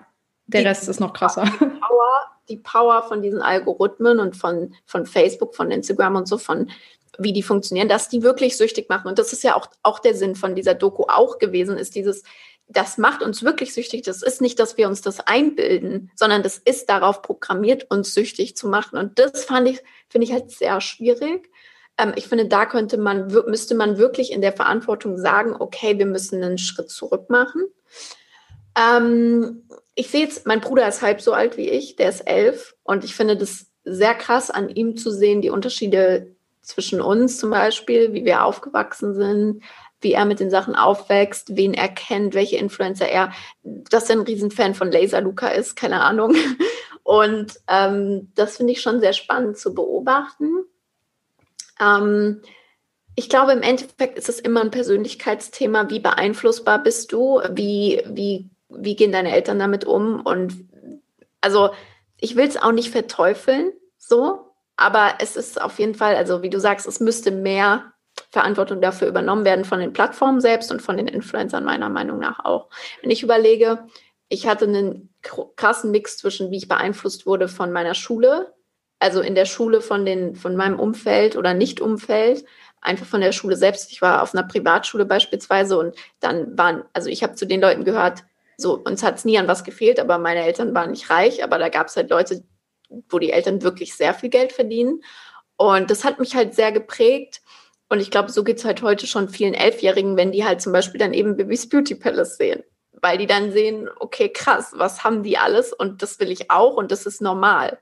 [0.47, 1.45] der die, Rest ist noch krasser.
[1.45, 1.49] Die
[1.81, 6.71] Power, die Power von diesen Algorithmen und von, von Facebook, von Instagram und so, von
[7.19, 9.09] wie die funktionieren, dass die wirklich süchtig machen.
[9.09, 12.23] Und das ist ja auch, auch der Sinn von dieser Doku auch gewesen, ist dieses,
[12.69, 14.03] das macht uns wirklich süchtig.
[14.03, 18.57] Das ist nicht, dass wir uns das einbilden, sondern das ist darauf programmiert, uns süchtig
[18.57, 18.99] zu machen.
[18.99, 21.51] Und das fand ich, finde ich halt sehr schwierig.
[21.99, 26.07] Ähm, ich finde, da könnte man, müsste man wirklich in der Verantwortung sagen, okay, wir
[26.07, 27.67] müssen einen Schritt zurück machen.
[28.79, 32.77] Ähm, ich sehe jetzt, mein Bruder ist halb so alt wie ich, der ist elf
[32.85, 37.51] und ich finde das sehr krass an ihm zu sehen, die Unterschiede zwischen uns zum
[37.51, 39.63] Beispiel, wie wir aufgewachsen sind,
[40.01, 43.33] wie er mit den Sachen aufwächst, wen er kennt, welche Influencer er,
[43.63, 46.37] dass er ein Riesenfan von Laser Luca ist, keine Ahnung.
[47.03, 50.65] Und ähm, das finde ich schon sehr spannend zu beobachten.
[51.81, 52.43] Ähm,
[53.14, 55.90] ich glaube, im Endeffekt ist es immer ein Persönlichkeitsthema.
[55.90, 57.40] Wie beeinflussbar bist du?
[57.51, 60.20] Wie, wie, wie gehen deine Eltern damit um?
[60.20, 60.55] Und
[61.40, 61.70] also,
[62.20, 66.51] ich will es auch nicht verteufeln, so, aber es ist auf jeden Fall, also wie
[66.51, 67.93] du sagst, es müsste mehr
[68.31, 72.44] Verantwortung dafür übernommen werden von den Plattformen selbst und von den Influencern meiner Meinung nach
[72.44, 72.69] auch.
[73.01, 73.86] Wenn ich überlege,
[74.28, 75.12] ich hatte einen
[75.57, 78.55] krassen Mix zwischen, wie ich beeinflusst wurde von meiner Schule,
[78.99, 82.45] also in der Schule von den, von meinem Umfeld oder Nicht-Umfeld,
[82.81, 83.93] einfach von der Schule selbst.
[83.93, 87.85] Ich war auf einer Privatschule beispielsweise und dann waren, also ich habe zu den Leuten
[87.85, 88.25] gehört,
[88.57, 91.59] so, uns hat es nie an was gefehlt, aber meine Eltern waren nicht reich, aber
[91.59, 92.43] da gab es halt Leute,
[93.09, 95.01] wo die Eltern wirklich sehr viel Geld verdienen.
[95.57, 97.41] Und das hat mich halt sehr geprägt.
[97.89, 100.73] Und ich glaube, so geht es halt heute schon vielen Elfjährigen, wenn die halt zum
[100.73, 102.65] Beispiel dann eben Bibis Beauty Palace sehen.
[103.01, 106.75] Weil die dann sehen, okay, krass, was haben die alles und das will ich auch
[106.75, 107.79] und das ist normal.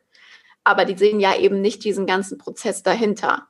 [0.67, 3.47] Aber die sehen ja eben nicht diesen ganzen Prozess dahinter.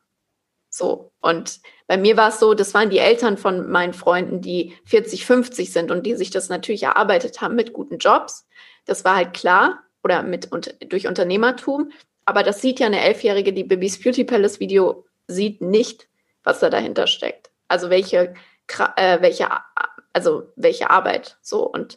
[0.68, 1.12] So.
[1.20, 5.24] Und bei mir war es so, das waren die Eltern von meinen Freunden, die 40,
[5.24, 8.46] 50 sind und die sich das natürlich erarbeitet haben mit guten Jobs.
[8.84, 11.90] Das war halt klar oder mit und durch Unternehmertum.
[12.26, 16.10] Aber das sieht ja eine Elfjährige, die Bibis Beauty Palace Video sieht nicht,
[16.44, 17.50] was da dahinter steckt.
[17.66, 18.34] Also welche,
[18.96, 19.48] äh, welche,
[20.12, 21.38] also welche Arbeit.
[21.40, 21.96] So und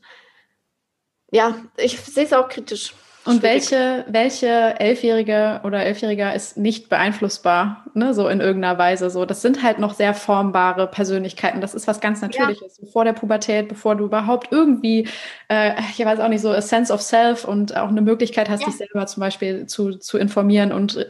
[1.30, 2.94] ja, ich sehe es auch kritisch.
[3.30, 9.10] Und welche, welche Elfjährige oder Elfjähriger ist nicht beeinflussbar, ne, so in irgendeiner Weise.
[9.10, 11.62] So, das sind halt noch sehr formbare Persönlichkeiten.
[11.62, 12.80] Das ist was ganz Natürliches.
[12.82, 12.88] Ja.
[12.92, 15.08] Vor der Pubertät, bevor du überhaupt irgendwie,
[15.48, 18.62] äh, ich weiß auch nicht, so a sense of self und auch eine Möglichkeit hast,
[18.62, 18.68] ja.
[18.68, 21.08] dich selber zum Beispiel zu, zu informieren und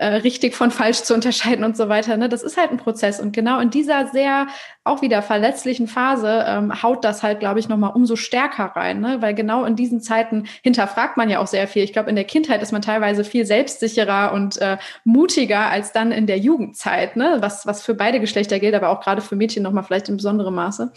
[0.00, 2.16] richtig von falsch zu unterscheiden und so weiter.
[2.16, 2.30] Ne?
[2.30, 3.20] Das ist halt ein Prozess.
[3.20, 4.46] Und genau in dieser sehr
[4.84, 9.00] auch wieder verletzlichen Phase ähm, haut das halt, glaube ich, nochmal umso stärker rein.
[9.00, 9.20] Ne?
[9.20, 11.82] Weil genau in diesen Zeiten hinterfragt man ja auch sehr viel.
[11.84, 16.10] Ich glaube, in der Kindheit ist man teilweise viel selbstsicherer und äh, mutiger als dann
[16.10, 17.36] in der Jugendzeit, ne?
[17.40, 20.54] was, was für beide Geschlechter gilt, aber auch gerade für Mädchen nochmal vielleicht in besonderem
[20.54, 20.90] Maße.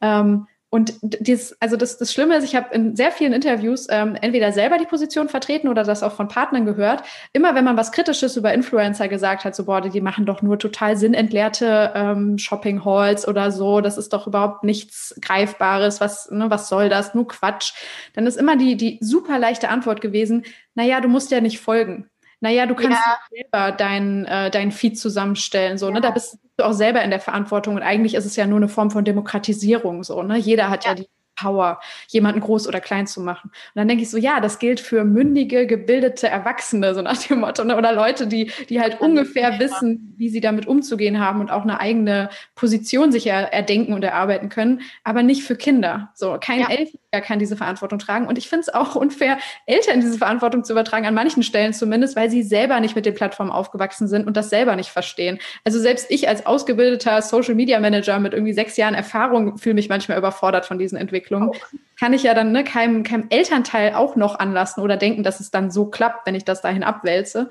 [0.00, 4.16] Ähm, und dieses, also das, das Schlimme ist, ich habe in sehr vielen Interviews ähm,
[4.20, 7.04] entweder selber die Position vertreten oder das auch von Partnern gehört.
[7.32, 10.58] Immer wenn man was Kritisches über Influencer gesagt hat, so boah, die machen doch nur
[10.58, 16.50] total sinnentleerte ähm, Shopping Halls oder so, das ist doch überhaupt nichts Greifbares, was, ne,
[16.50, 17.72] was soll das, nur Quatsch.
[18.12, 22.10] Dann ist immer die, die super leichte Antwort gewesen, naja, du musst ja nicht folgen.
[22.40, 23.18] Naja, du kannst ja.
[23.30, 25.92] selber dein, äh, dein Feed zusammenstellen, so, ja.
[25.92, 26.00] ne?
[26.00, 28.68] Da bist du auch selber in der Verantwortung und eigentlich ist es ja nur eine
[28.68, 30.38] Form von Demokratisierung, so, ne?
[30.38, 31.08] Jeder hat ja, ja die
[31.38, 33.50] Power, jemanden groß oder klein zu machen.
[33.50, 37.40] Und dann denke ich so, ja, das gilt für mündige, gebildete Erwachsene, so nach dem
[37.40, 37.76] Motto, ne?
[37.76, 41.80] oder Leute, die, die halt ungefähr wissen, wie sie damit umzugehen haben und auch eine
[41.80, 46.10] eigene Position sich er, erdenken und erarbeiten können, aber nicht für Kinder.
[46.14, 46.68] So, kein ja.
[47.10, 48.26] Elfjähriger kann diese Verantwortung tragen.
[48.26, 52.16] Und ich finde es auch unfair, Eltern diese Verantwortung zu übertragen, an manchen Stellen zumindest,
[52.16, 55.38] weil sie selber nicht mit den Plattformen aufgewachsen sind und das selber nicht verstehen.
[55.64, 59.88] Also selbst ich als ausgebildeter Social Media Manager mit irgendwie sechs Jahren Erfahrung fühle mich
[59.88, 61.18] manchmal überfordert von diesen Entwicklungen.
[61.18, 61.52] Entwicklung,
[61.98, 65.50] kann ich ja dann ne, keinem, keinem Elternteil auch noch anlassen oder denken, dass es
[65.50, 67.48] dann so klappt, wenn ich das dahin abwälze.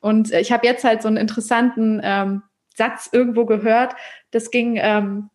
[0.00, 2.42] Und äh, ich habe jetzt halt so einen interessanten ähm,
[2.74, 3.94] Satz irgendwo gehört.
[4.30, 5.30] Das ging ähm,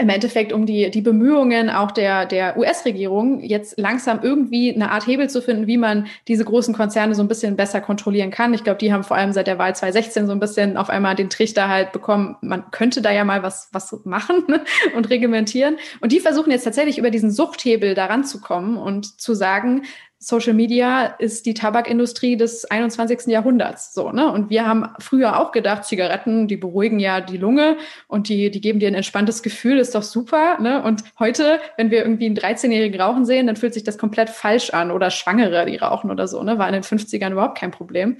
[0.00, 5.06] im Endeffekt um die, die Bemühungen auch der, der US-Regierung, jetzt langsam irgendwie eine Art
[5.06, 8.54] Hebel zu finden, wie man diese großen Konzerne so ein bisschen besser kontrollieren kann.
[8.54, 11.14] Ich glaube, die haben vor allem seit der Wahl 2016 so ein bisschen auf einmal
[11.14, 14.44] den Trichter halt bekommen, man könnte da ja mal was, was machen
[14.96, 15.76] und reglementieren.
[16.00, 19.82] Und die versuchen jetzt tatsächlich über diesen Suchthebel daran zu kommen und zu sagen,
[20.18, 23.26] Social Media ist die Tabakindustrie des 21.
[23.26, 23.92] Jahrhunderts.
[23.92, 24.32] So, ne?
[24.32, 27.76] Und wir haben früher auch gedacht, Zigaretten, die beruhigen ja die Lunge
[28.08, 30.58] und die, die geben dir ein entspanntes Gefühl, ist doch super.
[30.58, 30.82] Ne?
[30.82, 34.70] Und heute, wenn wir irgendwie einen 13-Jährigen rauchen sehen, dann fühlt sich das komplett falsch
[34.70, 34.90] an.
[34.90, 36.58] Oder Schwangere, die rauchen oder so, ne?
[36.58, 38.16] War in den 50ern überhaupt kein Problem.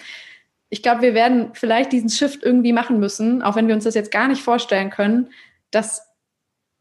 [0.69, 3.95] Ich glaube, wir werden vielleicht diesen Shift irgendwie machen müssen, auch wenn wir uns das
[3.95, 5.31] jetzt gar nicht vorstellen können,
[5.71, 6.03] das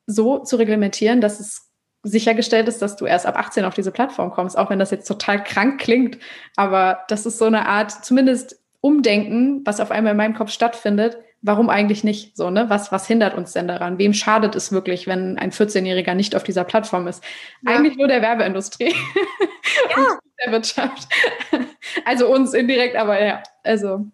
[0.08, 1.72] so zu reglementieren, dass es
[2.06, 5.08] sichergestellt ist, dass du erst ab 18 auf diese Plattform kommst, auch wenn das jetzt
[5.08, 6.20] total krank klingt.
[6.56, 11.18] Aber das ist so eine Art, zumindest Umdenken, was auf einmal in meinem Kopf stattfindet.
[11.42, 12.38] Warum eigentlich nicht?
[12.38, 12.70] So, ne?
[12.70, 13.98] Was, was hindert uns denn daran?
[13.98, 17.24] Wem schadet es wirklich, wenn ein 14-Jähriger nicht auf dieser Plattform ist?
[17.64, 17.76] Ja.
[17.76, 18.94] Eigentlich nur der Werbeindustrie.
[19.90, 20.20] Ja.
[20.46, 21.08] der Wirtschaft.
[22.06, 24.06] Also uns indirekt, aber ja, also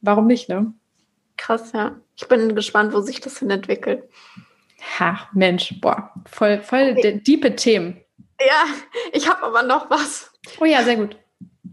[0.00, 0.72] warum nicht, ne?
[1.36, 1.96] Krass, ja.
[2.16, 4.04] Ich bin gespannt, wo sich das hin entwickelt.
[4.98, 7.20] Ha, Mensch, boah, voll, voll okay.
[7.20, 8.00] diepe Themen.
[8.40, 8.64] Ja,
[9.12, 10.32] ich habe aber noch was.
[10.60, 11.16] Oh ja, sehr gut.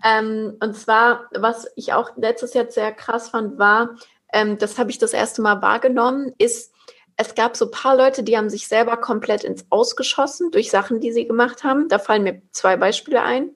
[0.03, 3.95] Ähm, und zwar, was ich auch letztes Jahr sehr krass fand, war,
[4.33, 6.73] ähm, das habe ich das erste Mal wahrgenommen, ist,
[7.17, 11.01] es gab so ein paar Leute, die haben sich selber komplett ins Ausgeschossen durch Sachen,
[11.01, 11.88] die sie gemacht haben.
[11.89, 13.51] Da fallen mir zwei Beispiele ein.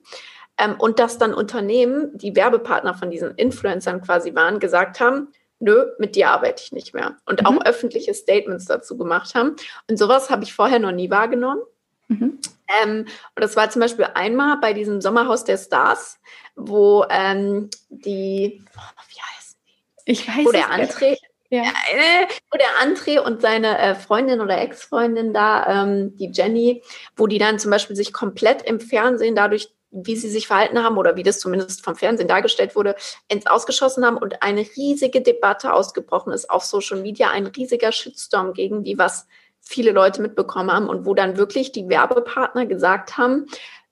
[0.58, 5.92] Ähm, und dass dann Unternehmen, die Werbepartner von diesen Influencern quasi waren, gesagt haben, nö,
[5.98, 7.16] mit dir arbeite ich nicht mehr.
[7.26, 7.46] Und mhm.
[7.46, 9.56] auch öffentliche Statements dazu gemacht haben.
[9.88, 11.62] Und sowas habe ich vorher noch nie wahrgenommen.
[12.08, 12.38] Mhm.
[12.82, 16.18] Ähm, und das war zum Beispiel einmal bei diesem Sommerhaus der Stars,
[16.56, 20.12] wo ähm, die, oh, wie heißen die?
[20.12, 21.16] Ich weiß Wo der André,
[21.48, 21.62] Ja.
[22.50, 26.82] Wo der André und seine äh, Freundin oder Ex-Freundin da, ähm, die Jenny,
[27.16, 29.68] wo die dann zum Beispiel sich komplett im Fernsehen dadurch,
[30.04, 32.96] wie sie sich verhalten haben oder wie das zumindest vom Fernsehen dargestellt wurde,
[33.28, 38.52] ins Ausgeschossen haben und eine riesige Debatte ausgebrochen ist auf Social Media, ein riesiger Shitstorm
[38.52, 39.26] gegen die, was
[39.60, 43.46] viele Leute mitbekommen haben und wo dann wirklich die Werbepartner gesagt haben,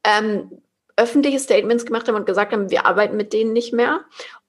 [0.04, 0.62] ähm,
[0.96, 4.04] öffentliche Statements gemacht haben und gesagt haben, wir arbeiten mit denen nicht mehr.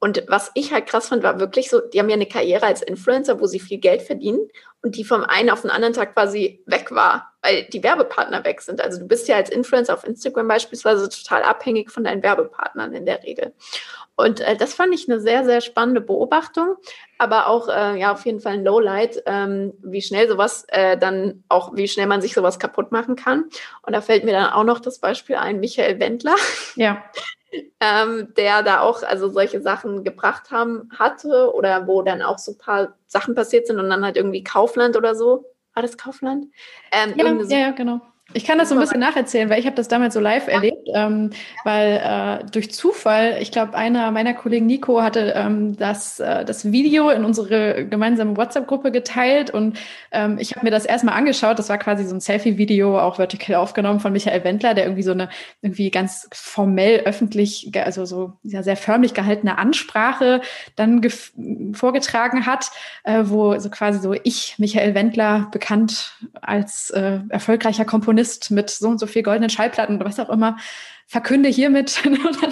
[0.06, 2.84] Und was ich halt krass fand, war wirklich so, die haben ja eine Karriere als
[2.84, 4.50] Influencer, wo sie viel Geld verdienen
[4.84, 8.62] und die vom einen auf den anderen Tag quasi weg war, weil die Werbepartner weg
[8.62, 8.82] sind.
[8.82, 13.08] Also du bist ja als Influencer auf Instagram beispielsweise total abhängig von deinen Werbepartnern in
[13.08, 13.56] der Regel.
[14.16, 16.76] Und äh, das fand ich eine sehr, sehr spannende Beobachtung,
[17.18, 21.44] aber auch äh, ja auf jeden Fall ein Lowlight, ähm, wie schnell sowas äh, dann
[21.50, 23.46] auch, wie schnell man sich sowas kaputt machen kann.
[23.82, 26.36] Und da fällt mir dann auch noch das Beispiel ein, Michael Wendler.
[26.76, 27.04] Ja.
[27.80, 32.54] ähm, der da auch also solche Sachen gebracht haben hatte oder wo dann auch so
[32.54, 35.46] ein paar Sachen passiert sind und dann halt irgendwie Kaufland oder so.
[35.74, 36.48] War das Kaufland?
[36.92, 38.02] Ähm, ja, ja, ja, genau.
[38.34, 40.90] Ich kann das so ein bisschen nacherzählen, weil ich habe das damals so live erlebt,
[40.96, 41.30] ähm,
[41.64, 46.72] weil äh, durch Zufall, ich glaube, einer meiner Kollegen Nico hatte ähm, das, äh, das
[46.72, 49.78] Video in unsere gemeinsame WhatsApp-Gruppe geteilt und
[50.12, 51.60] ähm, ich habe mir das erstmal angeschaut.
[51.60, 55.12] Das war quasi so ein Selfie-Video, auch vertikal aufgenommen von Michael Wendler, der irgendwie so
[55.12, 55.30] eine
[55.62, 60.42] irgendwie ganz formell öffentlich, also so ja, sehr förmlich gehaltene Ansprache
[60.76, 61.00] dann
[61.74, 62.72] vorgetragen hat,
[63.04, 68.70] äh, wo so quasi so ich, Michael Wendler, bekannt als äh, erfolgreicher Komponist Komponist mit
[68.70, 70.58] so und so viel goldenen Schallplatten oder was auch immer,
[71.08, 72.02] verkünde hiermit.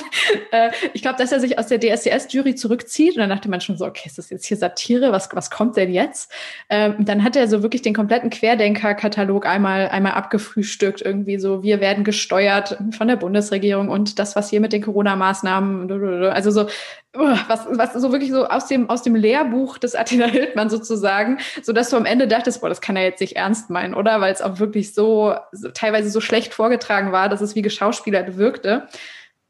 [0.52, 3.16] äh, ich glaube, dass er sich aus der DSDS-Jury zurückzieht.
[3.16, 5.12] Und dann dachte man schon so, okay, ist das jetzt hier Satire?
[5.12, 6.32] Was, was kommt denn jetzt?
[6.70, 11.02] Ähm, dann hat er so wirklich den kompletten Querdenker-Katalog einmal, einmal abgefrühstückt.
[11.02, 15.92] Irgendwie so, wir werden gesteuert von der Bundesregierung und das, was hier mit den Corona-Maßnahmen,
[16.32, 16.68] also so
[17.14, 21.72] was, was so wirklich so aus dem, aus dem Lehrbuch des Attila Hildmann sozusagen, so
[21.72, 24.20] dass du am Ende dachtest, boah, das kann er jetzt nicht ernst meinen, oder?
[24.20, 28.38] Weil es auch wirklich so, so teilweise so schlecht vorgetragen war, dass es wie geschauspielert
[28.38, 28.88] wirkte.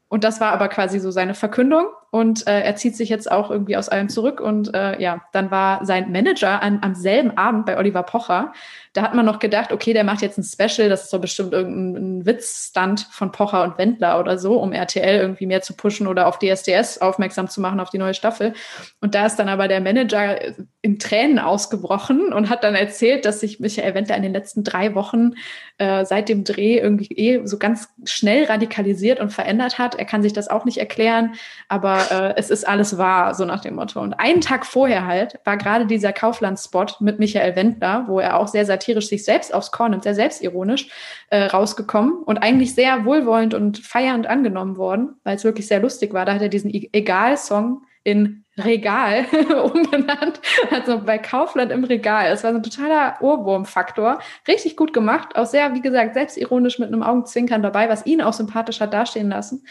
[0.08, 1.86] Und das war aber quasi so seine Verkündung.
[2.10, 4.40] Und äh, er zieht sich jetzt auch irgendwie aus allem zurück.
[4.40, 8.52] Und äh, ja, dann war sein Manager an, am selben Abend bei Oliver Pocher.
[8.94, 11.52] Da hat man noch gedacht, okay, der macht jetzt ein Special, das ist so bestimmt
[11.52, 16.28] irgendein Witzstand von Pocher und Wendler oder so, um RTL irgendwie mehr zu pushen oder
[16.28, 18.54] auf DSDS aufmerksam zu machen auf die neue Staffel.
[19.00, 20.38] Und da ist dann aber der Manager
[20.80, 24.94] in Tränen ausgebrochen und hat dann erzählt, dass sich Michael Wendler in den letzten drei
[24.94, 25.32] Wochen
[25.78, 29.96] äh, seit dem Dreh irgendwie eh so ganz schnell radikalisiert und verändert hat.
[29.96, 31.34] Er kann sich das auch nicht erklären,
[31.68, 34.00] aber äh, es ist alles wahr, so nach dem Motto.
[34.00, 38.46] Und einen Tag vorher halt war gerade dieser Kaufland-Spot mit Michael Wendler, wo er auch
[38.46, 40.88] sehr satirisch sich selbst aufs Korn nimmt, sehr selbstironisch
[41.30, 46.12] äh, rausgekommen und eigentlich sehr wohlwollend und feiernd angenommen worden, weil es wirklich sehr lustig
[46.12, 46.24] war.
[46.24, 49.24] Da hat er diesen e-, Egal-Song in Regal
[49.72, 50.40] umbenannt,
[50.70, 52.30] also bei Kaufland im Regal.
[52.30, 54.20] Das war so ein totaler Ohrwurmfaktor.
[54.46, 58.32] Richtig gut gemacht, auch sehr, wie gesagt, selbstironisch mit einem Augenzwinkern dabei, was ihn auch
[58.32, 59.66] sympathisch hat dastehen lassen.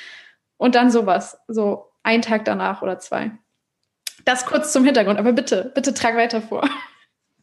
[0.58, 3.32] Und dann sowas, so ein Tag danach oder zwei.
[4.26, 6.68] Das kurz zum Hintergrund, aber bitte, bitte trag weiter vor.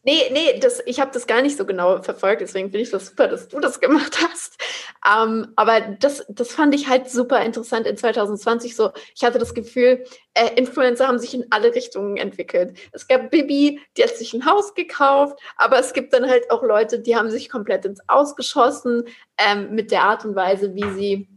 [0.03, 3.07] Nee, nee, das, ich habe das gar nicht so genau verfolgt, deswegen finde ich das
[3.07, 4.57] super, dass du das gemacht hast.
[5.05, 8.75] Ähm, aber das, das fand ich halt super interessant in 2020.
[8.75, 10.03] So, ich hatte das Gefühl,
[10.33, 12.77] äh, Influencer haben sich in alle Richtungen entwickelt.
[12.91, 16.63] Es gab Bibi, die hat sich ein Haus gekauft, aber es gibt dann halt auch
[16.63, 19.03] Leute, die haben sich komplett ins Ausgeschossen
[19.37, 21.27] ähm, mit der Art und Weise, wie sie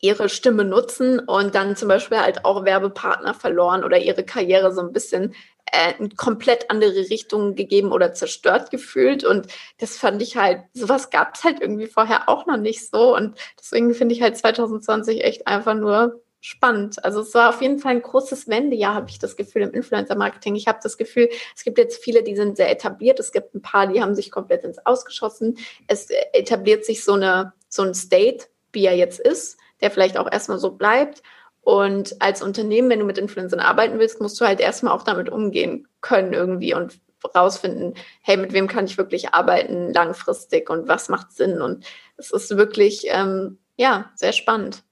[0.00, 4.82] ihre Stimme nutzen und dann zum Beispiel halt auch Werbepartner verloren oder ihre Karriere so
[4.82, 5.34] ein bisschen
[5.74, 9.24] äh, komplett andere Richtungen gegeben oder zerstört gefühlt.
[9.24, 9.48] Und
[9.78, 13.14] das fand ich halt, sowas gab es halt irgendwie vorher auch noch nicht so.
[13.14, 17.02] Und deswegen finde ich halt 2020 echt einfach nur spannend.
[17.04, 20.54] Also es war auf jeden Fall ein großes Wendejahr, habe ich das Gefühl, im Influencer-Marketing.
[20.56, 23.18] Ich habe das Gefühl, es gibt jetzt viele, die sind sehr etabliert.
[23.18, 25.56] Es gibt ein paar, die haben sich komplett ins Ausgeschossen.
[25.86, 30.30] Es etabliert sich so, eine, so ein State, wie er jetzt ist der vielleicht auch
[30.30, 31.22] erstmal so bleibt.
[31.64, 35.30] Und als Unternehmen, wenn du mit Influencern arbeiten willst, musst du halt erstmal auch damit
[35.30, 37.00] umgehen können irgendwie und
[37.34, 41.62] rausfinden, hey, mit wem kann ich wirklich arbeiten langfristig und was macht Sinn?
[41.62, 41.86] Und
[42.18, 44.82] es ist wirklich, ähm, ja, sehr spannend.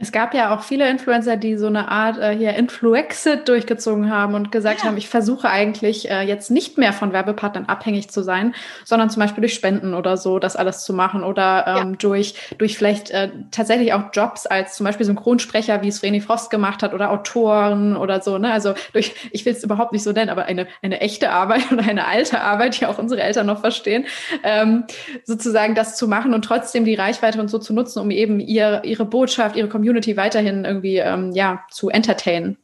[0.00, 4.34] Es gab ja auch viele Influencer, die so eine Art äh, hier Influexit durchgezogen haben
[4.34, 4.84] und gesagt ja.
[4.84, 8.54] haben, ich versuche eigentlich äh, jetzt nicht mehr von Werbepartnern abhängig zu sein,
[8.84, 11.96] sondern zum Beispiel durch Spenden oder so das alles zu machen oder ähm, ja.
[11.98, 16.50] durch, durch vielleicht äh, tatsächlich auch Jobs als zum Beispiel Synchronsprecher, wie es Vreni Frost
[16.50, 18.38] gemacht hat oder Autoren oder so.
[18.38, 18.52] Ne?
[18.52, 21.82] Also durch, ich will es überhaupt nicht so nennen, aber eine, eine echte Arbeit oder
[21.82, 24.06] eine alte Arbeit, die auch unsere Eltern noch verstehen,
[24.44, 24.84] ähm,
[25.24, 28.82] sozusagen das zu machen und trotzdem die Reichweite und so zu nutzen, um eben ihr,
[28.84, 32.58] ihre Botschaft, ihre Community Community weiterhin irgendwie ähm, ja, zu entertainen.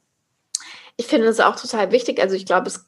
[0.96, 2.20] Ich finde das auch total wichtig.
[2.20, 2.86] Also ich glaube, es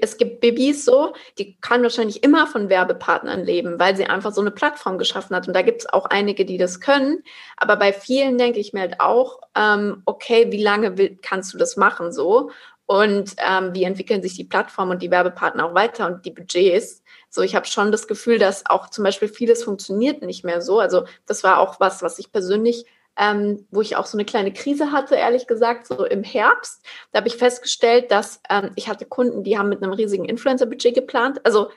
[0.00, 4.40] es gibt Bibis so, die kann wahrscheinlich immer von Werbepartnern leben, weil sie einfach so
[4.40, 5.46] eine Plattform geschaffen hat.
[5.46, 7.22] Und da gibt es auch einige, die das können.
[7.58, 11.58] Aber bei vielen denke ich mir halt auch, ähm, okay, wie lange will, kannst du
[11.58, 12.50] das machen so?
[12.86, 17.02] Und ähm, wie entwickeln sich die Plattformen und die Werbepartner auch weiter und die Budgets?
[17.28, 20.80] So, ich habe schon das Gefühl, dass auch zum Beispiel vieles funktioniert nicht mehr so.
[20.80, 22.86] Also das war auch was, was ich persönlich
[23.16, 26.84] ähm, wo ich auch so eine kleine Krise hatte, ehrlich gesagt, so im Herbst.
[27.12, 30.94] Da habe ich festgestellt, dass ähm, ich hatte Kunden, die haben mit einem riesigen Influencer-Budget
[30.94, 31.40] geplant.
[31.44, 31.70] Also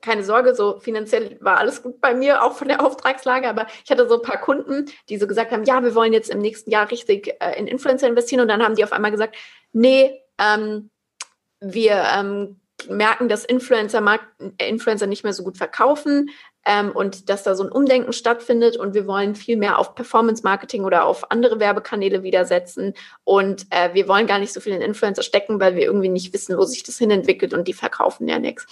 [0.00, 3.90] keine Sorge, so finanziell war alles gut bei mir, auch von der Auftragslage, aber ich
[3.90, 6.70] hatte so ein paar Kunden, die so gesagt haben, ja, wir wollen jetzt im nächsten
[6.70, 9.36] Jahr richtig äh, in Influencer investieren und dann haben die auf einmal gesagt,
[9.72, 10.90] nee, ähm,
[11.60, 14.18] wir ähm, merken, dass Influencer,
[14.58, 16.30] Influencer nicht mehr so gut verkaufen
[16.64, 20.84] ähm, und dass da so ein Umdenken stattfindet und wir wollen viel mehr auf Performance-Marketing
[20.84, 22.94] oder auf andere Werbekanäle wieder setzen
[23.24, 26.32] und äh, wir wollen gar nicht so viel in Influencer stecken, weil wir irgendwie nicht
[26.32, 28.66] wissen, wo sich das hinentwickelt und die verkaufen ja nichts.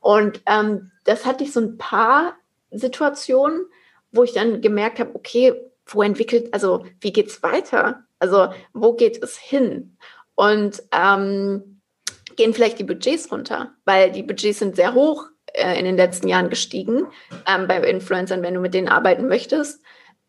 [0.00, 2.34] Und ähm, das hatte ich so ein paar
[2.70, 3.66] Situationen,
[4.12, 5.54] wo ich dann gemerkt habe, okay,
[5.86, 8.04] wo entwickelt, also wie geht's weiter?
[8.18, 9.96] Also wo geht es hin?
[10.34, 11.75] Und ähm,
[12.36, 16.28] gehen vielleicht die Budgets runter, weil die Budgets sind sehr hoch äh, in den letzten
[16.28, 17.06] Jahren gestiegen
[17.46, 19.82] ähm, bei Influencern, wenn du mit denen arbeiten möchtest.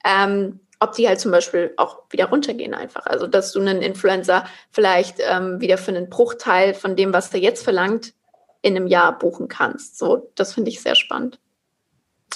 [0.05, 3.05] Ähm, ob die halt zum Beispiel auch wieder runtergehen einfach.
[3.05, 7.39] Also, dass du einen Influencer vielleicht ähm, wieder für einen Bruchteil von dem, was der
[7.39, 8.13] jetzt verlangt,
[8.61, 9.97] in einem Jahr buchen kannst.
[9.97, 11.39] So, das finde ich sehr spannend.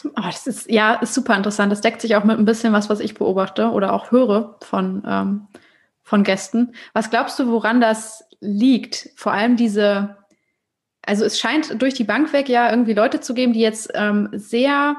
[0.05, 1.71] Oh, das ist ja ist super interessant.
[1.71, 5.03] Das deckt sich auch mit ein bisschen was, was ich beobachte oder auch höre von,
[5.05, 5.47] ähm,
[6.11, 6.73] von Gästen.
[6.91, 9.11] Was glaubst du, woran das liegt?
[9.15, 10.17] Vor allem diese
[11.05, 14.29] also es scheint durch die Bank weg ja irgendwie Leute zu geben, die jetzt ähm,
[14.33, 14.97] sehr,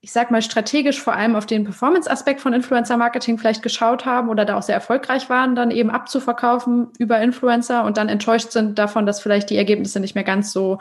[0.00, 4.44] ich sag mal, strategisch vor allem auf den Performance-Aspekt von Influencer-Marketing vielleicht geschaut haben oder
[4.44, 9.06] da auch sehr erfolgreich waren, dann eben abzuverkaufen über Influencer und dann enttäuscht sind davon,
[9.06, 10.78] dass vielleicht die Ergebnisse nicht mehr ganz so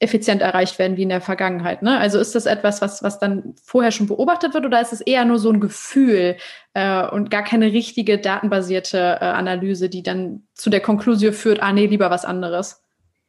[0.00, 1.82] effizient erreicht werden wie in der Vergangenheit.
[1.82, 1.98] Ne?
[1.98, 5.24] Also ist das etwas, was, was dann vorher schon beobachtet wird oder ist es eher
[5.24, 6.36] nur so ein Gefühl
[6.74, 11.72] äh, und gar keine richtige datenbasierte äh, Analyse, die dann zu der Konklusion führt, ah
[11.72, 12.83] nee, lieber was anderes?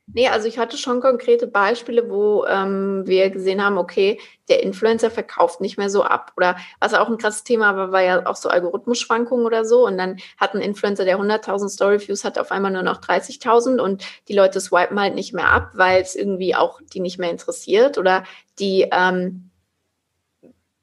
[0.07, 4.19] Nee, also ich hatte schon konkrete Beispiele, wo ähm, wir gesehen haben, okay,
[4.49, 6.32] der Influencer verkauft nicht mehr so ab.
[6.38, 9.86] Oder was auch ein krasses Thema war, war ja auch so Algorithmusschwankungen oder so.
[9.86, 14.06] Und dann hat ein Influencer, der 100.000 Storyviews hat, auf einmal nur noch 30.000 und
[14.27, 17.98] die Leute swipen halt nicht mehr ab, weil es irgendwie auch die nicht mehr interessiert
[17.98, 18.26] oder
[18.60, 19.49] die, ähm,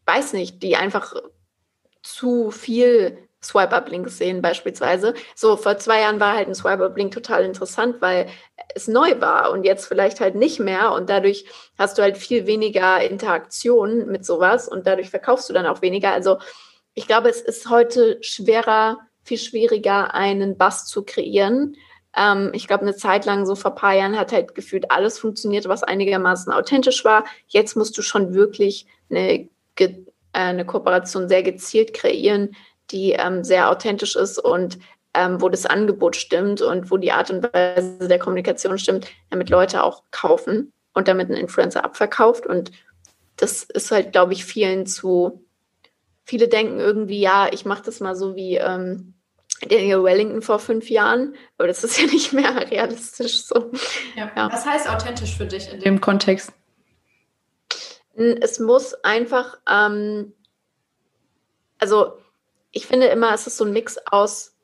[0.05, 1.15] weiß nicht, die einfach
[2.03, 5.15] zu viel Swipe-Up-Links sehen beispielsweise.
[5.35, 8.29] So, vor zwei Jahren war halt ein Swipe-Up-Link total interessant, weil
[8.75, 11.45] es neu war und jetzt vielleicht halt nicht mehr und dadurch
[11.79, 16.13] hast du halt viel weniger Interaktion mit sowas und dadurch verkaufst du dann auch weniger.
[16.13, 16.39] Also
[16.95, 21.77] ich glaube, es ist heute schwerer, viel schwieriger, einen Bass zu kreieren.
[22.17, 25.19] Ähm, ich glaube, eine Zeit lang, so vor ein paar Jahren, hat halt gefühlt alles
[25.19, 27.25] funktioniert, was einigermaßen authentisch war.
[27.47, 29.49] Jetzt musst du schon wirklich eine,
[29.79, 29.95] äh,
[30.33, 32.55] eine Kooperation sehr gezielt kreieren,
[32.93, 34.79] die ähm, sehr authentisch ist und
[35.15, 39.51] ähm, wo das Angebot stimmt und wo die Art und Weise der Kommunikation stimmt, damit
[39.51, 42.47] Leute auch kaufen und damit ein Influencer abverkauft.
[42.47, 42.71] Und
[43.37, 45.45] das ist halt, glaube ich, vielen zu.
[46.25, 49.15] Viele denken irgendwie, ja, ich mache das mal so wie ähm,
[49.69, 53.71] Daniel Wellington vor fünf Jahren, aber das ist ja nicht mehr realistisch so.
[54.17, 54.31] Ja.
[54.35, 54.51] Ja.
[54.53, 56.53] Was heißt authentisch für dich in dem Kontext?
[58.15, 60.33] Es muss einfach, ähm,
[61.79, 62.13] also
[62.73, 64.57] ich finde immer, es ist so ein Mix aus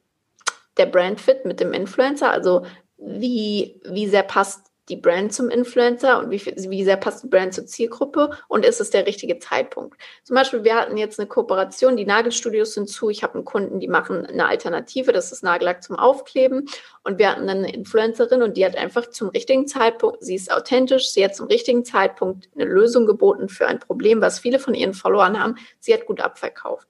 [0.76, 2.64] der Brandfit mit dem Influencer, also
[2.96, 7.52] wie, wie sehr passt die Brand zum Influencer und wie, wie sehr passt die Brand
[7.52, 10.00] zur Zielgruppe und ist es der richtige Zeitpunkt.
[10.24, 13.80] Zum Beispiel, wir hatten jetzt eine Kooperation, die Nagelstudios sind zu, ich habe einen Kunden,
[13.80, 16.68] die machen eine Alternative, das ist Nagellack zum Aufkleben
[17.04, 21.10] und wir hatten eine Influencerin und die hat einfach zum richtigen Zeitpunkt, sie ist authentisch,
[21.10, 24.94] sie hat zum richtigen Zeitpunkt eine Lösung geboten für ein Problem, was viele von ihren
[24.94, 26.88] Followern haben, sie hat gut abverkauft.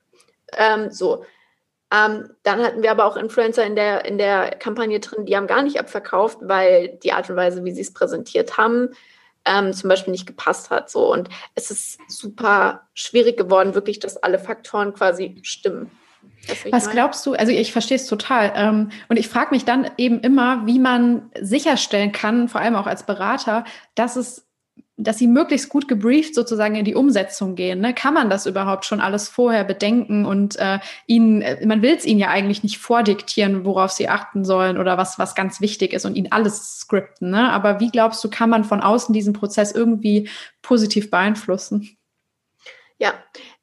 [0.57, 1.25] Ähm, so.
[1.91, 5.47] Ähm, dann hatten wir aber auch Influencer in der, in der Kampagne drin, die haben
[5.47, 8.91] gar nicht abverkauft, weil die Art und Weise, wie sie es präsentiert haben,
[9.47, 10.91] ähm, zum Beispiel nicht gepasst hat.
[10.91, 11.11] So.
[11.11, 15.91] Und es ist super schwierig geworden, wirklich, dass alle Faktoren quasi stimmen.
[16.71, 17.35] Was glaubst du?
[17.35, 18.53] Also ich verstehe es total.
[18.55, 22.87] Ähm, und ich frage mich dann eben immer, wie man sicherstellen kann, vor allem auch
[22.87, 23.65] als Berater,
[23.95, 24.48] dass es
[24.99, 27.81] dass sie möglichst gut gebrieft sozusagen in die Umsetzung gehen.
[27.81, 27.95] Ne?
[27.95, 32.05] Kann man das überhaupt schon alles vorher bedenken und äh, ihnen, äh, man will es
[32.05, 36.05] ihnen ja eigentlich nicht vordiktieren, worauf sie achten sollen oder was, was ganz wichtig ist
[36.05, 37.31] und ihnen alles skripten.
[37.31, 37.51] Ne?
[37.51, 40.29] Aber wie glaubst du, kann man von außen diesen Prozess irgendwie
[40.63, 41.97] positiv beeinflussen?
[42.99, 43.15] Ja,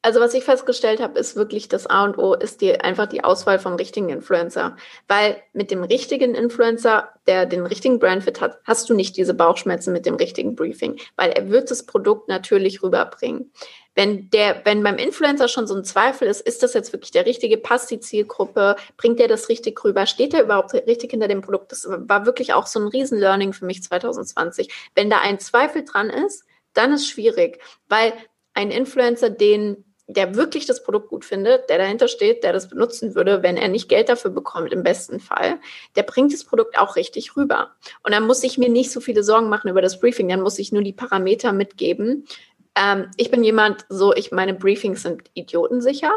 [0.06, 3.24] Also was ich festgestellt habe, ist wirklich das A und O ist die, einfach die
[3.24, 4.76] Auswahl vom richtigen Influencer.
[5.08, 9.94] Weil mit dem richtigen Influencer, der den richtigen Brandfit hat, hast du nicht diese Bauchschmerzen
[9.94, 13.52] mit dem richtigen Briefing, weil er wird das Produkt natürlich rüberbringen.
[13.96, 17.26] Wenn der, wenn beim Influencer schon so ein Zweifel ist, ist das jetzt wirklich der
[17.26, 21.42] richtige, passt die Zielgruppe, bringt der das richtig rüber, steht er überhaupt richtig hinter dem
[21.42, 21.72] Produkt?
[21.72, 24.72] Das war wirklich auch so ein Riesen-Learning für mich 2020.
[24.94, 27.58] Wenn da ein Zweifel dran ist, dann ist schwierig,
[27.90, 28.14] weil
[28.54, 33.16] ein Influencer, den der wirklich das Produkt gut findet, der dahinter steht, der das benutzen
[33.16, 35.60] würde, wenn er nicht Geld dafür bekommt, im besten Fall,
[35.96, 37.72] der bringt das Produkt auch richtig rüber.
[38.04, 40.60] Und dann muss ich mir nicht so viele Sorgen machen über das Briefing, dann muss
[40.60, 42.28] ich nur die Parameter mitgeben.
[42.76, 46.12] Ähm, ich bin jemand, so, ich meine Briefings sind idiotensicher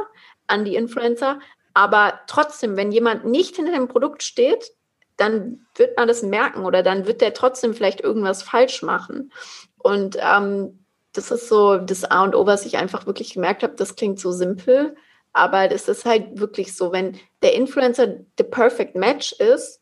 [0.47, 1.41] an die Influencer,
[1.73, 4.73] aber trotzdem, wenn jemand nicht hinter dem Produkt steht,
[5.17, 9.33] dann wird man das merken oder dann wird der trotzdem vielleicht irgendwas falsch machen.
[9.79, 10.85] Und ähm,
[11.19, 13.75] das ist so das A und O, was ich einfach wirklich gemerkt habe.
[13.75, 14.97] Das klingt so simpel,
[15.33, 19.81] aber das ist halt wirklich so, wenn der Influencer the perfect match ist,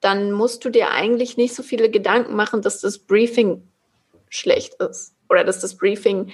[0.00, 3.62] dann musst du dir eigentlich nicht so viele Gedanken machen, dass das Briefing
[4.28, 6.32] schlecht ist oder dass das Briefing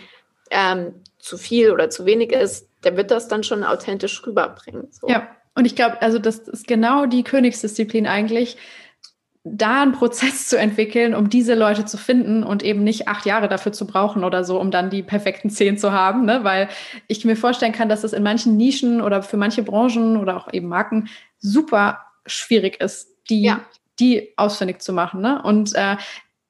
[0.51, 2.69] ähm, zu viel oder zu wenig ist.
[2.85, 4.89] Der wird das dann schon authentisch rüberbringen.
[4.91, 5.09] So.
[5.09, 8.57] Ja, und ich glaube, also das ist genau die Königsdisziplin eigentlich,
[9.45, 13.49] da einen Prozess zu entwickeln, um diese Leute zu finden und eben nicht acht Jahre
[13.49, 16.45] dafür zu brauchen oder so, um dann die perfekten zehn zu haben, ne?
[16.45, 16.69] weil
[17.07, 20.53] ich mir vorstellen kann, dass das in manchen Nischen oder für manche Branchen oder auch
[20.53, 21.09] eben Marken
[21.39, 23.61] super schwierig ist, die ja
[23.99, 25.21] die ausfindig zu machen.
[25.21, 25.43] Ne?
[25.43, 25.97] Und äh,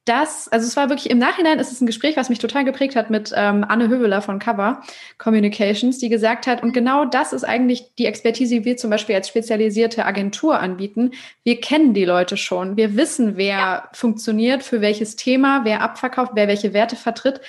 [0.09, 2.97] das, also es war wirklich im Nachhinein ist es ein Gespräch, was mich total geprägt
[2.97, 4.83] hat mit ähm, Anne Höveler von Cover
[5.19, 9.15] Communications, die gesagt hat, und genau das ist eigentlich die Expertise, die wir zum Beispiel
[9.15, 11.13] als spezialisierte Agentur anbieten.
[11.45, 12.77] Wir kennen die Leute schon.
[12.77, 13.89] Wir wissen, wer ja.
[13.93, 17.41] funktioniert, für welches Thema, wer abverkauft, wer welche Werte vertritt.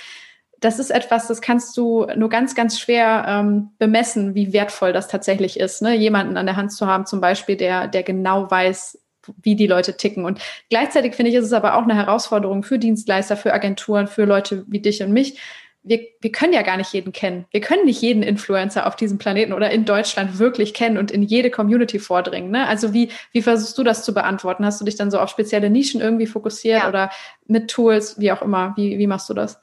[0.60, 5.08] Das ist etwas, das kannst du nur ganz, ganz schwer ähm, bemessen, wie wertvoll das
[5.08, 5.96] tatsächlich ist, ne?
[5.96, 9.00] jemanden an der Hand zu haben, zum Beispiel, der, der genau weiß,
[9.42, 10.26] wie die Leute ticken.
[10.26, 10.40] Und
[10.70, 14.66] gleichzeitig finde ich, ist es aber auch eine Herausforderung für Dienstleister, für Agenturen, für Leute
[14.68, 15.40] wie dich und mich.
[15.82, 17.46] Wir, wir können ja gar nicht jeden kennen.
[17.52, 21.24] Wir können nicht jeden Influencer auf diesem Planeten oder in Deutschland wirklich kennen und in
[21.24, 22.52] jede Community vordringen.
[22.52, 22.68] Ne?
[22.68, 24.66] Also wie, wie versuchst du das zu beantworten?
[24.66, 26.90] Hast du dich dann so auf spezielle Nischen irgendwie fokussiert ja.
[26.90, 27.12] oder
[27.46, 28.74] mit Tools, wie auch immer?
[28.76, 29.60] Wie, wie machst du das?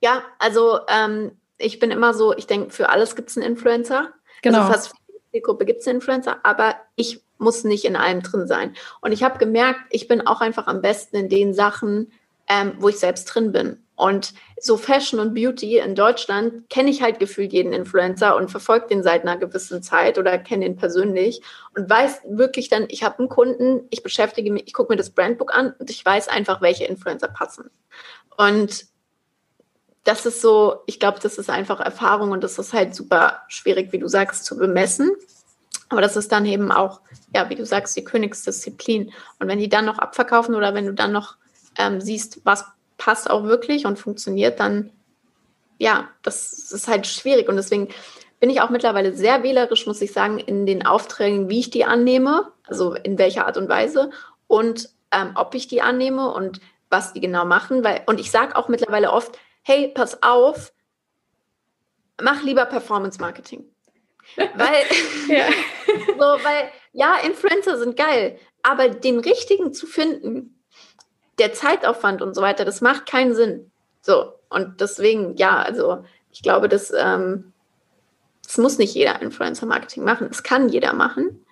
[0.00, 4.12] Ja, also ähm, ich bin immer so, ich denke, für alles gibt es einen Influencer.
[4.42, 4.58] Genau.
[4.60, 4.94] Also fast für
[5.32, 8.74] die Gruppe gibt es einen Influencer, aber ich muss nicht in allem drin sein.
[9.00, 12.12] Und ich habe gemerkt, ich bin auch einfach am besten in den Sachen,
[12.48, 13.78] ähm, wo ich selbst drin bin.
[13.96, 18.88] Und so Fashion und Beauty in Deutschland kenne ich halt gefühlt jeden Influencer und verfolge
[18.88, 21.42] den seit einer gewissen Zeit oder kenne ihn persönlich
[21.76, 25.10] und weiß wirklich dann, ich habe einen Kunden, ich beschäftige mich, ich gucke mir das
[25.10, 27.70] Brandbook an und ich weiß einfach, welche Influencer passen.
[28.36, 28.86] Und
[30.02, 33.92] das ist so, ich glaube, das ist einfach Erfahrung und das ist halt super schwierig,
[33.92, 35.12] wie du sagst, zu bemessen.
[35.94, 37.00] Aber das ist dann eben auch,
[37.32, 39.12] ja, wie du sagst, die Königsdisziplin.
[39.38, 41.36] Und wenn die dann noch abverkaufen oder wenn du dann noch
[41.78, 42.64] ähm, siehst, was
[42.98, 44.90] passt auch wirklich und funktioniert, dann,
[45.78, 47.48] ja, das ist halt schwierig.
[47.48, 47.90] Und deswegen
[48.40, 51.84] bin ich auch mittlerweile sehr wählerisch, muss ich sagen, in den Aufträgen, wie ich die
[51.84, 54.10] annehme, also in welcher Art und Weise
[54.48, 56.60] und ähm, ob ich die annehme und
[56.90, 57.84] was die genau machen.
[57.84, 60.72] Weil, und ich sage auch mittlerweile oft, hey, pass auf,
[62.20, 63.64] mach lieber Performance Marketing.
[64.36, 64.84] Weil,
[65.28, 65.46] ja.
[65.86, 70.62] so, weil, ja, Influencer sind geil, aber den richtigen zu finden,
[71.38, 73.70] der Zeitaufwand und so weiter, das macht keinen Sinn.
[74.00, 77.52] So, und deswegen, ja, also ich glaube, das, ähm,
[78.44, 80.28] das muss nicht jeder Influencer-Marketing machen.
[80.30, 81.44] Es kann jeder machen.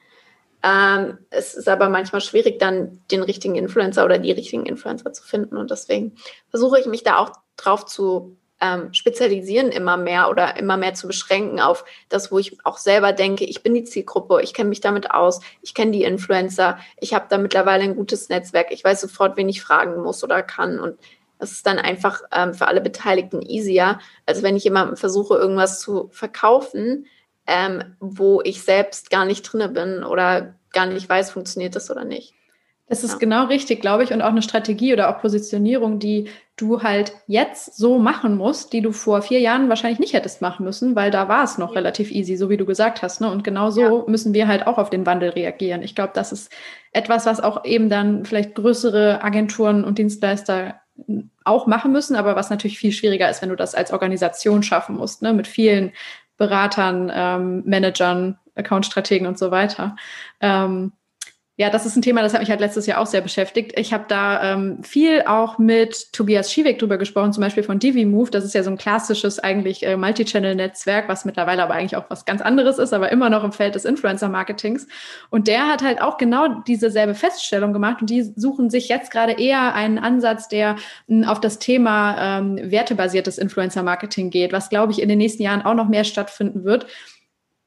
[0.62, 5.24] Ähm, es ist aber manchmal schwierig, dann den richtigen Influencer oder die richtigen Influencer zu
[5.24, 5.56] finden.
[5.56, 6.14] Und deswegen
[6.50, 11.08] versuche ich mich da auch drauf zu ähm, spezialisieren immer mehr oder immer mehr zu
[11.08, 14.80] beschränken auf das, wo ich auch selber denke, ich bin die Zielgruppe, ich kenne mich
[14.80, 19.00] damit aus, ich kenne die Influencer, ich habe da mittlerweile ein gutes Netzwerk, ich weiß
[19.00, 20.96] sofort, wen ich fragen muss oder kann und
[21.38, 25.80] das ist dann einfach ähm, für alle Beteiligten easier, als wenn ich jemandem versuche, irgendwas
[25.80, 27.06] zu verkaufen,
[27.48, 32.04] ähm, wo ich selbst gar nicht drinne bin oder gar nicht weiß, funktioniert das oder
[32.04, 32.34] nicht.
[32.86, 33.18] Es ist ja.
[33.18, 37.76] genau richtig, glaube ich, und auch eine Strategie oder auch Positionierung, die du halt jetzt
[37.76, 41.28] so machen musst, die du vor vier Jahren wahrscheinlich nicht hättest machen müssen, weil da
[41.28, 41.76] war es noch ja.
[41.76, 43.20] relativ easy, so wie du gesagt hast.
[43.20, 43.30] Ne?
[43.30, 44.04] Und genau so ja.
[44.06, 45.82] müssen wir halt auch auf den Wandel reagieren.
[45.82, 46.52] Ich glaube, das ist
[46.92, 50.80] etwas, was auch eben dann vielleicht größere Agenturen und Dienstleister
[51.44, 54.96] auch machen müssen, aber was natürlich viel schwieriger ist, wenn du das als Organisation schaffen
[54.96, 55.32] musst, ne?
[55.32, 55.92] mit vielen
[56.36, 59.96] Beratern, ähm, Managern, Accountstrategen und so weiter.
[60.40, 60.92] Ähm,
[61.62, 63.78] Ja, das ist ein Thema, das hat mich halt letztes Jahr auch sehr beschäftigt.
[63.78, 68.30] Ich habe da ähm, viel auch mit Tobias Schieweg drüber gesprochen, zum Beispiel von DiviMove.
[68.30, 72.24] Das ist ja so ein klassisches eigentlich äh, Multichannel-Netzwerk, was mittlerweile aber eigentlich auch was
[72.24, 74.88] ganz anderes ist, aber immer noch im Feld des Influencer-Marketings.
[75.30, 79.12] Und der hat halt auch genau diese selbe Feststellung gemacht und die suchen sich jetzt
[79.12, 80.70] gerade eher einen Ansatz, der
[81.06, 85.44] m, hm, auf das Thema ähm, wertebasiertes Influencer-Marketing geht, was, glaube ich, in den nächsten
[85.44, 86.86] Jahren auch noch mehr stattfinden wird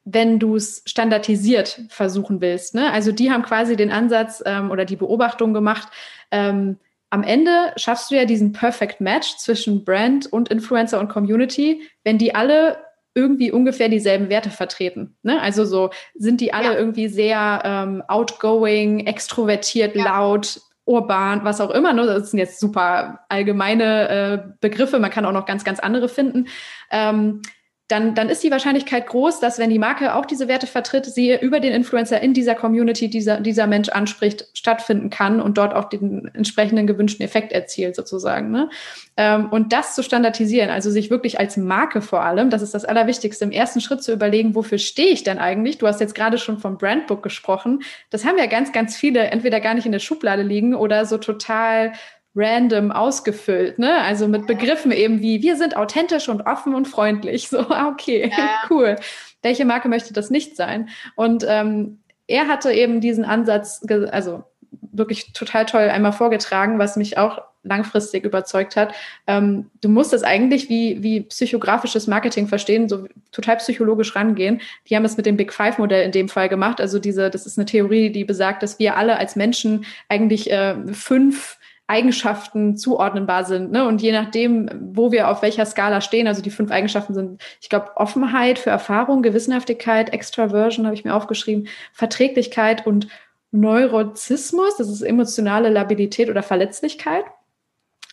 [0.05, 2.75] wenn du es standardisiert versuchen willst.
[2.75, 2.91] Ne?
[2.91, 5.89] Also die haben quasi den Ansatz ähm, oder die Beobachtung gemacht,
[6.31, 6.77] ähm,
[7.09, 12.17] am Ende schaffst du ja diesen Perfect Match zwischen Brand und Influencer und Community, wenn
[12.17, 12.77] die alle
[13.13, 15.15] irgendwie ungefähr dieselben Werte vertreten.
[15.23, 15.41] Ne?
[15.41, 16.77] Also so sind die alle ja.
[16.77, 20.03] irgendwie sehr ähm, outgoing, extrovertiert, ja.
[20.03, 21.93] laut, urban, was auch immer.
[21.93, 22.05] Ne?
[22.05, 24.99] Das sind jetzt super allgemeine äh, Begriffe.
[24.99, 26.47] Man kann auch noch ganz, ganz andere finden.
[26.91, 27.41] Ähm,
[27.87, 31.35] dann, dann ist die Wahrscheinlichkeit groß, dass wenn die Marke auch diese Werte vertritt, sie
[31.39, 35.85] über den Influencer in dieser Community, dieser, dieser Mensch anspricht, stattfinden kann und dort auch
[35.85, 38.49] den entsprechenden gewünschten Effekt erzielt sozusagen.
[38.49, 38.69] Ne?
[39.17, 42.85] Ähm, und das zu standardisieren, also sich wirklich als Marke vor allem, das ist das
[42.85, 45.77] Allerwichtigste, im ersten Schritt zu überlegen, wofür stehe ich denn eigentlich?
[45.77, 47.83] Du hast jetzt gerade schon vom Brandbook gesprochen.
[48.09, 51.19] Das haben ja ganz, ganz viele entweder gar nicht in der Schublade liegen oder so
[51.19, 51.93] total
[52.35, 54.01] random ausgefüllt, ne?
[54.01, 57.47] Also mit Begriffen eben wie wir sind authentisch und offen und freundlich.
[57.49, 58.49] So, ah, okay, ja.
[58.69, 58.97] cool.
[59.41, 60.89] Welche Marke möchte das nicht sein?
[61.15, 64.43] Und ähm, er hatte eben diesen Ansatz, also
[64.91, 68.93] wirklich total toll einmal vorgetragen, was mich auch langfristig überzeugt hat.
[69.27, 74.61] Ähm, du musst es eigentlich wie, wie psychografisches Marketing verstehen, so total psychologisch rangehen.
[74.87, 76.79] Die haben es mit dem Big Five-Modell in dem Fall gemacht.
[76.79, 80.75] Also diese, das ist eine Theorie, die besagt, dass wir alle als Menschen eigentlich äh,
[80.93, 81.57] fünf
[81.87, 83.71] Eigenschaften zuordnenbar sind.
[83.71, 83.87] Ne?
[83.87, 87.69] Und je nachdem, wo wir auf welcher Skala stehen, also die fünf Eigenschaften sind, ich
[87.69, 93.07] glaube, Offenheit für Erfahrung, Gewissenhaftigkeit, Extraversion habe ich mir aufgeschrieben, Verträglichkeit und
[93.51, 97.23] Neurozismus, das ist emotionale Labilität oder Verletzlichkeit.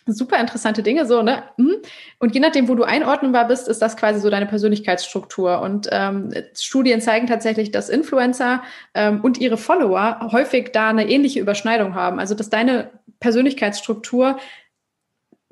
[0.05, 1.43] Super interessante Dinge, so, ne?
[1.57, 1.75] Mhm.
[2.19, 5.61] Und je nachdem, wo du einordnenbar bist, ist das quasi so deine Persönlichkeitsstruktur.
[5.61, 8.63] Und ähm, Studien zeigen tatsächlich, dass Influencer
[8.93, 12.19] ähm, und ihre Follower häufig da eine ähnliche Überschneidung haben.
[12.19, 12.89] Also, dass deine
[13.21, 14.37] Persönlichkeitsstruktur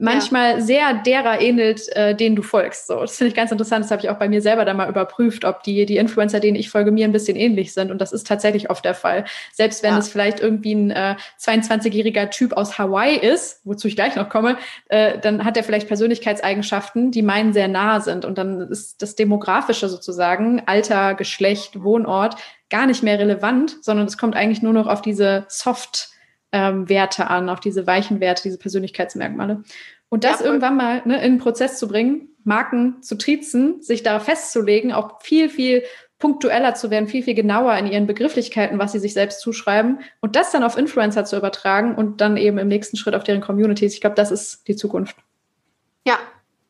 [0.01, 0.61] manchmal ja.
[0.61, 2.87] sehr derer ähnelt, äh, denen du folgst.
[2.87, 3.85] So, das finde ich ganz interessant.
[3.85, 6.57] Das habe ich auch bei mir selber dann mal überprüft, ob die, die Influencer, denen
[6.57, 7.91] ich folge, mir ein bisschen ähnlich sind.
[7.91, 9.25] Und das ist tatsächlich oft der Fall.
[9.53, 9.99] Selbst wenn ja.
[9.99, 14.57] es vielleicht irgendwie ein äh, 22-jähriger Typ aus Hawaii ist, wozu ich gleich noch komme,
[14.89, 18.25] äh, dann hat er vielleicht Persönlichkeitseigenschaften, die meinen sehr nah sind.
[18.25, 22.35] Und dann ist das Demografische sozusagen, Alter, Geschlecht, Wohnort,
[22.69, 26.10] gar nicht mehr relevant, sondern es kommt eigentlich nur noch auf diese Soft-
[26.51, 29.63] ähm, Werte an, auf diese weichen Werte, diese Persönlichkeitsmerkmale.
[30.09, 34.03] Und das ja, irgendwann mal ne, in einen Prozess zu bringen, Marken zu triezen, sich
[34.03, 35.83] da festzulegen, auch viel, viel
[36.19, 40.35] punktueller zu werden, viel, viel genauer in ihren Begrifflichkeiten, was sie sich selbst zuschreiben und
[40.35, 43.93] das dann auf Influencer zu übertragen und dann eben im nächsten Schritt auf deren Communities.
[43.93, 45.15] Ich glaube, das ist die Zukunft.
[46.05, 46.19] Ja,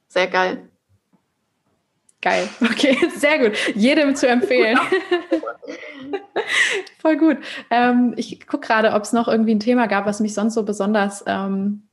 [0.07, 0.70] sehr geil.
[2.21, 2.47] Geil.
[2.61, 3.57] Okay, sehr gut.
[3.75, 4.77] Jedem zu empfehlen.
[6.99, 7.37] Voll gut.
[7.69, 10.63] Ähm, ich gucke gerade, ob es noch irgendwie ein Thema gab, was mich sonst so
[10.63, 11.83] besonders ähm,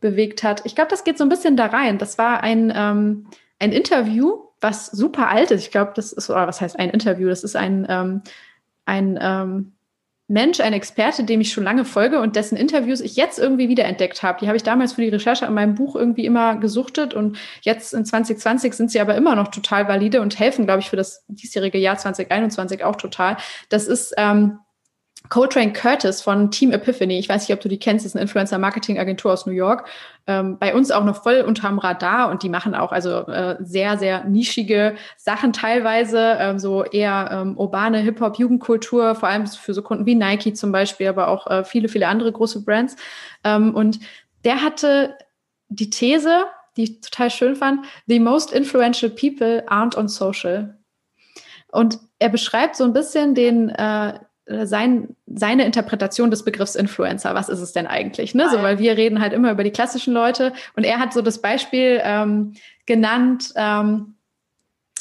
[0.00, 0.62] bewegt hat.
[0.64, 1.98] Ich glaube, das geht so ein bisschen da rein.
[1.98, 3.26] Das war ein, ähm,
[3.58, 5.62] ein Interview, was super alt ist.
[5.62, 7.28] Ich glaube, das ist, oder was heißt ein Interview?
[7.28, 8.22] Das ist ein, ähm,
[8.86, 9.72] ein ähm,
[10.30, 14.22] Mensch, ein Experte, dem ich schon lange folge und dessen Interviews ich jetzt irgendwie wiederentdeckt
[14.22, 14.38] habe.
[14.40, 17.92] Die habe ich damals für die Recherche an meinem Buch irgendwie immer gesuchtet und jetzt
[17.92, 21.24] in 2020 sind sie aber immer noch total valide und helfen, glaube ich, für das
[21.26, 23.38] diesjährige Jahr 2021 auch total.
[23.70, 24.60] Das ist ähm,
[25.30, 28.22] Coltrane Curtis von Team Epiphany, ich weiß nicht, ob du die kennst, das ist eine
[28.22, 29.88] Influencer-Marketing-Agentur aus New York.
[30.26, 33.96] Ähm, bei uns auch noch voll unterm Radar und die machen auch also äh, sehr,
[33.96, 40.04] sehr nischige Sachen teilweise, ähm, so eher ähm, urbane Hip-Hop-Jugendkultur, vor allem für so Kunden
[40.04, 42.96] wie Nike zum Beispiel, aber auch äh, viele, viele andere große Brands.
[43.44, 44.00] Ähm, und
[44.44, 45.16] der hatte
[45.68, 46.44] die These,
[46.76, 50.76] die ich total schön fand, the most influential people aren't on social.
[51.68, 54.18] Und er beschreibt so ein bisschen den, äh,
[54.64, 57.34] sein, seine Interpretation des Begriffs Influencer.
[57.34, 58.34] Was ist es denn eigentlich?
[58.34, 58.48] Ne?
[58.50, 61.40] So, weil wir reden halt immer über die klassischen Leute und er hat so das
[61.40, 62.54] Beispiel ähm,
[62.86, 64.14] genannt, ähm,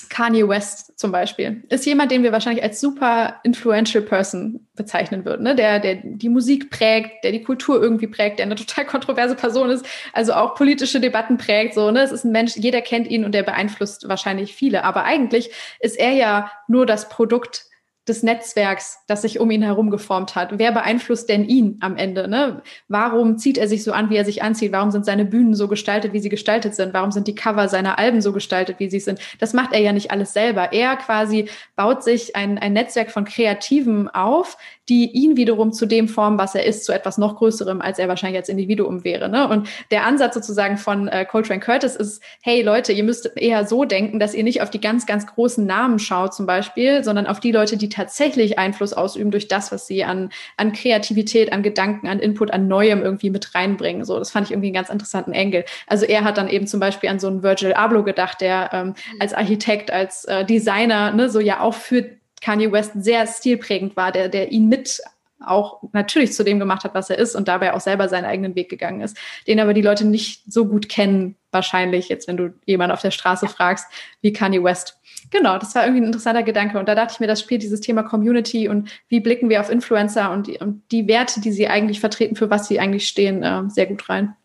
[0.10, 5.44] Kanye West zum Beispiel, ist jemand, den wir wahrscheinlich als super influential person bezeichnen würden,
[5.44, 5.56] ne?
[5.56, 9.70] der, der die Musik prägt, der die Kultur irgendwie prägt, der eine total kontroverse Person
[9.70, 12.02] ist, also auch politische Debatten prägt, so, ne?
[12.02, 14.84] Es ist ein Mensch, jeder kennt ihn und der beeinflusst wahrscheinlich viele.
[14.84, 17.69] Aber eigentlich ist er ja nur das Produkt
[18.10, 20.58] des Netzwerks, das sich um ihn herum geformt hat.
[20.58, 22.28] Wer beeinflusst denn ihn am Ende?
[22.28, 22.62] Ne?
[22.88, 24.72] Warum zieht er sich so an, wie er sich anzieht?
[24.72, 26.94] Warum sind seine Bühnen so gestaltet, wie sie gestaltet sind?
[26.94, 29.20] Warum sind die Cover seiner Alben so gestaltet, wie sie sind?
[29.40, 30.74] Das macht er ja nicht alles selber.
[30.74, 34.58] Er quasi baut sich ein, ein Netzwerk von Kreativen auf,
[34.90, 38.08] die ihn wiederum zu dem formen, was er ist, zu etwas noch Größerem, als er
[38.08, 39.30] wahrscheinlich als Individuum wäre.
[39.30, 39.48] Ne?
[39.48, 43.86] Und der Ansatz sozusagen von äh, Coltrane Curtis ist, hey Leute, ihr müsst eher so
[43.86, 47.40] denken, dass ihr nicht auf die ganz, ganz großen Namen schaut zum Beispiel, sondern auf
[47.40, 52.08] die Leute, die tatsächlich Einfluss ausüben durch das, was sie an, an Kreativität, an Gedanken,
[52.08, 54.04] an Input, an Neuem irgendwie mit reinbringen.
[54.06, 55.66] So, das fand ich irgendwie einen ganz interessanten Engel.
[55.86, 58.96] Also er hat dann eben zum Beispiel an so einen Virgil Abloh gedacht, der ähm,
[59.20, 64.12] als Architekt, als äh, Designer, ne, so ja auch für Kanye West sehr stilprägend war,
[64.12, 65.02] der, der ihn mit
[65.46, 68.56] auch natürlich zu dem gemacht hat, was er ist und dabei auch selber seinen eigenen
[68.56, 69.18] Weg gegangen ist,
[69.48, 73.12] den aber die Leute nicht so gut kennen, wahrscheinlich jetzt, wenn du jemanden auf der
[73.12, 73.88] Straße fragst,
[74.22, 75.00] wie Kanye West.
[75.32, 77.82] Genau, das war irgendwie ein interessanter Gedanke und da dachte ich mir, das spielt dieses
[77.82, 81.68] Thema Community und wie blicken wir auf Influencer und die, und die Werte, die sie
[81.68, 84.36] eigentlich vertreten, für was sie eigentlich stehen, äh, sehr gut rein.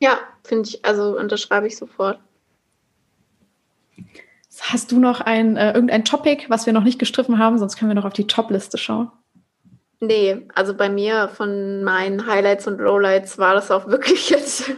[0.00, 2.18] Ja, finde ich, also unterschreibe ich sofort.
[4.64, 7.58] Hast du noch ein, äh, irgendein Topic, was wir noch nicht gestriffen haben?
[7.58, 9.10] Sonst können wir noch auf die Top-Liste schauen.
[9.98, 14.70] Nee, also bei mir von meinen Highlights und Lowlights war das auch wirklich jetzt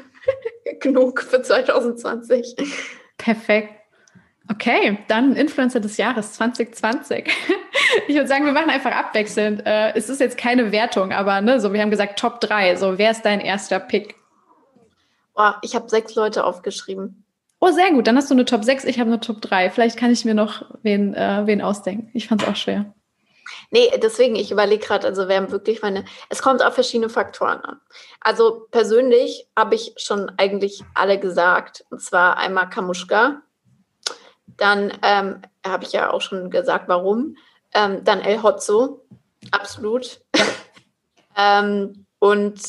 [0.81, 2.56] genug für 2020.
[3.19, 3.74] Perfekt.
[4.51, 7.31] Okay, dann Influencer des Jahres 2020.
[8.09, 9.65] Ich würde sagen, wir machen einfach abwechselnd.
[9.66, 12.74] Äh, es ist jetzt keine Wertung, aber ne, so wir haben gesagt Top 3.
[12.77, 14.16] So, wer ist dein erster Pick?
[15.36, 17.23] Oh, ich habe sechs Leute aufgeschrieben.
[17.66, 18.07] Oh, sehr gut.
[18.07, 19.70] Dann hast du eine Top 6, ich habe eine Top 3.
[19.70, 22.11] Vielleicht kann ich mir noch wen, äh, wen ausdenken.
[22.12, 22.93] Ich fand es auch schwer.
[23.70, 27.81] Nee, deswegen, ich überlege gerade, also wer wirklich meine, es kommt auf verschiedene Faktoren an.
[28.20, 31.86] Also persönlich habe ich schon eigentlich alle gesagt.
[31.89, 33.41] Und zwar einmal Kamuschka.
[34.59, 37.39] Dann ähm, habe ich ja auch schon gesagt, warum.
[37.73, 39.07] Ähm, dann El Hotzo,
[39.53, 40.20] absolut.
[41.39, 42.61] ähm, und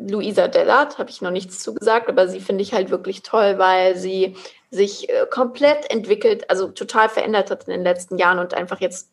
[0.00, 3.96] Luisa Dellert, habe ich noch nichts zugesagt, aber sie finde ich halt wirklich toll, weil
[3.96, 4.36] sie
[4.70, 9.10] sich äh, komplett entwickelt, also total verändert hat in den letzten Jahren und einfach jetzt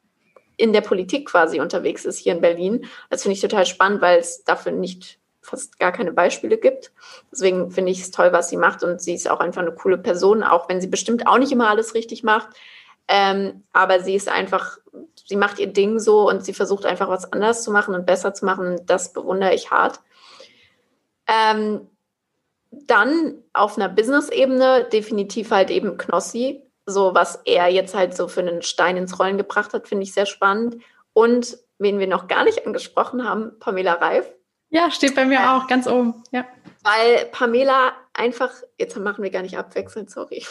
[0.55, 2.85] in der Politik quasi unterwegs ist hier in Berlin.
[3.09, 6.91] Das finde ich total spannend, weil es dafür nicht fast gar keine Beispiele gibt.
[7.31, 9.97] Deswegen finde ich es toll, was sie macht und sie ist auch einfach eine coole
[9.97, 12.49] Person, auch wenn sie bestimmt auch nicht immer alles richtig macht.
[13.07, 14.77] Ähm, aber sie ist einfach,
[15.25, 18.33] sie macht ihr Ding so und sie versucht einfach was anders zu machen und besser
[18.33, 18.81] zu machen.
[18.85, 20.01] Das bewundere ich hart.
[21.27, 21.87] Ähm,
[22.71, 28.41] dann auf einer Business-Ebene definitiv halt eben Knossi, so was er jetzt halt so für
[28.41, 30.77] einen Stein ins Rollen gebracht hat, finde ich sehr spannend.
[31.13, 34.25] Und wen wir noch gar nicht angesprochen haben, Pamela Reif.
[34.69, 36.23] Ja, steht bei mir auch ganz oben.
[36.31, 36.45] Ja.
[36.83, 40.45] Weil Pamela einfach, jetzt machen wir gar nicht abwechselnd, sorry.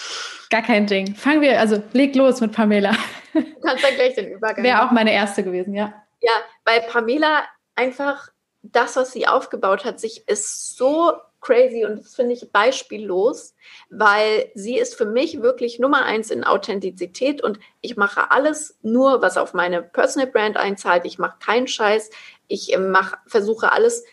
[0.51, 1.15] Gar kein Ding.
[1.15, 2.93] Fangen wir, also leg los mit Pamela.
[3.33, 4.65] Du kannst dann gleich den Übergang.
[4.65, 5.93] Wäre auch meine erste gewesen, ja.
[6.21, 6.33] Ja,
[6.65, 7.45] weil Pamela
[7.75, 8.31] einfach
[8.73, 13.55] das, was sie aufgebaut hat, sich ist so crazy und das finde ich beispiellos,
[13.89, 19.23] weil sie ist für mich wirklich Nummer eins in Authentizität und ich mache alles nur,
[19.23, 21.05] was auf meine Personal Brand einzahlt.
[21.05, 22.11] Ich mache keinen Scheiß.
[22.49, 24.05] Ich äh, mach, versuche alles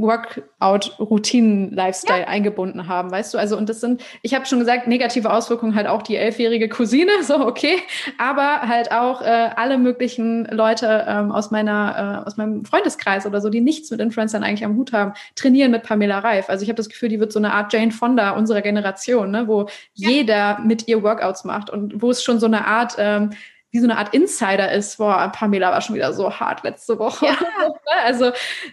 [0.00, 2.28] Workout-Routinen-Lifestyle ja.
[2.28, 3.38] eingebunden haben, weißt du?
[3.38, 7.10] Also, und das sind, ich habe schon gesagt, negative Auswirkungen halt auch die elfjährige Cousine,
[7.22, 7.78] so okay,
[8.18, 13.40] aber halt auch äh, alle möglichen Leute ähm, aus meiner, äh, aus meinem Freundeskreis oder
[13.40, 16.48] so, die nichts mit Influencern eigentlich am Hut haben, trainieren mit Pamela Reif.
[16.48, 19.48] Also ich habe das Gefühl, die wird so eine Art Jane Fonda unserer Generation, ne,
[19.48, 20.10] wo ja.
[20.10, 23.30] jeder mit ihr Workouts macht und wo es schon so eine Art ähm,
[23.70, 24.98] wie so eine Art Insider ist.
[24.98, 27.26] Boah, Pamela war schon wieder so hart letzte Woche.
[27.26, 27.36] Ja.
[28.04, 28.32] also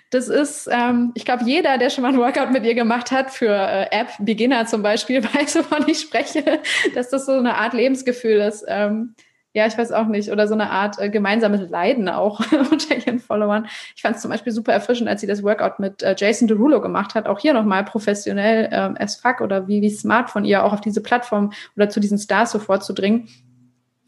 [0.10, 3.30] das ist, ähm, ich glaube, jeder, der schon mal ein Workout mit ihr gemacht hat,
[3.30, 6.62] für äh, App-Beginner zum Beispiel, weiß, wovon ich spreche,
[6.96, 8.66] dass das so eine Art Lebensgefühl ist.
[8.68, 9.14] Ähm,
[9.54, 10.32] ja, ich weiß auch nicht.
[10.32, 12.40] Oder so eine Art äh, gemeinsames Leiden auch
[12.72, 13.68] unter ihren Followern.
[13.96, 16.82] Ich fand es zum Beispiel super erfrischend, als sie das Workout mit äh, Jason Derulo
[16.82, 17.28] gemacht hat.
[17.28, 20.82] Auch hier nochmal professionell ähm, as fuck oder wie, wie smart von ihr auch auf
[20.82, 23.30] diese Plattform oder zu diesen Stars so vorzudringen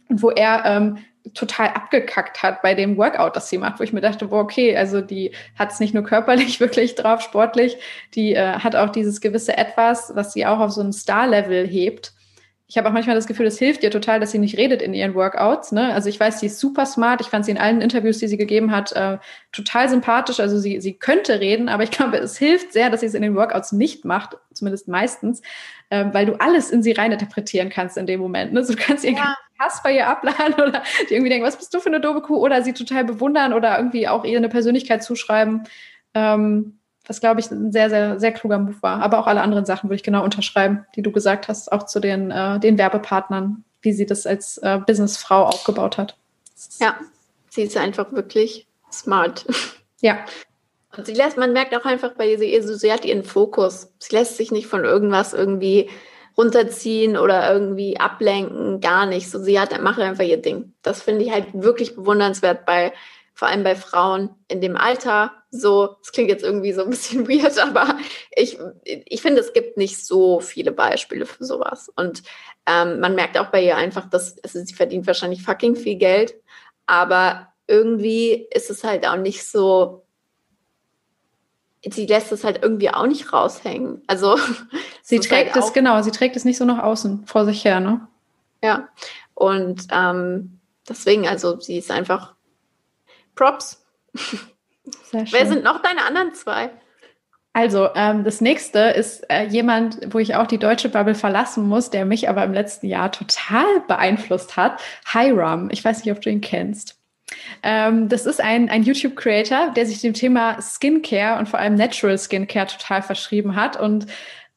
[0.10, 0.98] wo er ähm,
[1.34, 4.76] total abgekackt hat bei dem Workout, das sie macht, wo ich mir dachte, boah, okay,
[4.76, 7.78] also die hat es nicht nur körperlich wirklich drauf, sportlich,
[8.16, 12.14] die äh, hat auch dieses gewisse Etwas, was sie auch auf so ein Star-Level hebt.
[12.70, 14.94] Ich habe auch manchmal das Gefühl, es hilft ihr total, dass sie nicht redet in
[14.94, 15.72] ihren Workouts.
[15.72, 15.92] Ne?
[15.92, 17.20] Also ich weiß, sie ist super smart.
[17.20, 19.18] Ich fand sie in allen Interviews, die sie gegeben hat, äh,
[19.52, 20.40] total sympathisch.
[20.40, 23.24] Also sie, sie könnte reden, aber ich glaube, es hilft sehr, dass sie es in
[23.24, 25.42] den Workouts nicht macht, zumindest meistens,
[25.90, 28.54] äh, weil du alles in sie reininterpretieren kannst in dem Moment.
[28.54, 28.60] Ne?
[28.60, 29.36] Also du kannst irgendwie ja.
[29.58, 32.38] Hass bei ihr abladen oder die irgendwie denken, was bist du für eine doofe Kuh?
[32.38, 35.64] Oder sie total bewundern oder irgendwie auch ihr eine Persönlichkeit zuschreiben.
[36.14, 36.79] Ähm,
[37.10, 39.02] was, glaube ich, ein sehr, sehr, sehr kluger Move war.
[39.02, 42.00] Aber auch alle anderen Sachen würde ich genau unterschreiben, die du gesagt hast, auch zu
[42.00, 46.16] den, äh, den Werbepartnern, wie sie das als äh, Businessfrau aufgebaut hat.
[46.80, 46.96] Ja,
[47.50, 49.46] sie ist einfach wirklich smart.
[50.02, 50.20] Ja.
[50.96, 53.92] Und sie lässt, man merkt auch einfach bei ihr, sie hat ihren Fokus.
[54.00, 55.90] Sie lässt sich nicht von irgendwas irgendwie
[56.38, 59.30] runterziehen oder irgendwie ablenken, gar nicht.
[59.30, 60.72] So, sie hat, macht einfach ihr Ding.
[60.84, 62.94] Das finde ich halt wirklich bewundernswert bei,
[63.40, 65.32] vor allem bei Frauen in dem Alter.
[65.50, 67.98] So, es klingt jetzt irgendwie so ein bisschen weird, aber
[68.36, 71.90] ich, ich finde, es gibt nicht so viele Beispiele für sowas.
[71.96, 72.22] Und
[72.66, 76.36] ähm, man merkt auch bei ihr einfach, dass also sie verdient wahrscheinlich fucking viel Geld,
[76.86, 80.04] aber irgendwie ist es halt auch nicht so,
[81.90, 84.02] sie lässt es halt irgendwie auch nicht raushängen.
[84.08, 84.38] Also
[85.02, 87.80] sie trägt halt es, genau, sie trägt es nicht so nach außen vor sich her,
[87.80, 88.06] ne?
[88.62, 88.90] Ja.
[89.34, 90.60] Und ähm,
[90.90, 92.36] deswegen, also sie ist einfach
[93.40, 93.82] Props.
[95.12, 96.72] Wer sind noch deine anderen zwei?
[97.54, 101.90] Also, ähm, das nächste ist äh, jemand, wo ich auch die deutsche Bubble verlassen muss,
[101.90, 104.82] der mich aber im letzten Jahr total beeinflusst hat.
[105.12, 105.70] Hiram.
[105.72, 107.00] Ich weiß nicht, ob du ihn kennst.
[107.64, 112.18] Ähm, das ist ein, ein YouTube-Creator, der sich dem Thema Skincare und vor allem Natural
[112.18, 114.06] Skincare total verschrieben hat und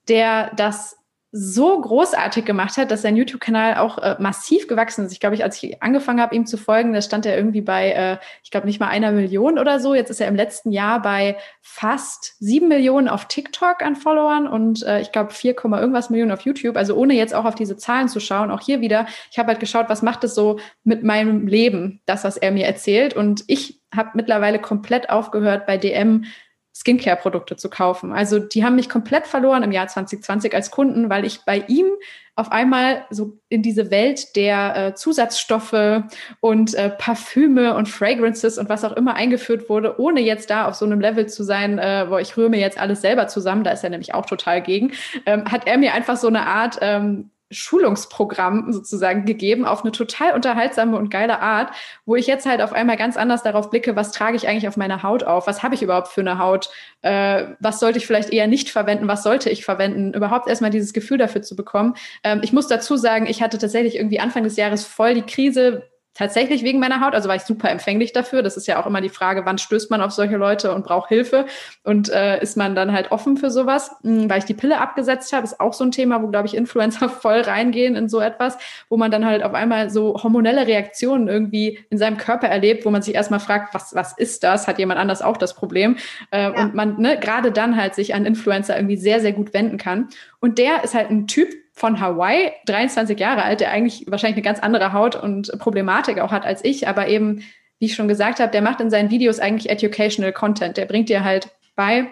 [0.09, 0.99] der das
[1.35, 5.13] so großartig gemacht hat, dass sein YouTube-Kanal auch äh, massiv gewachsen ist.
[5.13, 7.93] Ich glaube, ich, als ich angefangen habe, ihm zu folgen, da stand er irgendwie bei,
[7.93, 9.95] äh, ich glaube, nicht mal einer Million oder so.
[9.95, 14.83] Jetzt ist er im letzten Jahr bei fast sieben Millionen auf TikTok an Followern und
[14.83, 16.77] äh, ich glaube 4, irgendwas Millionen auf YouTube.
[16.77, 19.61] Also ohne jetzt auch auf diese Zahlen zu schauen, auch hier wieder, ich habe halt
[19.61, 23.15] geschaut, was macht es so mit meinem Leben, das, was er mir erzählt.
[23.15, 26.27] Und ich habe mittlerweile komplett aufgehört, bei DM
[26.74, 28.12] Skincare-Produkte zu kaufen.
[28.12, 31.86] Also die haben mich komplett verloren im Jahr 2020 als Kunden, weil ich bei ihm
[32.35, 36.03] auf einmal so in diese Welt der äh, Zusatzstoffe
[36.40, 40.74] und äh, Parfüme und Fragrances und was auch immer eingeführt wurde, ohne jetzt da auf
[40.74, 43.70] so einem Level zu sein, äh, wo ich rühre mir jetzt alles selber zusammen, da
[43.70, 44.93] ist er nämlich auch total gegen,
[45.27, 50.35] ähm, hat er mir einfach so eine Art ähm, Schulungsprogramm sozusagen gegeben auf eine total
[50.35, 51.73] unterhaltsame und geile Art,
[52.05, 54.77] wo ich jetzt halt auf einmal ganz anders darauf blicke, was trage ich eigentlich auf
[54.77, 56.70] meiner Haut auf, was habe ich überhaupt für eine Haut,
[57.03, 60.93] äh, was sollte ich vielleicht eher nicht verwenden, was sollte ich verwenden, überhaupt erstmal dieses
[60.93, 61.95] Gefühl dafür zu bekommen.
[62.24, 65.91] Ähm, ich muss dazu sagen, ich hatte tatsächlich irgendwie Anfang des Jahres voll die Krise,
[66.14, 67.14] tatsächlich wegen meiner Haut.
[67.14, 68.43] Also war ich super empfänglich dafür.
[68.43, 71.09] Das ist ja auch immer die Frage, wann stößt man auf solche Leute und braucht
[71.09, 71.47] Hilfe
[71.84, 73.93] und äh, ist man dann halt offen für sowas.
[74.02, 76.55] Mhm, weil ich die Pille abgesetzt habe, ist auch so ein Thema, wo, glaube ich,
[76.55, 78.59] Influencer voll reingehen in so etwas,
[78.89, 82.90] wo man dann halt auf einmal so hormonelle Reaktionen irgendwie in seinem Körper erlebt, wo
[82.90, 84.68] man sich erstmal fragt, was, was ist das?
[84.68, 85.97] Hat jemand anders auch das Problem?
[86.30, 86.62] Äh, ja.
[86.62, 90.09] Und man ne, gerade dann halt sich an Influencer irgendwie sehr, sehr gut wenden kann.
[90.40, 94.45] Und der ist halt ein Typ, von Hawaii, 23 Jahre alt, der eigentlich wahrscheinlich eine
[94.45, 97.43] ganz andere Haut und Problematik auch hat als ich, aber eben,
[97.81, 100.77] wie ich schon gesagt habe, der macht in seinen Videos eigentlich educational Content.
[100.77, 102.07] Der bringt dir halt bei,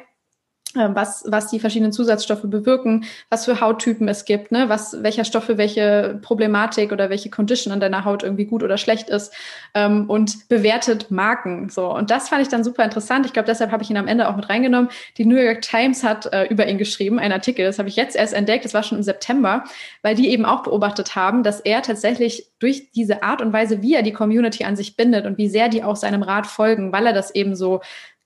[0.74, 5.44] was, was die verschiedenen Zusatzstoffe bewirken, was für Hauttypen es gibt, ne, was, welcher Stoff
[5.44, 9.34] für welche Problematik oder welche Condition an deiner Haut irgendwie gut oder schlecht ist
[9.74, 11.68] ähm, und bewertet Marken.
[11.68, 11.92] So.
[11.92, 13.26] Und das fand ich dann super interessant.
[13.26, 14.90] Ich glaube, deshalb habe ich ihn am Ende auch mit reingenommen.
[15.18, 18.16] Die New York Times hat äh, über ihn geschrieben, einen Artikel, das habe ich jetzt
[18.16, 19.64] erst entdeckt, das war schon im September,
[20.02, 23.94] weil die eben auch beobachtet haben, dass er tatsächlich durch diese Art und Weise, wie
[23.94, 27.06] er die Community an sich bindet und wie sehr die auch seinem Rat folgen, weil
[27.06, 27.80] er das eben so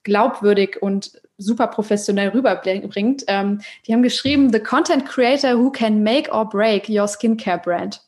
[0.04, 3.24] glaubwürdig und super professionell rüberbringt.
[3.26, 8.03] Ähm, die haben geschrieben, The Content Creator who can make or break your skincare brand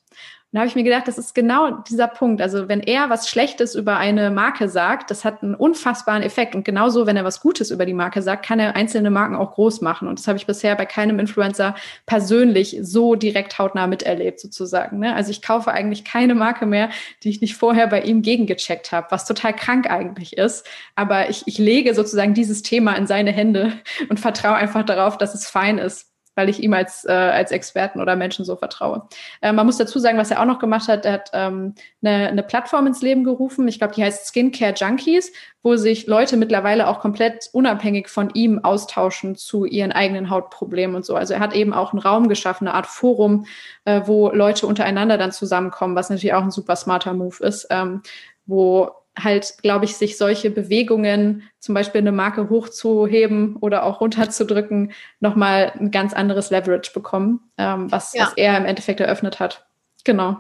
[0.53, 2.41] da habe ich mir gedacht, das ist genau dieser Punkt.
[2.41, 6.55] Also wenn er was Schlechtes über eine Marke sagt, das hat einen unfassbaren Effekt.
[6.55, 9.53] Und genauso, wenn er was Gutes über die Marke sagt, kann er einzelne Marken auch
[9.53, 10.09] groß machen.
[10.09, 11.75] Und das habe ich bisher bei keinem Influencer
[12.07, 15.01] persönlich so direkt hautnah miterlebt, sozusagen.
[15.01, 15.15] Ne?
[15.15, 16.91] Also ich kaufe eigentlich keine Marke mehr,
[17.23, 20.67] die ich nicht vorher bei ihm gegengecheckt habe, was total krank eigentlich ist.
[20.95, 23.73] Aber ich, ich lege sozusagen dieses Thema in seine Hände
[24.09, 28.01] und vertraue einfach darauf, dass es fein ist weil ich ihm als, äh, als Experten
[28.01, 29.09] oder Menschen so vertraue.
[29.41, 32.29] Äh, man muss dazu sagen, was er auch noch gemacht hat, er hat ähm, eine,
[32.29, 33.67] eine Plattform ins Leben gerufen.
[33.67, 35.33] Ich glaube, die heißt Skincare Junkies,
[35.63, 41.05] wo sich Leute mittlerweile auch komplett unabhängig von ihm austauschen zu ihren eigenen Hautproblemen und
[41.05, 41.17] so.
[41.17, 43.47] Also er hat eben auch einen Raum geschaffen, eine Art Forum,
[43.85, 48.03] äh, wo Leute untereinander dann zusammenkommen, was natürlich auch ein super smarter Move ist, ähm,
[48.45, 54.93] wo halt, glaube ich, sich solche Bewegungen, zum Beispiel eine Marke hochzuheben oder auch runterzudrücken,
[55.21, 58.27] nochmal ein ganz anderes Leverage bekommen, ähm, was, ja.
[58.27, 59.67] was er im Endeffekt eröffnet hat.
[60.05, 60.37] Genau.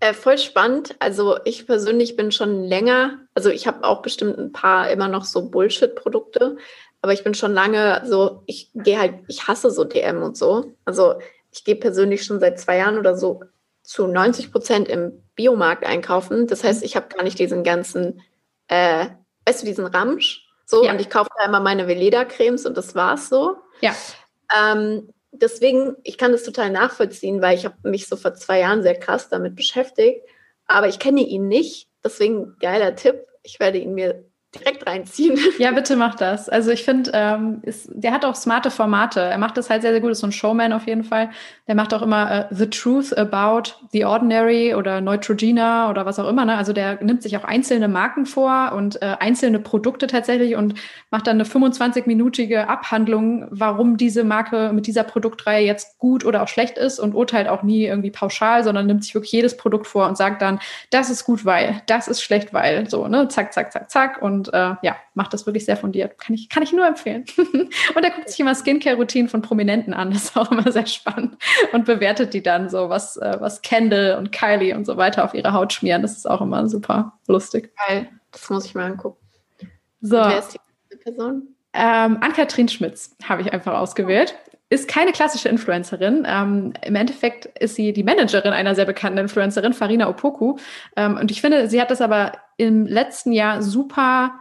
[0.00, 0.96] Äh, voll spannend.
[0.98, 5.26] Also ich persönlich bin schon länger, also ich habe auch bestimmt ein paar immer noch
[5.26, 6.56] so Bullshit-Produkte,
[7.02, 10.74] aber ich bin schon lange so, ich gehe halt, ich hasse so DM und so.
[10.86, 11.14] Also
[11.50, 13.42] ich gehe persönlich schon seit zwei Jahren oder so
[13.82, 16.46] zu 90 Prozent im Biomarkt einkaufen.
[16.46, 18.20] Das heißt, ich habe gar nicht diesen ganzen,
[18.68, 19.06] äh,
[19.46, 20.46] weißt du, diesen Ramsch.
[20.66, 20.92] So, ja.
[20.92, 23.56] und ich kaufe da immer meine Veleda-Cremes und das war's so.
[23.80, 23.94] Ja.
[24.54, 28.82] Ähm, deswegen, ich kann das total nachvollziehen, weil ich habe mich so vor zwei Jahren
[28.82, 30.20] sehr krass damit beschäftigt.
[30.66, 31.88] Aber ich kenne ihn nicht.
[32.04, 33.24] Deswegen geiler Tipp.
[33.42, 35.38] Ich werde ihn mir direkt reinziehen.
[35.58, 36.48] Ja, bitte mach das.
[36.48, 39.20] Also ich finde, ähm, der hat auch smarte Formate.
[39.20, 40.10] Er macht das halt sehr, sehr gut.
[40.10, 41.30] Ist so ein Showman auf jeden Fall.
[41.68, 46.28] Der macht auch immer äh, The Truth About The Ordinary oder Neutrogena oder was auch
[46.28, 46.44] immer.
[46.44, 46.56] Ne?
[46.56, 50.74] Also der nimmt sich auch einzelne Marken vor und äh, einzelne Produkte tatsächlich und
[51.10, 56.48] macht dann eine 25-minütige Abhandlung, warum diese Marke mit dieser Produktreihe jetzt gut oder auch
[56.48, 60.08] schlecht ist und urteilt auch nie irgendwie pauschal, sondern nimmt sich wirklich jedes Produkt vor
[60.08, 60.58] und sagt dann,
[60.90, 64.39] das ist gut, weil, das ist schlecht, weil, so, ne, zack, zack, zack, zack und
[64.40, 66.18] und äh, ja, macht das wirklich sehr fundiert.
[66.18, 67.24] Kann ich, kann ich nur empfehlen.
[67.38, 70.10] und er guckt sich immer Skincare-Routinen von Prominenten an.
[70.10, 71.36] Das ist auch immer sehr spannend.
[71.72, 75.34] Und bewertet die dann so, was, äh, was Kendall und Kylie und so weiter auf
[75.34, 76.02] ihre Haut schmieren.
[76.02, 77.70] Das ist auch immer super lustig.
[77.86, 78.08] Geil.
[78.32, 79.18] Das muss ich mal angucken.
[80.00, 80.16] So.
[80.16, 80.56] wer ist
[80.90, 81.54] die Person?
[81.72, 84.34] Ähm, Ann-Kathrin Schmitz habe ich einfach ausgewählt
[84.70, 86.24] ist keine klassische Influencerin.
[86.26, 90.56] Ähm, Im Endeffekt ist sie die Managerin einer sehr bekannten Influencerin, Farina Opoku.
[90.96, 94.32] Ähm, und ich finde, sie hat das aber im letzten Jahr super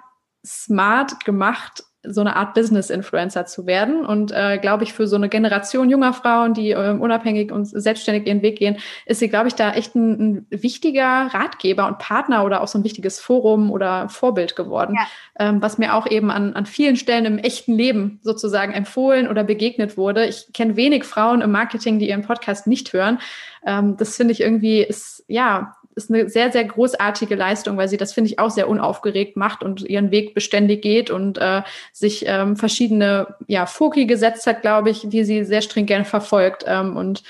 [0.45, 4.05] smart gemacht, so eine Art Business-Influencer zu werden.
[4.05, 8.25] Und äh, glaube ich, für so eine Generation junger Frauen, die äh, unabhängig und selbstständig
[8.25, 12.45] ihren Weg gehen, ist sie, glaube ich, da echt ein, ein, wichtiger Ratgeber und Partner
[12.45, 15.49] oder auch so ein wichtiges Forum oder Vorbild geworden, ja.
[15.49, 19.43] ähm, was mir auch eben an, an vielen Stellen im echten Leben sozusagen empfohlen oder
[19.43, 20.25] begegnet wurde.
[20.25, 23.19] Ich kenne wenig Frauen im Marketing, die ihren Podcast nicht hören.
[23.65, 27.97] Ähm, das finde ich irgendwie ist, ja, ist eine sehr, sehr großartige Leistung, weil sie
[27.97, 31.61] das, finde ich, auch sehr unaufgeregt macht und ihren Weg beständig geht und äh,
[31.93, 36.63] sich ähm, verschiedene ja, Foki gesetzt hat, glaube ich, die sie sehr stringent verfolgt.
[36.67, 37.23] Ähm, und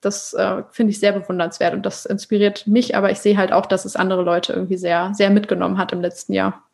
[0.00, 3.66] das äh, finde ich sehr bewundernswert und das inspiriert mich, aber ich sehe halt auch,
[3.66, 6.65] dass es andere Leute irgendwie sehr, sehr mitgenommen hat im letzten Jahr.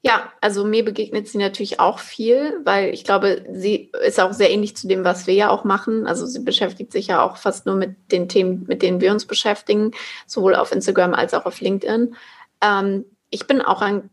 [0.00, 4.50] Ja, also mir begegnet sie natürlich auch viel, weil ich glaube, sie ist auch sehr
[4.50, 6.06] ähnlich zu dem, was wir ja auch machen.
[6.06, 9.26] Also sie beschäftigt sich ja auch fast nur mit den Themen, mit denen wir uns
[9.26, 9.90] beschäftigen,
[10.26, 12.14] sowohl auf Instagram als auch auf LinkedIn.
[12.60, 14.10] Ähm, ich bin auch ein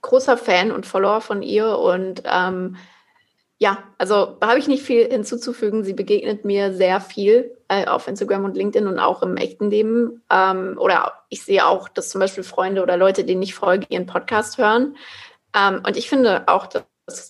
[0.00, 2.76] großer Fan und Follower von ihr und ähm,
[3.58, 5.84] ja, also habe ich nicht viel hinzuzufügen.
[5.84, 10.22] Sie begegnet mir sehr viel äh, auf Instagram und LinkedIn und auch im echten Leben.
[10.30, 14.06] Ähm, oder ich sehe auch, dass zum Beispiel Freunde oder Leute, denen ich folge, ihren
[14.06, 14.96] Podcast hören.
[15.54, 16.84] Ähm, und ich finde auch, dass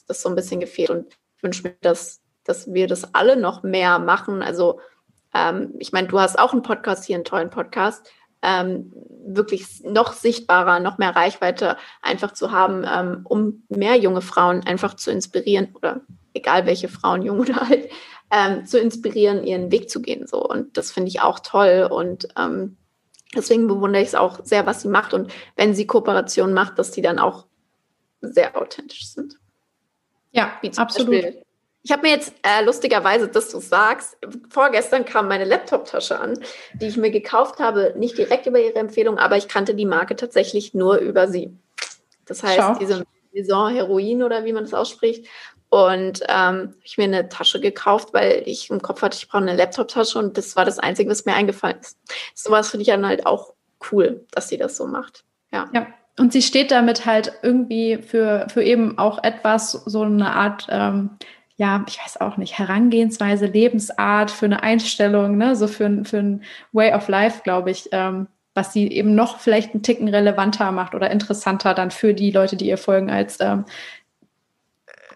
[0.07, 3.99] das so ein bisschen gefehlt und wünsche mir, dass, dass wir das alle noch mehr
[3.99, 4.43] machen.
[4.43, 4.81] Also
[5.35, 8.11] ähm, ich meine, du hast auch einen Podcast hier, einen tollen Podcast.
[8.45, 8.93] Ähm,
[9.27, 14.95] wirklich noch sichtbarer, noch mehr Reichweite einfach zu haben, ähm, um mehr junge Frauen einfach
[14.95, 16.03] zu inspirieren oder
[16.35, 17.89] egal welche Frauen, jung oder alt,
[18.31, 20.27] ähm, zu inspirieren, ihren Weg zu gehen.
[20.27, 20.47] So.
[20.47, 21.89] Und das finde ich auch toll.
[21.91, 22.77] Und ähm,
[23.35, 25.15] deswegen bewundere ich es auch sehr, was sie macht.
[25.15, 27.47] Und wenn sie Kooperationen macht, dass die dann auch
[28.21, 29.39] sehr authentisch sind.
[30.33, 31.13] Ja, absolut.
[31.13, 31.45] Beispiel,
[31.85, 34.17] ich habe mir jetzt äh, lustigerweise, dass du sagst,
[34.49, 36.39] vorgestern kam meine Laptop-Tasche an,
[36.73, 40.17] die ich mir gekauft habe, nicht direkt über ihre Empfehlung, aber ich kannte die Marke
[40.17, 41.55] tatsächlich nur über sie.
[42.25, 42.75] Das heißt, Schau.
[42.77, 43.05] diese
[43.35, 45.27] Maison Heroin oder wie man das ausspricht.
[45.69, 49.43] Und ähm, habe ich mir eine Tasche gekauft, weil ich im Kopf hatte, ich brauche
[49.43, 51.99] eine Laptop-Tasche und das war das Einzige, was mir eingefallen ist.
[52.35, 53.53] Sowas finde ich dann halt auch
[53.93, 55.25] cool, dass sie das so macht.
[55.53, 55.69] Ja.
[55.75, 55.87] ja.
[56.19, 61.11] Und sie steht damit halt irgendwie für, für eben auch etwas, so eine Art ähm,
[61.57, 66.43] ja, ich weiß auch nicht, Herangehensweise, Lebensart, für eine Einstellung, ne, so für, für ein
[66.73, 70.95] Way of Life, glaube ich, ähm, was sie eben noch vielleicht einen Ticken relevanter macht
[70.95, 73.65] oder interessanter dann für die Leute, die ihr folgen, als ähm,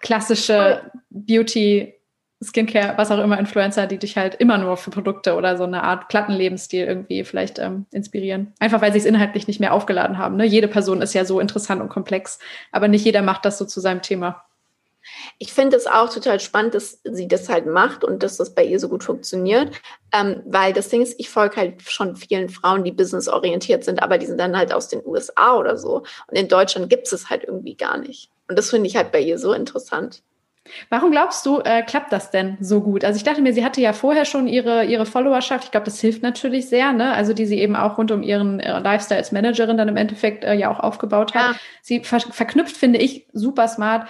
[0.01, 1.93] klassische Beauty,
[2.41, 5.83] Skincare, was auch immer, Influencer, die dich halt immer nur für Produkte oder so eine
[5.83, 8.53] Art Plattenlebensstil irgendwie vielleicht ähm, inspirieren.
[8.59, 10.37] Einfach weil sie es inhaltlich nicht mehr aufgeladen haben.
[10.37, 10.45] Ne?
[10.45, 12.39] Jede Person ist ja so interessant und komplex,
[12.71, 14.45] aber nicht jeder macht das so zu seinem Thema.
[15.37, 18.63] Ich finde es auch total spannend, dass sie das halt macht und dass das bei
[18.63, 19.71] ihr so gut funktioniert.
[20.11, 24.17] Ähm, weil das Ding ist, ich folge halt schon vielen Frauen, die businessorientiert sind, aber
[24.17, 26.03] die sind dann halt aus den USA oder so.
[26.27, 28.31] Und in Deutschland gibt es es halt irgendwie gar nicht.
[28.47, 30.23] Und das finde ich halt bei ihr so interessant.
[30.89, 33.03] Warum glaubst du, äh, klappt das denn so gut?
[33.03, 35.65] Also ich dachte mir, sie hatte ja vorher schon ihre, ihre Followerschaft.
[35.65, 37.13] Ich glaube, das hilft natürlich sehr, ne?
[37.13, 40.43] Also die sie eben auch rund um ihren äh, Lifestyle als Managerin dann im Endeffekt
[40.43, 41.53] äh, ja auch aufgebaut hat.
[41.53, 41.59] Ja.
[41.81, 44.07] Sie ver verknüpft, finde ich, super smart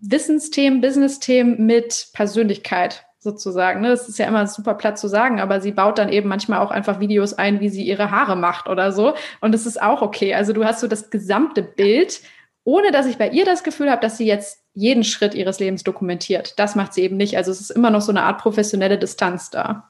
[0.00, 3.80] Wissensthemen, Business-Themen mit Persönlichkeit sozusagen.
[3.80, 3.88] Ne?
[3.88, 6.70] Das ist ja immer super platt zu sagen, aber sie baut dann eben manchmal auch
[6.70, 9.14] einfach Videos ein, wie sie ihre Haare macht oder so.
[9.40, 10.34] Und das ist auch okay.
[10.34, 12.20] Also du hast so das gesamte Bild,
[12.64, 15.84] ohne dass ich bei ihr das Gefühl habe, dass sie jetzt jeden Schritt ihres Lebens
[15.84, 16.58] dokumentiert.
[16.58, 17.36] Das macht sie eben nicht.
[17.36, 19.88] Also es ist immer noch so eine Art professionelle Distanz da.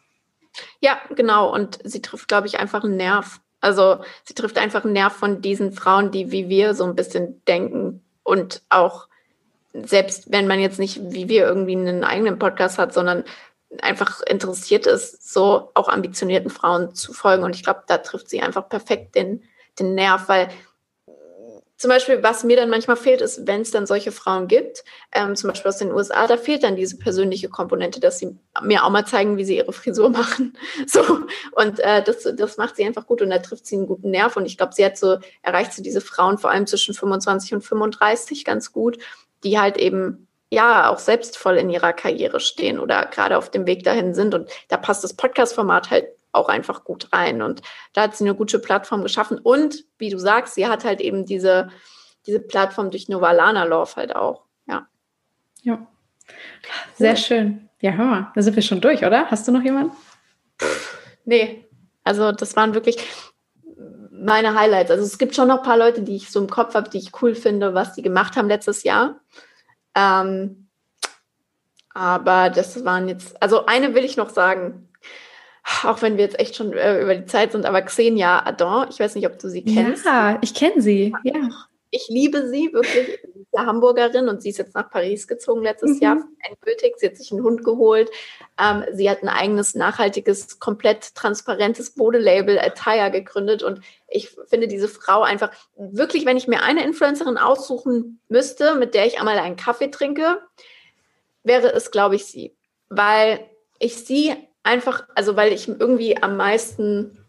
[0.80, 1.52] Ja, genau.
[1.52, 3.40] Und sie trifft, glaube ich, einfach einen Nerv.
[3.60, 7.42] Also sie trifft einfach einen Nerv von diesen Frauen, die wie wir so ein bisschen
[7.46, 9.06] denken und auch
[9.72, 13.24] selbst wenn man jetzt nicht wie wir irgendwie einen eigenen Podcast hat, sondern
[13.80, 17.42] einfach interessiert ist, so auch ambitionierten Frauen zu folgen.
[17.42, 19.42] Und ich glaube, da trifft sie einfach perfekt den,
[19.78, 20.48] den Nerv, weil
[21.82, 25.34] zum Beispiel, was mir dann manchmal fehlt, ist, wenn es dann solche Frauen gibt, ähm,
[25.34, 28.90] zum Beispiel aus den USA, da fehlt dann diese persönliche Komponente, dass sie mir auch
[28.90, 30.56] mal zeigen, wie sie ihre Frisur machen.
[30.86, 31.00] So.
[31.50, 34.36] Und äh, das, das macht sie einfach gut und da trifft sie einen guten Nerv.
[34.36, 37.62] Und ich glaube, sie hat so, erreicht so diese Frauen vor allem zwischen 25 und
[37.62, 38.98] 35 ganz gut
[39.44, 43.66] die halt eben ja auch selbst voll in ihrer Karriere stehen oder gerade auf dem
[43.66, 44.34] Weg dahin sind.
[44.34, 47.42] Und da passt das Podcast-Format halt auch einfach gut rein.
[47.42, 47.62] Und
[47.92, 49.38] da hat sie eine gute Plattform geschaffen.
[49.38, 51.68] Und wie du sagst, sie hat halt eben diese,
[52.26, 54.44] diese Plattform durch Novalana Love halt auch.
[54.66, 54.86] Ja.
[55.62, 55.86] Ja.
[56.94, 57.68] Sehr schön.
[57.80, 59.30] Ja, hör mal, da sind wir schon durch, oder?
[59.30, 59.96] Hast du noch jemanden?
[61.24, 61.68] Nee.
[62.04, 62.98] Also, das waren wirklich,
[64.22, 64.90] meine Highlights.
[64.90, 66.98] Also es gibt schon noch ein paar Leute, die ich so im Kopf habe, die
[66.98, 69.20] ich cool finde, was die gemacht haben letztes Jahr.
[69.94, 70.68] Ähm,
[71.94, 74.88] aber das waren jetzt, also eine will ich noch sagen,
[75.84, 78.98] auch wenn wir jetzt echt schon äh, über die Zeit sind, aber Xenia Adon, ich
[78.98, 80.04] weiß nicht, ob du sie kennst.
[80.04, 81.48] Ja, ich kenne sie, ja.
[81.94, 83.20] Ich liebe sie wirklich.
[83.34, 86.00] Sie ist eine Hamburgerin und sie ist jetzt nach Paris gezogen letztes mhm.
[86.00, 86.94] Jahr endgültig.
[86.96, 88.10] Sie hat sich einen Hund geholt.
[88.58, 94.88] Ähm, sie hat ein eigenes nachhaltiges, komplett transparentes Modelabel Attire gegründet und ich finde diese
[94.88, 99.56] Frau einfach wirklich, wenn ich mir eine Influencerin aussuchen müsste, mit der ich einmal einen
[99.56, 100.38] Kaffee trinke,
[101.42, 102.56] wäre es, glaube ich, sie.
[102.88, 103.40] Weil
[103.78, 107.21] ich sie einfach, also weil ich irgendwie am meisten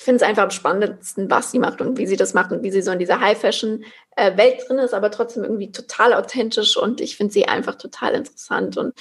[0.00, 2.62] ich finde es einfach am spannendsten, was sie macht und wie sie das macht und
[2.62, 7.18] wie sie so in dieser High-Fashion-Welt drin ist, aber trotzdem irgendwie total authentisch und ich
[7.18, 8.94] finde sie einfach total interessant und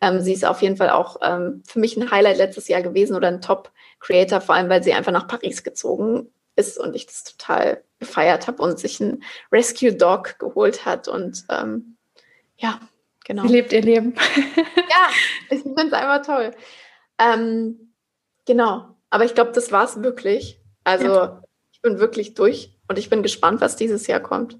[0.00, 3.14] ähm, sie ist auf jeden Fall auch ähm, für mich ein Highlight letztes Jahr gewesen
[3.14, 7.24] oder ein Top-Creator, vor allem weil sie einfach nach Paris gezogen ist und ich das
[7.24, 9.22] total gefeiert habe und sich einen
[9.52, 11.98] Rescue Dog geholt hat und ähm,
[12.56, 12.80] ja,
[13.26, 13.42] genau.
[13.42, 14.14] Sie lebt ihr Leben.
[14.56, 15.10] ja,
[15.50, 16.52] ich finde es einfach toll.
[17.18, 17.92] Ähm,
[18.46, 20.60] genau, aber ich glaube, das war es wirklich.
[20.84, 21.42] Also ja.
[21.72, 24.58] ich bin wirklich durch und ich bin gespannt, was dieses Jahr kommt.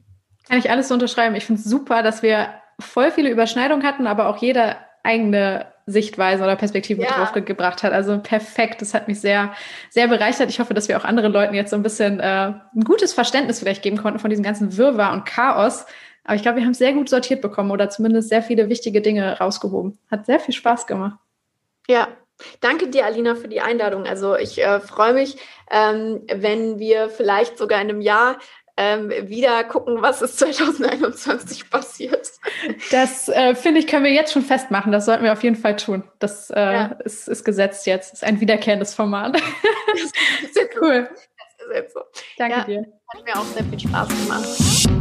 [0.49, 1.37] Kann ich alles so unterschreiben.
[1.37, 2.49] Ich finde es super, dass wir
[2.81, 7.11] voll viele Überschneidungen hatten, aber auch jeder eigene Sichtweise oder Perspektive ja.
[7.11, 7.93] drauf gebracht hat.
[7.93, 8.81] Also perfekt.
[8.81, 9.53] Das hat mich sehr,
[9.91, 10.49] sehr bereichert.
[10.49, 13.59] Ich hoffe, dass wir auch anderen Leuten jetzt so ein bisschen äh, ein gutes Verständnis
[13.59, 15.85] vielleicht geben konnten von diesem ganzen Wirrwarr und Chaos.
[16.25, 19.03] Aber ich glaube, wir haben es sehr gut sortiert bekommen oder zumindest sehr viele wichtige
[19.03, 19.99] Dinge rausgehoben.
[20.11, 21.19] Hat sehr viel Spaß gemacht.
[21.87, 22.09] Ja,
[22.61, 24.07] Danke dir, Alina, für die Einladung.
[24.07, 25.37] Also ich äh, freue mich,
[25.71, 28.39] ähm, wenn wir vielleicht sogar in einem Jahr
[28.77, 32.31] ähm, wieder gucken, was ist 2021 passiert.
[32.91, 34.93] Das äh, finde ich, können wir jetzt schon festmachen.
[34.93, 36.05] Das sollten wir auf jeden Fall tun.
[36.19, 36.85] Das äh, ja.
[37.05, 38.13] ist, ist gesetzt jetzt.
[38.13, 39.37] Das ist ein wiederkehrendes Format.
[39.95, 40.15] Ist
[40.81, 41.09] cool.
[41.93, 42.01] So.
[42.37, 42.87] Danke ja, dir.
[43.15, 44.96] Hat mir auch sehr viel Spaß gemacht.